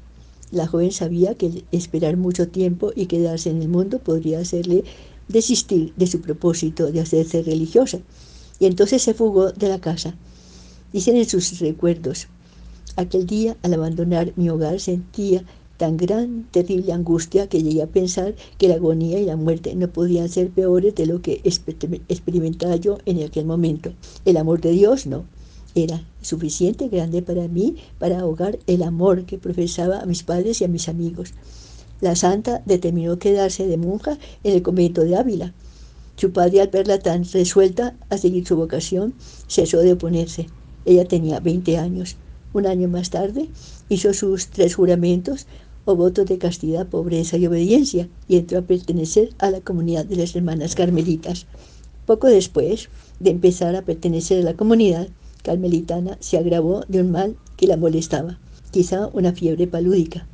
La 0.51 0.65
joven 0.65 0.91
sabía 0.91 1.35
que 1.35 1.65
esperar 1.71 2.17
mucho 2.17 2.47
tiempo 2.47 2.91
y 2.95 3.05
quedarse 3.05 3.49
en 3.49 3.61
el 3.61 3.67
mundo 3.67 3.99
podría 3.99 4.39
hacerle 4.39 4.85
desistir 5.27 5.93
de 5.95 6.07
su 6.07 6.21
propósito 6.21 6.91
de 6.91 7.01
hacerse 7.01 7.43
religiosa. 7.43 7.99
Y 8.59 8.65
entonces 8.65 9.01
se 9.01 9.13
fugó 9.13 9.51
de 9.51 9.69
la 9.69 9.79
casa. 9.79 10.15
Dicen 10.93 11.17
en 11.17 11.27
sus 11.27 11.59
recuerdos, 11.59 12.27
aquel 12.95 13.27
día 13.27 13.57
al 13.61 13.73
abandonar 13.73 14.33
mi 14.37 14.49
hogar 14.49 14.79
sentía 14.79 15.43
tan 15.79 15.95
gran, 15.95 16.45
terrible 16.51 16.91
angustia 16.91 17.47
que 17.47 17.63
llegué 17.63 17.81
a 17.81 17.87
pensar 17.87 18.35
que 18.57 18.67
la 18.67 18.75
agonía 18.75 19.17
y 19.17 19.25
la 19.25 19.37
muerte 19.37 19.73
no 19.75 19.87
podían 19.87 20.27
ser 20.27 20.49
peores 20.49 20.93
de 20.93 21.05
lo 21.05 21.21
que 21.21 21.41
experimentaba 21.43 22.75
yo 22.75 22.97
en 23.05 23.23
aquel 23.23 23.45
momento. 23.45 23.93
El 24.25 24.35
amor 24.35 24.59
de 24.59 24.71
Dios 24.71 25.07
no. 25.07 25.23
Era 25.75 26.05
suficiente 26.21 26.89
grande 26.89 27.21
para 27.21 27.47
mí 27.47 27.77
para 27.97 28.19
ahogar 28.19 28.59
el 28.67 28.83
amor 28.83 29.25
que 29.25 29.37
profesaba 29.37 30.01
a 30.01 30.05
mis 30.05 30.23
padres 30.23 30.59
y 30.59 30.65
a 30.65 30.67
mis 30.67 30.89
amigos. 30.89 31.33
La 32.01 32.17
santa 32.17 32.61
determinó 32.65 33.17
quedarse 33.17 33.65
de 33.65 33.77
monja 33.77 34.17
en 34.43 34.55
el 34.55 34.61
convento 34.61 35.05
de 35.05 35.15
Ávila. 35.15 35.53
Su 36.17 36.33
padre, 36.33 36.59
al 36.59 36.67
verla 36.67 36.99
tan 36.99 37.23
resuelta 37.23 37.95
a 38.09 38.17
seguir 38.17 38.45
su 38.45 38.57
vocación, 38.57 39.13
cesó 39.47 39.79
de 39.79 39.93
oponerse. 39.93 40.47
Ella 40.83 41.05
tenía 41.05 41.39
20 41.39 41.77
años. 41.77 42.17
Un 42.51 42.65
año 42.65 42.89
más 42.89 43.11
tarde 43.11 43.47
hizo 43.89 44.13
sus 44.13 44.47
tres 44.47 44.75
juramentos 44.75 45.45
o 45.89 45.95
votos 45.95 46.27
de 46.27 46.37
castidad, 46.37 46.85
pobreza 46.85 47.37
y 47.37 47.47
obediencia, 47.47 48.07
y 48.27 48.37
entró 48.37 48.59
a 48.59 48.61
pertenecer 48.61 49.31
a 49.39 49.49
la 49.49 49.61
comunidad 49.61 50.05
de 50.05 50.17
las 50.17 50.35
hermanas 50.35 50.75
carmelitas. 50.75 51.47
Poco 52.05 52.27
después 52.27 52.89
de 53.19 53.31
empezar 53.31 53.75
a 53.75 53.81
pertenecer 53.81 54.41
a 54.41 54.43
la 54.43 54.53
comunidad 54.53 55.07
carmelitana, 55.41 56.17
se 56.19 56.37
agravó 56.37 56.83
de 56.87 57.01
un 57.01 57.09
mal 57.09 57.37
que 57.57 57.65
la 57.65 57.75
molestaba, 57.75 58.37
quizá 58.69 59.07
una 59.13 59.33
fiebre 59.33 59.65
palúdica. 59.65 60.27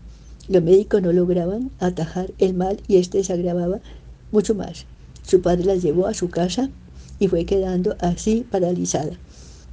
Los 0.49 0.61
médicos 0.61 1.01
no 1.01 1.13
lograban 1.13 1.71
atajar 1.79 2.33
el 2.37 2.53
mal 2.53 2.81
y 2.89 2.97
éste 2.97 3.23
se 3.23 3.31
agravaba 3.31 3.79
mucho 4.33 4.55
más. 4.55 4.85
Su 5.25 5.39
padre 5.39 5.63
la 5.63 5.75
llevó 5.75 6.07
a 6.07 6.13
su 6.13 6.29
casa 6.29 6.69
y 7.17 7.29
fue 7.29 7.45
quedando 7.45 7.95
así 7.99 8.45
paralizada. 8.51 9.17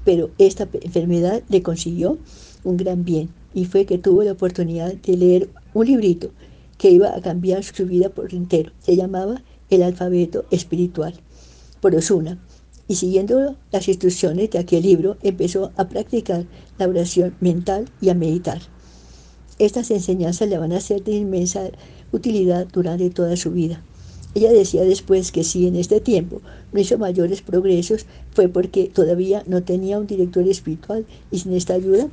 Pero 0.05 0.31
esta 0.39 0.69
enfermedad 0.81 1.43
le 1.49 1.63
consiguió 1.65 2.19
un 2.63 2.77
gran 2.77 3.05
bien 3.05 3.31
y 3.53 3.65
fue 3.65 3.85
que 3.85 3.99
tuvo 3.99 4.23
la 4.23 4.33
oportunidad 4.33 4.95
de 4.95 5.17
leer 5.17 5.49
un 5.75 5.87
librito 5.87 6.31
que 6.79 6.91
iba 6.91 7.15
a 7.15 7.21
cambiar 7.21 7.63
su 7.63 7.87
vida 7.87 8.09
por 8.09 8.35
entero. 8.35 8.73
Se 8.81 8.97
llamaba 8.97 9.43
El 9.71 9.83
alfabeto 9.83 10.45
espiritual 10.51 11.15
por 11.81 11.95
Osuna. 11.95 12.39
Y 12.89 12.97
siguiendo 12.97 13.57
las 13.71 13.89
instrucciones 13.89 14.51
de 14.51 14.59
aquel 14.59 14.83
libro, 14.83 15.17
empezó 15.23 15.73
a 15.77 15.89
practicar 15.89 16.47
la 16.79 16.89
oración 16.89 17.35
mental 17.41 17.89
y 18.01 18.09
a 18.09 18.15
meditar. 18.15 18.61
Estas 19.59 19.91
enseñanzas 19.91 20.49
le 20.49 20.59
van 20.59 20.73
a 20.73 20.81
ser 20.81 21.05
de 21.05 21.13
inmensa 21.13 21.71
utilidad 22.11 22.67
durante 22.67 23.11
toda 23.11 23.37
su 23.37 23.53
vida. 23.53 23.83
Ella 24.35 24.51
decía 24.51 24.83
después 24.83 25.31
que 25.31 25.45
si 25.45 25.67
en 25.67 25.77
este 25.77 26.01
tiempo 26.01 26.41
no 26.73 26.81
hizo 26.81 26.97
mayores 26.97 27.43
progresos 27.43 28.07
fue 28.33 28.49
porque 28.49 28.91
todavía 28.93 29.45
no 29.47 29.63
tenía 29.63 29.99
un 29.99 30.07
director 30.07 30.49
espiritual 30.49 31.05
y 31.31 31.39
sin 31.39 31.53
esta 31.53 31.75
ayuda 31.75 32.09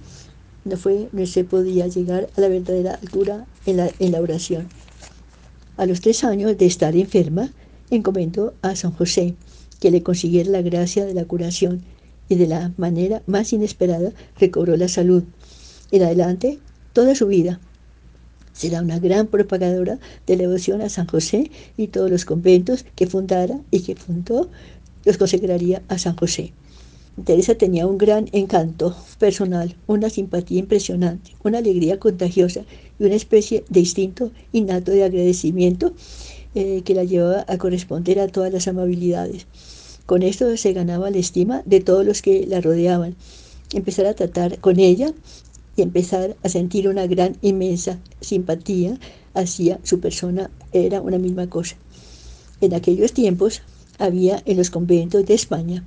no, 0.69 0.77
fue, 0.77 1.09
no 1.11 1.25
se 1.25 1.43
podía 1.43 1.87
llegar 1.87 2.29
a 2.37 2.41
la 2.41 2.47
verdadera 2.47 2.95
altura 2.95 3.45
en 3.65 3.77
la, 4.11 4.21
oración. 4.21 4.67
A 5.77 5.85
los 5.85 6.01
tres 6.01 6.23
años 6.23 6.57
de 6.57 6.65
estar 6.65 6.95
enferma, 6.95 7.51
encomendó 7.89 8.53
a 8.61 8.75
San 8.75 8.91
José 8.91 9.35
que 9.79 9.91
le 9.91 10.03
consiguiera 10.03 10.51
la 10.51 10.61
gracia 10.61 11.05
de 11.05 11.13
la 11.13 11.25
curación 11.25 11.81
y 12.27 12.35
de 12.35 12.47
la 12.47 12.71
manera 12.77 13.23
más 13.25 13.51
inesperada 13.53 14.11
recobró 14.39 14.77
la 14.77 14.87
salud. 14.87 15.23
En 15.91 16.03
adelante, 16.03 16.59
toda 16.93 17.15
su 17.15 17.27
vida, 17.27 17.59
será 18.53 18.81
una 18.81 18.99
gran 18.99 19.27
propagadora 19.27 19.99
de 20.27 20.35
la 20.35 20.43
devoción 20.43 20.81
a 20.81 20.89
San 20.89 21.07
José 21.07 21.49
y 21.77 21.87
todos 21.87 22.11
los 22.11 22.25
conventos 22.25 22.85
que 22.95 23.07
fundara 23.07 23.59
y 23.71 23.81
que 23.81 23.95
fundó 23.95 24.49
los 25.05 25.17
consagraría 25.17 25.81
a 25.87 25.97
San 25.97 26.15
José. 26.15 26.53
Teresa 27.23 27.55
tenía 27.55 27.87
un 27.87 27.97
gran 27.97 28.29
encanto 28.31 28.95
personal, 29.17 29.75
una 29.87 30.09
simpatía 30.09 30.59
impresionante, 30.59 31.31
una 31.43 31.57
alegría 31.57 31.99
contagiosa 31.99 32.61
y 32.99 33.03
una 33.03 33.15
especie 33.15 33.63
de 33.69 33.81
instinto 33.81 34.31
innato 34.51 34.91
de 34.91 35.03
agradecimiento 35.03 35.93
eh, 36.55 36.81
que 36.85 36.95
la 36.95 37.03
llevaba 37.03 37.45
a 37.47 37.57
corresponder 37.57 38.19
a 38.19 38.27
todas 38.27 38.53
las 38.53 38.67
amabilidades. 38.67 39.47
Con 40.05 40.23
esto 40.23 40.55
se 40.57 40.73
ganaba 40.73 41.09
la 41.09 41.17
estima 41.17 41.61
de 41.65 41.81
todos 41.81 42.05
los 42.05 42.21
que 42.21 42.45
la 42.47 42.61
rodeaban. 42.61 43.15
Empezar 43.73 44.05
a 44.05 44.13
tratar 44.13 44.59
con 44.59 44.79
ella 44.79 45.13
y 45.75 45.81
empezar 45.81 46.35
a 46.43 46.49
sentir 46.49 46.87
una 46.87 47.05
gran, 47.05 47.37
inmensa 47.41 47.99
simpatía 48.21 48.97
hacia 49.33 49.79
su 49.83 49.99
persona 49.99 50.49
era 50.73 51.01
una 51.01 51.17
misma 51.17 51.49
cosa. 51.49 51.75
En 52.61 52.73
aquellos 52.73 53.13
tiempos 53.13 53.61
había 53.97 54.41
en 54.45 54.57
los 54.57 54.69
conventos 54.69 55.25
de 55.25 55.33
España 55.33 55.83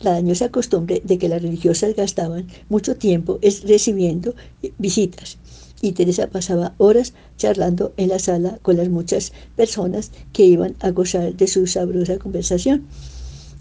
la 0.00 0.12
dañosa 0.12 0.50
costumbre 0.50 1.02
de 1.04 1.18
que 1.18 1.28
las 1.28 1.42
religiosas 1.42 1.94
gastaban 1.94 2.46
mucho 2.68 2.96
tiempo 2.96 3.38
es 3.42 3.62
recibiendo 3.62 4.34
visitas. 4.78 5.38
Y 5.82 5.92
Teresa 5.92 6.28
pasaba 6.28 6.74
horas 6.78 7.14
charlando 7.38 7.92
en 7.96 8.08
la 8.08 8.18
sala 8.18 8.58
con 8.62 8.76
las 8.76 8.88
muchas 8.88 9.32
personas 9.56 10.10
que 10.32 10.44
iban 10.44 10.74
a 10.80 10.90
gozar 10.90 11.34
de 11.34 11.46
su 11.46 11.66
sabrosa 11.66 12.18
conversación. 12.18 12.86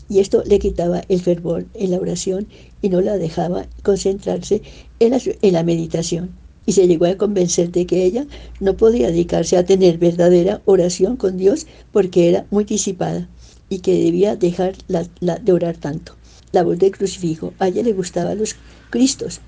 Y 0.10 0.20
esto 0.20 0.44
le 0.46 0.60
quitaba 0.60 1.04
el 1.08 1.22
fervor 1.22 1.66
en 1.76 1.92
la 1.92 1.98
oración 1.98 2.48
y 2.82 2.90
no 2.90 3.00
la 3.00 3.18
dejaba 3.18 3.68
concentrarse 3.84 4.62
en 5.00 5.12
la, 5.12 5.22
en 5.42 5.54
la 5.54 5.64
meditación. 5.64 6.32
Y 6.66 6.74
se 6.74 6.88
llegó 6.88 7.06
a 7.06 7.16
convencer 7.16 7.72
de 7.72 7.86
que 7.86 8.04
ella 8.04 8.28
no 8.60 8.76
podía 8.76 9.08
dedicarse 9.08 9.56
a 9.56 9.66
tener 9.66 9.98
verdadera 9.98 10.62
oración 10.66 11.16
con 11.16 11.38
Dios 11.38 11.68
porque 11.92 12.28
era 12.28 12.46
muy 12.52 12.64
disipada 12.64 13.30
y 13.70 13.80
que 13.80 14.04
debía 14.04 14.36
dejar 14.36 14.76
la, 14.88 15.06
de 15.38 15.54
orar 15.54 15.78
tanto 15.78 16.18
la 16.52 16.64
voz 16.64 16.78
del 16.80 16.91
crucifijo. 16.91 17.54
A 17.60 17.68
ella 17.68 17.84
le 17.84 17.93
gustaban 17.93 18.38
los 18.38 18.56
cristos, 18.89 19.41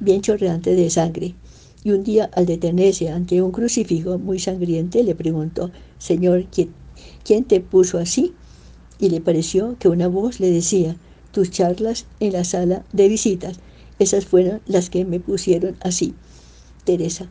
bien 0.00 0.20
chorreantes 0.20 0.76
de 0.76 0.90
sangre. 0.90 1.34
Y 1.82 1.92
un 1.92 2.04
día, 2.04 2.30
al 2.34 2.46
detenerse 2.46 3.08
ante 3.08 3.40
un 3.40 3.52
crucifijo 3.52 4.18
muy 4.18 4.38
sangriente, 4.38 5.02
le 5.02 5.14
preguntó, 5.14 5.70
Señor, 5.98 6.46
¿quién, 6.52 6.70
¿quién 7.24 7.44
te 7.44 7.60
puso 7.60 7.98
así? 7.98 8.34
Y 8.98 9.08
le 9.08 9.20
pareció 9.20 9.76
que 9.78 9.88
una 9.88 10.08
voz 10.08 10.40
le 10.40 10.50
decía, 10.50 10.96
tus 11.32 11.50
charlas 11.50 12.06
en 12.18 12.34
la 12.34 12.44
sala 12.44 12.84
de 12.92 13.08
visitas, 13.08 13.60
esas 13.98 14.26
fueron 14.26 14.60
las 14.66 14.90
que 14.90 15.04
me 15.04 15.20
pusieron 15.20 15.76
así. 15.80 16.14
Teresa. 16.84 17.28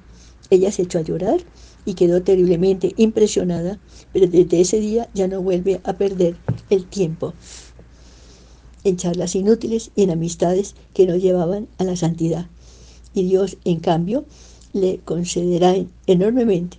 Ella 0.50 0.72
se 0.72 0.84
echó 0.84 0.98
a 0.98 1.04
llorar 1.04 1.42
y 1.86 1.94
quedó 1.94 2.24
terriblemente 2.24 2.94
impresionada, 2.98 3.80
pero 4.14 4.28
desde 4.28 4.62
ese 4.62 4.80
día 4.80 5.10
ya 5.14 5.28
no 5.28 5.42
vuelve 5.44 5.80
a 5.84 5.94
perder 5.94 6.38
el 6.72 6.86
tiempo 6.86 7.34
en 8.90 8.98
charlas 8.98 9.36
inútiles 9.36 9.92
y 9.96 10.04
en 10.04 10.12
amistades 10.12 10.76
que 10.94 11.06
no 11.06 11.16
llevaban 11.16 11.68
a 11.78 11.84
la 11.84 11.96
santidad. 11.96 12.48
Y 13.14 13.24
Dios, 13.24 13.58
en 13.64 13.80
cambio, 13.80 14.26
le 14.74 15.00
concederá 15.00 15.76
enormemente, 16.08 16.78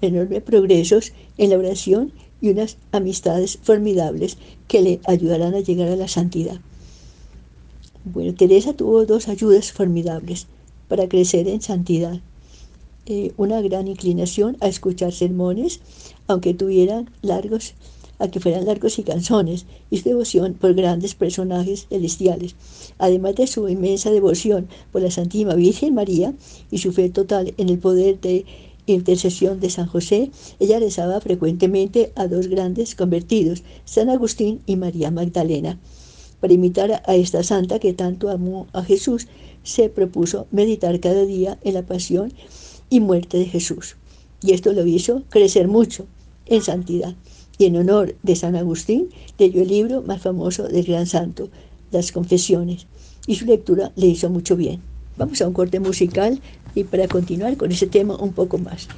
enormes 0.00 0.42
progresos 0.42 1.12
en 1.38 1.50
la 1.50 1.58
oración 1.58 2.12
y 2.40 2.50
unas 2.50 2.76
amistades 2.90 3.58
formidables 3.62 4.36
que 4.68 4.82
le 4.82 5.00
ayudarán 5.06 5.54
a 5.54 5.60
llegar 5.60 5.88
a 5.88 5.96
la 5.96 6.08
santidad. 6.08 6.60
Bueno, 8.04 8.34
Teresa 8.34 8.72
tuvo 8.74 9.06
dos 9.06 9.28
ayudas 9.28 9.72
formidables 9.72 10.48
para 10.88 11.08
crecer 11.08 11.46
en 11.46 11.62
santidad. 11.62 12.20
Eh, 13.06 13.32
una 13.36 13.60
gran 13.60 13.88
inclinación 13.88 14.56
a 14.60 14.68
escuchar 14.68 15.12
sermones, 15.12 15.80
aunque 16.26 16.54
tuvieran 16.54 17.10
largos 17.22 17.74
a 18.22 18.28
que 18.28 18.40
fueran 18.40 18.66
largos 18.66 18.98
y 19.00 19.02
canzones, 19.02 19.66
y 19.90 19.98
su 19.98 20.08
devoción 20.08 20.54
por 20.54 20.74
grandes 20.74 21.14
personajes 21.14 21.86
celestiales, 21.88 22.54
además 22.98 23.34
de 23.34 23.48
su 23.48 23.68
inmensa 23.68 24.12
devoción 24.12 24.68
por 24.92 25.02
la 25.02 25.10
Santísima 25.10 25.54
Virgen 25.54 25.94
María 25.94 26.32
y 26.70 26.78
su 26.78 26.92
fe 26.92 27.10
total 27.10 27.52
en 27.58 27.68
el 27.68 27.78
poder 27.78 28.20
de 28.20 28.46
intercesión 28.86 29.58
de 29.58 29.70
San 29.70 29.86
José, 29.86 30.30
ella 30.60 30.78
rezaba 30.78 31.20
frecuentemente 31.20 32.12
a 32.14 32.28
dos 32.28 32.46
grandes 32.46 32.94
convertidos, 32.94 33.64
San 33.84 34.08
Agustín 34.08 34.60
y 34.66 34.76
María 34.76 35.10
Magdalena. 35.10 35.80
Para 36.40 36.54
imitar 36.54 37.02
a 37.04 37.14
esta 37.16 37.42
santa 37.42 37.80
que 37.80 37.92
tanto 37.92 38.30
amó 38.30 38.66
a 38.72 38.82
Jesús, 38.82 39.26
se 39.64 39.88
propuso 39.88 40.46
meditar 40.50 40.98
cada 41.00 41.24
día 41.24 41.58
en 41.62 41.74
la 41.74 41.82
pasión 41.82 42.32
y 42.88 43.00
muerte 43.00 43.38
de 43.38 43.46
Jesús. 43.46 43.96
Y 44.42 44.52
esto 44.52 44.72
lo 44.72 44.86
hizo 44.86 45.22
crecer 45.28 45.68
mucho 45.68 46.06
en 46.46 46.62
santidad. 46.62 47.14
Y 47.62 47.66
en 47.66 47.76
honor 47.76 48.16
de 48.24 48.34
San 48.34 48.56
Agustín 48.56 49.10
leyó 49.38 49.62
el 49.62 49.68
libro 49.68 50.02
más 50.02 50.20
famoso 50.20 50.64
del 50.64 50.84
gran 50.84 51.06
santo, 51.06 51.48
Las 51.92 52.10
Confesiones, 52.10 52.88
y 53.28 53.36
su 53.36 53.44
lectura 53.46 53.92
le 53.94 54.08
hizo 54.08 54.28
mucho 54.30 54.56
bien. 54.56 54.82
Vamos 55.16 55.40
a 55.40 55.46
un 55.46 55.54
corte 55.54 55.78
musical 55.78 56.40
y 56.74 56.82
para 56.82 57.06
continuar 57.06 57.56
con 57.56 57.70
ese 57.70 57.86
tema 57.86 58.16
un 58.16 58.32
poco 58.32 58.58
más. 58.58 58.88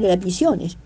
Las 0.00 0.20
visiones, 0.20 0.76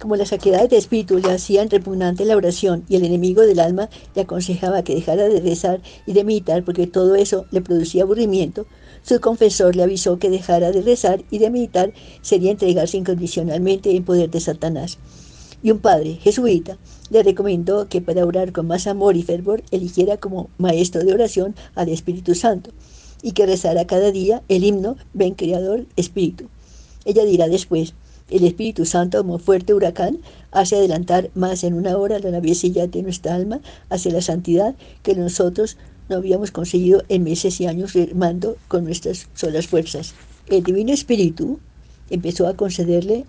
como 0.00 0.16
las 0.16 0.28
saquedades 0.28 0.70
de 0.70 0.78
espíritu 0.78 1.18
le 1.18 1.30
hacían 1.30 1.70
repugnante 1.70 2.24
la 2.24 2.36
oración 2.36 2.84
y 2.88 2.96
el 2.96 3.04
enemigo 3.04 3.42
del 3.42 3.60
alma 3.60 3.90
le 4.14 4.22
aconsejaba 4.22 4.82
que 4.82 4.94
dejara 4.94 5.28
de 5.28 5.40
rezar 5.40 5.80
y 6.06 6.14
de 6.14 6.24
meditar 6.24 6.64
porque 6.64 6.86
todo 6.86 7.14
eso 7.14 7.46
le 7.50 7.60
producía 7.60 8.02
aburrimiento, 8.02 8.66
su 9.02 9.20
confesor 9.20 9.76
le 9.76 9.82
avisó 9.82 10.18
que 10.18 10.30
dejara 10.30 10.72
de 10.72 10.82
rezar 10.82 11.22
y 11.30 11.38
de 11.38 11.50
meditar 11.50 11.92
sería 12.22 12.50
entregarse 12.50 12.96
incondicionalmente 12.96 13.94
en 13.94 14.04
poder 14.04 14.30
de 14.30 14.40
Satanás. 14.40 14.98
Y 15.62 15.70
un 15.70 15.78
padre, 15.78 16.14
jesuita, 16.14 16.78
le 17.10 17.22
recomendó 17.22 17.88
que 17.88 18.00
para 18.00 18.24
orar 18.24 18.52
con 18.52 18.66
más 18.66 18.86
amor 18.86 19.16
y 19.16 19.22
fervor 19.22 19.62
eligiera 19.70 20.16
como 20.16 20.50
maestro 20.58 21.04
de 21.04 21.12
oración 21.12 21.54
al 21.74 21.88
Espíritu 21.88 22.34
Santo 22.34 22.70
y 23.22 23.32
que 23.32 23.46
rezara 23.46 23.86
cada 23.86 24.10
día 24.10 24.42
el 24.48 24.64
himno 24.64 24.96
Ven 25.12 25.34
Creador 25.34 25.86
Espíritu. 25.96 26.48
Ella 27.06 27.24
dirá 27.24 27.48
después, 27.48 27.94
el 28.30 28.44
Espíritu 28.44 28.86
Santo, 28.86 29.18
como 29.18 29.38
fuerte 29.38 29.74
huracán, 29.74 30.18
hace 30.50 30.76
adelantar 30.76 31.30
más 31.34 31.64
en 31.64 31.74
una 31.74 31.96
hora 31.98 32.18
la 32.18 32.30
navecilla 32.30 32.86
de 32.86 33.02
nuestra 33.02 33.34
alma 33.34 33.60
hacia 33.90 34.12
la 34.12 34.22
santidad 34.22 34.74
que 35.02 35.14
nosotros 35.14 35.76
no 36.08 36.16
habíamos 36.16 36.50
conseguido 36.50 37.02
en 37.08 37.24
meses 37.24 37.60
y 37.60 37.66
años 37.66 37.92
remando 37.92 38.56
con 38.68 38.84
nuestras 38.84 39.28
solas 39.34 39.66
fuerzas. 39.66 40.14
El 40.48 40.62
Divino 40.62 40.92
Espíritu 40.92 41.60
empezó 42.10 42.46
a 42.46 42.56
concederle 42.56 43.24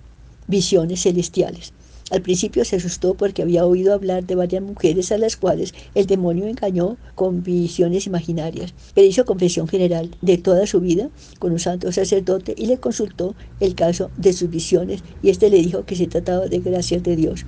visiones 0.47 1.03
celestiales. 1.03 1.73
Al 2.11 2.21
principio 2.21 2.63
se 2.65 2.75
asustó 2.75 3.15
porque 3.15 3.41
había 3.41 3.65
oído 3.65 3.91
hablar 3.91 4.25
de 4.25 4.35
varias 4.35 4.61
mujeres 4.61 5.11
a 5.11 5.17
las 5.17 5.37
cuales 5.37 5.73
el 5.95 6.05
demonio 6.05 6.45
engañó 6.45 6.97
con 7.15 7.41
visiones 7.41 8.05
imaginarias, 8.05 8.75
pero 8.93 9.07
hizo 9.07 9.25
confesión 9.25 9.67
general 9.67 10.11
de 10.21 10.37
toda 10.37 10.67
su 10.67 10.81
vida 10.81 11.09
con 11.39 11.51
un 11.51 11.57
santo 11.57 11.91
sacerdote 11.91 12.53
y 12.55 12.67
le 12.67 12.77
consultó 12.77 13.33
el 13.59 13.73
caso 13.73 14.11
de 14.17 14.33
sus 14.33 14.51
visiones 14.51 15.03
y 15.23 15.29
éste 15.29 15.49
le 15.49 15.57
dijo 15.57 15.85
que 15.85 15.95
se 15.95 16.05
trataba 16.05 16.45
de 16.45 16.59
gracias 16.59 17.01
de 17.01 17.15
Dios. 17.15 17.43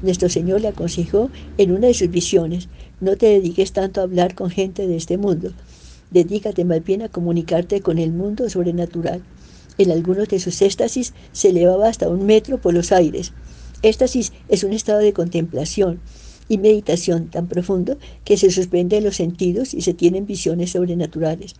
Nuestro 0.00 0.30
Señor 0.30 0.62
le 0.62 0.68
aconsejó 0.68 1.30
en 1.58 1.72
una 1.72 1.88
de 1.88 1.94
sus 1.94 2.10
visiones, 2.10 2.68
no 3.00 3.18
te 3.18 3.26
dediques 3.26 3.72
tanto 3.72 4.00
a 4.00 4.04
hablar 4.04 4.34
con 4.34 4.48
gente 4.48 4.86
de 4.86 4.96
este 4.96 5.18
mundo, 5.18 5.52
dedícate 6.10 6.64
más 6.64 6.82
bien 6.82 7.02
a 7.02 7.10
comunicarte 7.10 7.82
con 7.82 7.98
el 7.98 8.12
mundo 8.12 8.48
sobrenatural. 8.48 9.22
En 9.76 9.90
algunos 9.90 10.28
de 10.28 10.40
sus 10.40 10.62
éxtasis 10.62 11.12
se 11.32 11.50
elevaba 11.50 11.88
hasta 11.88 12.08
un 12.08 12.24
metro 12.24 12.58
por 12.58 12.72
los 12.72 12.90
aires 12.90 13.32
Éxtasis 13.82 14.32
es 14.48 14.62
un 14.62 14.72
estado 14.72 15.00
de 15.00 15.12
contemplación 15.12 16.00
y 16.48 16.58
meditación 16.58 17.28
tan 17.30 17.48
profundo 17.48 17.98
que 18.24 18.36
se 18.36 18.50
suspenden 18.50 19.04
los 19.04 19.16
sentidos 19.16 19.74
y 19.74 19.82
se 19.82 19.94
tienen 19.94 20.26
visiones 20.26 20.70
sobrenaturales. 20.70 21.54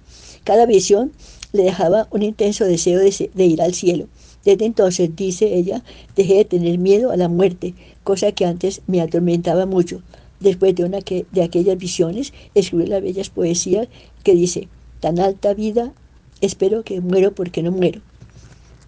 Cada 0.45 0.67
visión 0.67 1.13
le 1.53 1.65
dejaba 1.65 2.09
un 2.11 2.23
intenso 2.23 2.65
deseo 2.65 3.01
de, 3.01 3.45
ir 3.45 3.63
al 3.63 3.75
cielo. 3.75 4.07
Desde 4.45 4.65
entonces, 4.65 5.15
dice 5.15 5.55
ella, 5.55 5.83
dejé 6.17 6.35
de 6.35 6.45
tener 6.45 6.79
miedo 6.79 7.11
a 7.11 7.17
la 7.17 7.29
muerte, 7.29 7.75
cosa 8.05 8.33
que 8.33 8.45
antes 8.45 8.83
me 8.87 9.01
atormentaba 9.01 9.67
mucho. 9.67 10.03
Después 10.41 10.75
de, 10.75 10.85
una 10.85 10.99
de 11.01 11.43
aquellas 11.43 11.79
visiones, 11.79 12.33
escribió 12.55 12.87
las 12.87 13.03
bellas 13.03 13.31
poesías 13.31 13.89
que 14.25 14.35
dice, 14.35 14.69
tan 15.01 15.19
alta 15.21 15.55
vida, 15.55 15.93
espero 16.41 16.83
que 16.83 17.01
muero 17.01 17.35
porque 17.35 17.63
no 17.63 17.71
muero. 17.71 18.01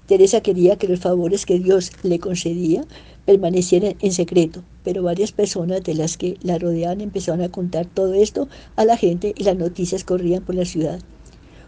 Teresa 0.07 0.43
quería 0.43 0.76
que 0.76 0.89
los 0.89 1.01
favores 1.01 1.47
que 1.47 1.59
Dios 1.59 1.93
le 2.03 2.18
concedía 2.18 2.85
permanecieran 3.24 3.96
en 4.00 4.12
secreto, 4.12 4.62
pero 4.82 5.02
varias 5.02 5.32
personas 5.32 5.82
de 5.82 5.94
las 5.94 6.16
que 6.16 6.36
la 6.42 6.58
rodeaban 6.58 7.00
empezaron 7.00 7.42
a 7.42 7.50
contar 7.50 7.86
todo 7.86 8.14
esto 8.14 8.48
a 8.76 8.84
la 8.84 8.96
gente 8.96 9.34
y 9.36 9.44
las 9.44 9.56
noticias 9.56 10.04
corrían 10.04 10.42
por 10.44 10.54
la 10.54 10.64
ciudad. 10.64 11.00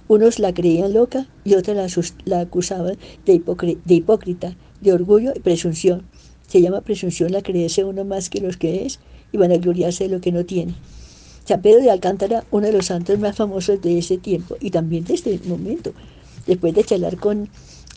Unos 0.09 0.39
la 0.39 0.55
creían 0.55 0.93
loca 0.93 1.27
y 1.45 1.55
otros 1.55 2.13
la, 2.25 2.41
acusaban 2.41 2.97
de, 3.25 3.43
de 3.85 3.95
hipócrita, 3.95 4.57
de 4.81 4.93
orgullo 4.93 5.33
y 5.35 5.41
presunción. 5.41 6.07
Se 6.47 6.61
llama 6.61 6.83
presunción 6.83 7.33
la 7.33 7.43
creerse 7.43 7.85
uno 7.85 8.05
más 8.05 8.31
que 8.31 8.41
los 8.41 8.57
que 8.57 8.87
es 8.87 9.01
y 9.33 9.37
van 9.37 9.51
a 9.51 9.57
gloriarse 9.57 10.05
de 10.05 10.11
lo 10.11 10.21
que 10.21 10.31
no 10.31 10.45
tiene. 10.45 10.75
San 11.45 11.63
Pedro 11.63 11.81
de 11.81 11.91
Alcántara, 11.91 12.45
uno 12.51 12.67
de 12.67 12.73
los 12.73 12.87
santos 12.87 13.19
más 13.19 13.37
famosos 13.37 13.81
de 13.81 13.99
ese 13.99 14.19
tiempo 14.19 14.57
y 14.61 14.71
también 14.71 15.05
de 15.05 15.15
este 15.15 15.41
momento, 15.47 15.93
después 16.47 16.75
de 16.75 16.85
charlar 16.85 17.17
con 17.17 17.49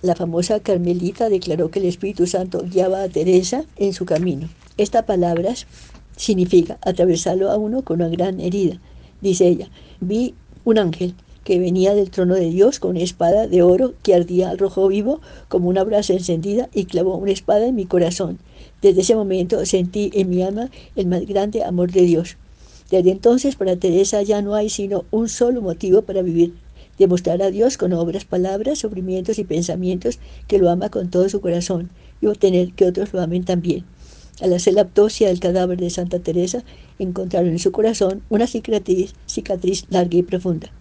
la 0.01 0.15
famosa 0.15 0.59
Carmelita 0.61 1.29
declaró 1.29 1.71
que 1.71 1.79
el 1.79 1.85
Espíritu 1.85 2.25
Santo 2.25 2.63
guiaba 2.63 3.03
a 3.03 3.09
Teresa 3.09 3.65
en 3.75 3.93
su 3.93 4.05
camino. 4.05 4.47
Estas 4.77 5.03
palabras 5.03 5.67
significa 6.15 6.77
atravesarlo 6.81 7.51
a 7.51 7.57
uno 7.57 7.81
con 7.81 8.01
una 8.01 8.09
gran 8.09 8.39
herida. 8.39 8.79
Dice 9.21 9.47
ella, 9.47 9.69
vi 9.99 10.35
un 10.63 10.77
ángel 10.77 11.15
que 11.43 11.59
venía 11.59 11.95
del 11.95 12.11
trono 12.11 12.35
de 12.35 12.49
Dios 12.49 12.79
con 12.79 12.91
una 12.91 13.01
espada 13.01 13.47
de 13.47 13.61
oro 13.61 13.93
que 14.03 14.13
ardía 14.13 14.49
al 14.49 14.57
rojo 14.57 14.87
vivo 14.87 15.19
como 15.47 15.67
una 15.67 15.83
brasa 15.83 16.13
encendida 16.13 16.69
y 16.73 16.85
clavó 16.85 17.15
una 17.15 17.31
espada 17.31 17.67
en 17.67 17.75
mi 17.75 17.85
corazón. 17.85 18.39
Desde 18.81 19.01
ese 19.01 19.15
momento 19.15 19.65
sentí 19.65 20.11
en 20.13 20.29
mi 20.29 20.41
alma 20.43 20.69
el 20.95 21.07
más 21.07 21.25
grande 21.25 21.63
amor 21.63 21.91
de 21.91 22.03
Dios. 22.03 22.37
Desde 22.89 23.11
entonces 23.11 23.55
para 23.55 23.75
Teresa 23.75 24.21
ya 24.21 24.41
no 24.41 24.55
hay 24.55 24.69
sino 24.69 25.05
un 25.11 25.27
solo 25.27 25.61
motivo 25.61 26.03
para 26.03 26.21
vivir 26.21 26.53
demostrar 26.99 27.41
a 27.41 27.49
Dios 27.49 27.77
con 27.77 27.93
obras, 27.93 28.25
palabras, 28.25 28.79
sufrimientos 28.79 29.39
y 29.39 29.45
pensamientos 29.45 30.19
que 30.47 30.59
lo 30.59 30.69
ama 30.69 30.89
con 30.89 31.09
todo 31.09 31.29
su 31.29 31.41
corazón 31.41 31.89
y 32.21 32.27
obtener 32.27 32.73
que 32.73 32.85
otros 32.85 33.13
lo 33.13 33.21
amen 33.21 33.45
también. 33.45 33.85
Al 34.41 34.53
hacer 34.53 34.73
la 34.73 34.81
autopsia 34.81 35.29
del 35.29 35.39
cadáver 35.39 35.79
de 35.79 35.89
Santa 35.89 36.19
Teresa, 36.19 36.63
encontraron 36.97 37.49
en 37.49 37.59
su 37.59 37.71
corazón 37.71 38.21
una 38.29 38.47
cicatriz, 38.47 39.13
larga 39.89 40.17
y 40.17 40.23
profunda. 40.23 40.71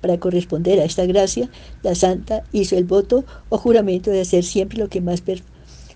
Para 0.00 0.18
corresponder 0.18 0.80
a 0.80 0.84
esta 0.84 1.06
gracia, 1.06 1.50
la 1.82 1.94
santa 1.94 2.44
hizo 2.52 2.76
el 2.76 2.84
voto 2.84 3.24
o 3.48 3.58
juramento 3.58 4.10
de 4.10 4.20
hacer 4.20 4.44
siempre 4.44 4.78
lo 4.78 4.88
que 4.88 5.00
más, 5.00 5.22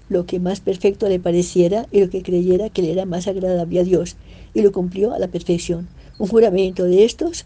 lo 0.09 0.27
que 0.27 0.41
más 0.41 0.61
perfecto 0.61 1.09
le 1.09 1.21
pareciera 1.21 1.87
y 1.93 2.01
lo 2.01 2.11
que 2.11 2.23
creyera 2.23 2.71
que 2.71 2.83
le 2.83 2.93
era 2.93 3.07
más 3.07 3.27
agradable 3.29 3.81
a 3.81 3.85
Dios, 3.85 4.17
y 4.55 4.63
lo 4.63 4.73
cumplió 4.73 5.13
a 5.13 5.19
la 5.19 5.29
perfección. 5.29 5.89
Un 6.19 6.29
juramento 6.29 6.85
de 6.85 7.05
estos 7.05 7.45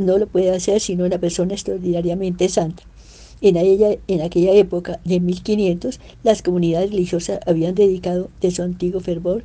no 0.00 0.18
lo 0.18 0.26
puede 0.26 0.50
hacer 0.50 0.80
sino 0.80 1.04
una 1.04 1.18
persona 1.18 1.54
extraordinariamente 1.54 2.48
santa. 2.48 2.82
En, 3.42 3.56
en 3.56 4.20
aquella 4.22 4.52
época 4.52 5.00
de 5.04 5.20
1500, 5.20 6.00
las 6.22 6.42
comunidades 6.42 6.90
religiosas 6.90 7.40
habían 7.46 7.74
dedicado 7.74 8.30
de 8.40 8.50
su 8.50 8.62
antiguo 8.62 9.00
fervor 9.00 9.44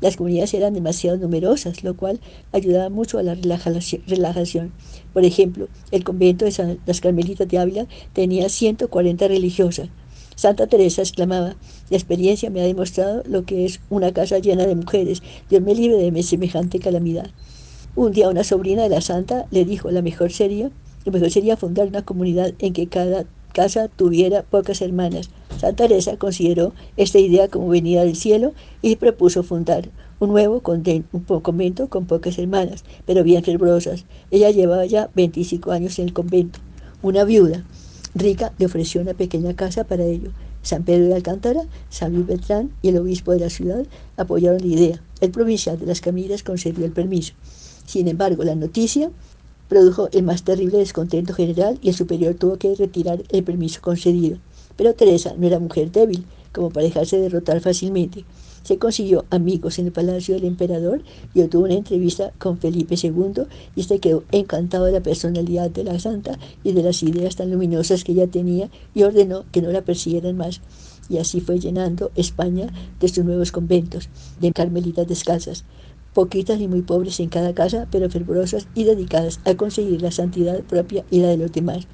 Las 0.00 0.16
comunidades 0.16 0.52
eran 0.54 0.74
demasiado 0.74 1.16
numerosas, 1.16 1.82
lo 1.82 1.96
cual 1.96 2.20
ayudaba 2.52 2.90
mucho 2.90 3.18
a 3.18 3.22
la 3.22 3.34
relajación. 3.34 4.72
Por 5.12 5.24
ejemplo, 5.24 5.68
el 5.90 6.04
convento 6.04 6.44
de 6.44 6.78
las 6.84 7.00
Carmelitas 7.00 7.48
de 7.48 7.58
Ávila 7.58 7.86
tenía 8.12 8.48
140 8.48 9.28
religiosas. 9.28 9.88
Santa 10.34 10.66
Teresa 10.66 11.00
exclamaba, 11.00 11.56
la 11.88 11.96
experiencia 11.96 12.50
me 12.50 12.60
ha 12.60 12.64
demostrado 12.64 13.22
lo 13.26 13.46
que 13.46 13.64
es 13.64 13.80
una 13.88 14.12
casa 14.12 14.38
llena 14.38 14.66
de 14.66 14.74
mujeres. 14.74 15.22
Dios 15.48 15.62
me 15.62 15.74
libre 15.74 15.96
de 15.96 16.22
semejante 16.22 16.78
calamidad. 16.78 17.30
Un 17.96 18.12
día 18.12 18.28
una 18.28 18.44
sobrina 18.44 18.82
de 18.82 18.90
la 18.90 19.00
santa 19.00 19.46
le 19.50 19.64
dijo, 19.64 19.90
la 19.90 20.02
mejor 20.02 20.30
sería, 20.30 20.70
lo 21.06 21.12
mejor 21.12 21.30
sería 21.30 21.56
fundar 21.56 21.88
una 21.88 22.04
comunidad 22.04 22.52
en 22.58 22.74
que 22.74 22.88
cada 22.88 23.24
casa 23.54 23.88
tuviera 23.88 24.42
pocas 24.42 24.82
hermanas. 24.82 25.30
Santa 25.58 25.88
Teresa 25.88 26.18
consideró 26.18 26.74
esta 26.98 27.18
idea 27.18 27.48
como 27.48 27.68
venida 27.68 28.04
del 28.04 28.14
cielo 28.14 28.52
y 28.82 28.96
propuso 28.96 29.42
fundar 29.42 29.88
un 30.20 30.28
nuevo 30.28 30.60
convento 30.60 31.88
con 31.88 32.04
pocas 32.04 32.38
hermanas, 32.38 32.84
pero 33.06 33.24
bien 33.24 33.42
fervorosas. 33.42 34.04
Ella 34.30 34.50
llevaba 34.50 34.84
ya 34.84 35.08
25 35.14 35.72
años 35.72 35.98
en 35.98 36.08
el 36.08 36.12
convento. 36.12 36.58
Una 37.00 37.24
viuda 37.24 37.64
rica 38.14 38.52
le 38.58 38.66
ofreció 38.66 39.00
una 39.00 39.14
pequeña 39.14 39.56
casa 39.56 39.84
para 39.84 40.04
ello. 40.04 40.32
San 40.60 40.84
Pedro 40.84 41.06
de 41.06 41.14
Alcántara, 41.14 41.62
San 41.88 42.12
Luis 42.12 42.26
Beltrán 42.26 42.72
y 42.82 42.88
el 42.88 42.98
obispo 42.98 43.32
de 43.32 43.40
la 43.40 43.48
ciudad 43.48 43.86
apoyaron 44.18 44.60
la 44.60 44.66
idea. 44.66 45.02
El 45.22 45.30
provincial 45.30 45.78
de 45.78 45.86
las 45.86 46.02
Camillas 46.02 46.42
concedió 46.42 46.84
el 46.84 46.92
permiso. 46.92 47.32
Sin 47.86 48.08
embargo, 48.08 48.44
la 48.44 48.56
noticia 48.56 49.10
produjo 49.68 50.08
el 50.12 50.22
más 50.22 50.42
terrible 50.42 50.78
descontento 50.78 51.34
general 51.34 51.78
y 51.82 51.88
el 51.88 51.94
superior 51.94 52.34
tuvo 52.34 52.56
que 52.56 52.74
retirar 52.74 53.22
el 53.30 53.44
permiso 53.44 53.80
concedido. 53.80 54.38
Pero 54.76 54.94
Teresa 54.94 55.34
no 55.38 55.46
era 55.46 55.58
mujer 55.58 55.90
débil, 55.90 56.24
como 56.52 56.70
para 56.70 56.86
dejarse 56.86 57.18
derrotar 57.18 57.60
fácilmente. 57.60 58.24
Se 58.62 58.78
consiguió 58.78 59.24
amigos 59.30 59.78
en 59.78 59.86
el 59.86 59.92
palacio 59.92 60.34
del 60.34 60.44
emperador 60.44 61.02
y 61.34 61.42
obtuvo 61.42 61.64
una 61.64 61.74
entrevista 61.74 62.32
con 62.38 62.58
Felipe 62.58 62.96
II 63.00 63.44
y 63.76 63.80
este 63.80 64.00
quedó 64.00 64.24
encantado 64.32 64.86
de 64.86 64.92
la 64.92 65.02
personalidad 65.02 65.70
de 65.70 65.84
la 65.84 66.00
santa 66.00 66.36
y 66.64 66.72
de 66.72 66.82
las 66.82 67.04
ideas 67.04 67.36
tan 67.36 67.52
luminosas 67.52 68.02
que 68.02 68.12
ella 68.12 68.26
tenía 68.26 68.68
y 68.92 69.04
ordenó 69.04 69.44
que 69.52 69.62
no 69.62 69.70
la 69.70 69.82
persiguieran 69.82 70.36
más. 70.36 70.60
Y 71.08 71.18
así 71.18 71.40
fue 71.40 71.60
llenando 71.60 72.10
España 72.16 72.66
de 72.98 73.08
sus 73.08 73.24
nuevos 73.24 73.52
conventos, 73.52 74.08
de 74.40 74.50
carmelitas 74.50 75.06
descalzas 75.06 75.64
poquitas 76.16 76.58
y 76.62 76.66
muy 76.66 76.80
pobres 76.80 77.20
en 77.20 77.28
cada 77.28 77.54
casa, 77.54 77.88
pero 77.90 78.08
fervorosas 78.08 78.68
y 78.74 78.84
dedicadas 78.84 79.38
a 79.44 79.54
conseguir 79.54 80.00
la 80.00 80.10
santidad 80.10 80.62
propia 80.62 81.04
y 81.10 81.20
la 81.20 81.28
de 81.28 81.36
los 81.36 81.52
demás. 81.52 81.86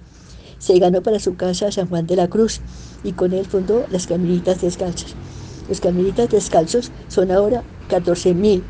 Se 0.60 0.78
ganó 0.78 1.02
para 1.02 1.18
su 1.18 1.34
casa 1.34 1.72
San 1.72 1.88
Juan 1.88 2.06
de 2.06 2.14
la 2.14 2.28
Cruz 2.28 2.60
y 3.02 3.14
con 3.14 3.32
él 3.32 3.44
fundó 3.46 3.84
las 3.90 4.06
Caminitas 4.06 4.60
Descalzas. 4.60 5.16
Los 5.68 5.80
Caminitas 5.80 6.30
Descalzos 6.30 6.92
son 7.08 7.32
ahora 7.32 7.64
14.000 7.90 8.62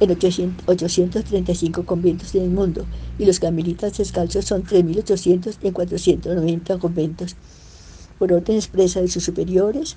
en 0.00 0.10
835 0.66 1.84
conventos 1.84 2.34
en 2.34 2.44
el 2.44 2.50
mundo 2.50 2.86
y 3.18 3.26
los 3.26 3.38
Caminitas 3.38 3.98
Descalzos 3.98 4.46
son 4.46 4.64
3.800 4.64 5.58
en 5.60 5.72
490 5.74 6.78
conventos. 6.78 7.36
Por 8.18 8.32
orden 8.32 8.56
expresa 8.56 9.02
de 9.02 9.08
sus 9.08 9.24
superiores, 9.24 9.96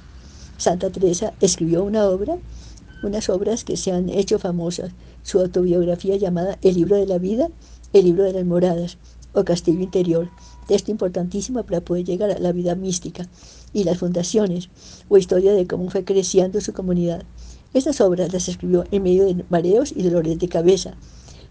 Santa 0.57 0.89
Teresa 0.89 1.31
escribió 1.39 1.85
una 1.85 2.03
obra 2.03 2.37
unas 3.03 3.29
obras 3.29 3.63
que 3.63 3.77
se 3.77 3.91
han 3.91 4.09
hecho 4.09 4.39
famosas, 4.39 4.91
su 5.23 5.39
autobiografía 5.39 6.17
llamada 6.17 6.57
El 6.61 6.75
libro 6.75 6.95
de 6.95 7.05
la 7.05 7.17
vida, 7.17 7.49
El 7.93 8.05
libro 8.05 8.23
de 8.23 8.33
las 8.33 8.45
moradas 8.45 8.97
o 9.33 9.43
Castillo 9.43 9.81
Interior, 9.81 10.29
texto 10.67 10.91
importantísimo 10.91 11.63
para 11.63 11.81
poder 11.81 12.05
llegar 12.05 12.31
a 12.31 12.39
la 12.39 12.51
vida 12.51 12.75
mística, 12.75 13.27
y 13.73 13.83
las 13.83 13.99
fundaciones, 13.99 14.69
o 15.07 15.17
historia 15.17 15.53
de 15.53 15.67
cómo 15.67 15.89
fue 15.89 16.03
creciendo 16.03 16.61
su 16.61 16.73
comunidad. 16.73 17.23
Estas 17.73 18.01
obras 18.01 18.33
las 18.33 18.49
escribió 18.49 18.83
en 18.91 19.03
medio 19.03 19.25
de 19.25 19.45
mareos 19.49 19.93
y 19.95 20.01
dolores 20.01 20.39
de 20.39 20.49
cabeza. 20.49 20.95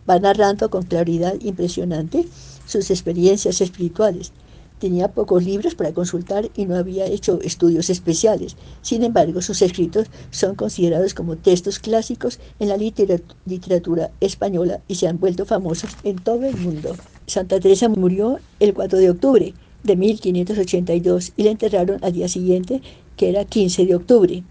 Va 0.09 0.19
narrando 0.19 0.71
con 0.71 0.83
claridad 0.83 1.35
impresionante 1.41 2.27
sus 2.67 2.91
experiencias 2.91 3.61
espirituales, 3.61 4.33
Tenía 4.79 5.09
pocos 5.09 5.45
libros 5.45 5.75
para 5.75 5.93
consultar 5.93 6.51
y 6.55 6.67
no 6.67 6.77
había 6.77 7.07
hecho 7.07 7.41
estudios 7.43 7.91
especiales. 7.91 8.57
Sin 8.81 9.03
embargo, 9.03 9.43
sus 9.43 9.61
escritos 9.63 10.07
son 10.31 10.55
considerados 10.55 11.15
como 11.15 11.37
textos 11.37 11.79
clásicos 11.79 12.39
en 12.61 12.69
la 12.69 12.77
literatura 12.77 14.11
española 14.21 14.81
y 14.87 14.95
se 14.95 15.09
han 15.09 15.19
vuelto 15.19 15.47
famosos 15.47 15.91
en 16.05 16.17
todo 16.17 16.45
el 16.45 16.57
mundo. 16.57 16.95
Santa 17.27 17.59
Teresa 17.59 17.89
murió 17.89 18.39
el 18.61 18.73
4 18.73 18.99
de 18.99 19.11
octubre 19.11 19.55
de 19.83 19.97
1582 19.97 21.33
y 21.37 21.43
la 21.43 21.51
enterraron 21.51 22.03
al 22.03 22.13
día 22.13 22.29
siguiente, 22.29 22.81
que 23.17 23.29
era 23.29 23.45
15 23.45 23.85
de 23.87 23.95
octubre. 23.95 24.43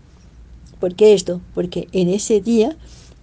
¿Por 0.79 0.93
qué 0.95 1.13
esto? 1.13 1.41
Porque 1.53 1.87
en 1.91 2.09
ese 2.09 2.41
día 2.41 2.77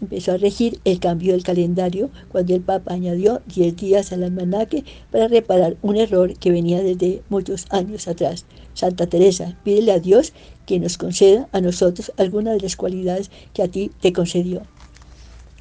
empezó 0.04 0.32
a 0.32 0.36
regir 0.36 0.80
el 0.84 1.00
cambio 1.00 1.32
del 1.32 1.42
calendario 1.42 2.10
cuando 2.30 2.54
el 2.54 2.60
Papa 2.60 2.94
añadió 2.94 3.42
10 3.54 3.76
días 3.76 4.12
al 4.12 4.22
almanaque 4.22 4.84
para 5.10 5.28
reparar 5.28 5.76
un 5.82 5.96
error 5.96 6.34
que 6.38 6.50
venía 6.50 6.82
desde 6.82 7.22
muchos 7.28 7.66
años 7.70 8.06
atrás. 8.06 8.46
Santa 8.74 9.06
Teresa, 9.06 9.56
pídele 9.64 9.92
a 9.92 9.98
Dios 9.98 10.32
que 10.66 10.78
nos 10.78 10.98
conceda 10.98 11.48
a 11.52 11.60
nosotros 11.60 12.12
alguna 12.16 12.52
de 12.52 12.60
las 12.60 12.76
cualidades 12.76 13.30
que 13.52 13.62
a 13.62 13.68
ti 13.68 13.90
te 14.00 14.12
concedió. 14.12 14.62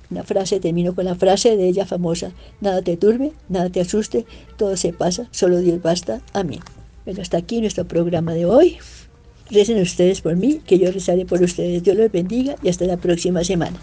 Una 0.10 0.24
frase, 0.24 0.60
termino 0.60 0.94
con 0.94 1.06
la 1.06 1.16
frase 1.16 1.58
de 1.58 1.68
ella 1.68 1.86
famosa, 1.86 2.32
nada 2.62 2.82
te 2.82 2.98
turbe, 2.98 3.34
nada 3.50 3.70
te 3.70 3.82
asuste, 3.82 4.26
todo 4.58 4.78
se 4.78 4.94
pasa, 4.94 5.28
solo 5.32 5.60
Dios 5.60 5.82
basta. 5.82 6.22
Amén. 6.34 6.60
Bueno, 7.06 7.22
hasta 7.22 7.38
aquí 7.38 7.62
nuestro 7.62 7.88
programa 7.88 8.34
de 8.34 8.46
hoy. 8.46 8.78
Recen 9.50 9.82
ustedes 9.82 10.22
por 10.22 10.36
mí, 10.36 10.62
que 10.66 10.80
yo 10.80 10.91
rezaré 10.91 11.26
por 11.26 11.41
ustedes. 11.41 11.84
Dios 11.84 11.98
los 11.98 12.12
bendiga 12.12 12.56
y 12.64 12.70
hasta 12.70 12.86
la 12.86 12.98
próxima 12.98 13.44
semana. 13.44 13.78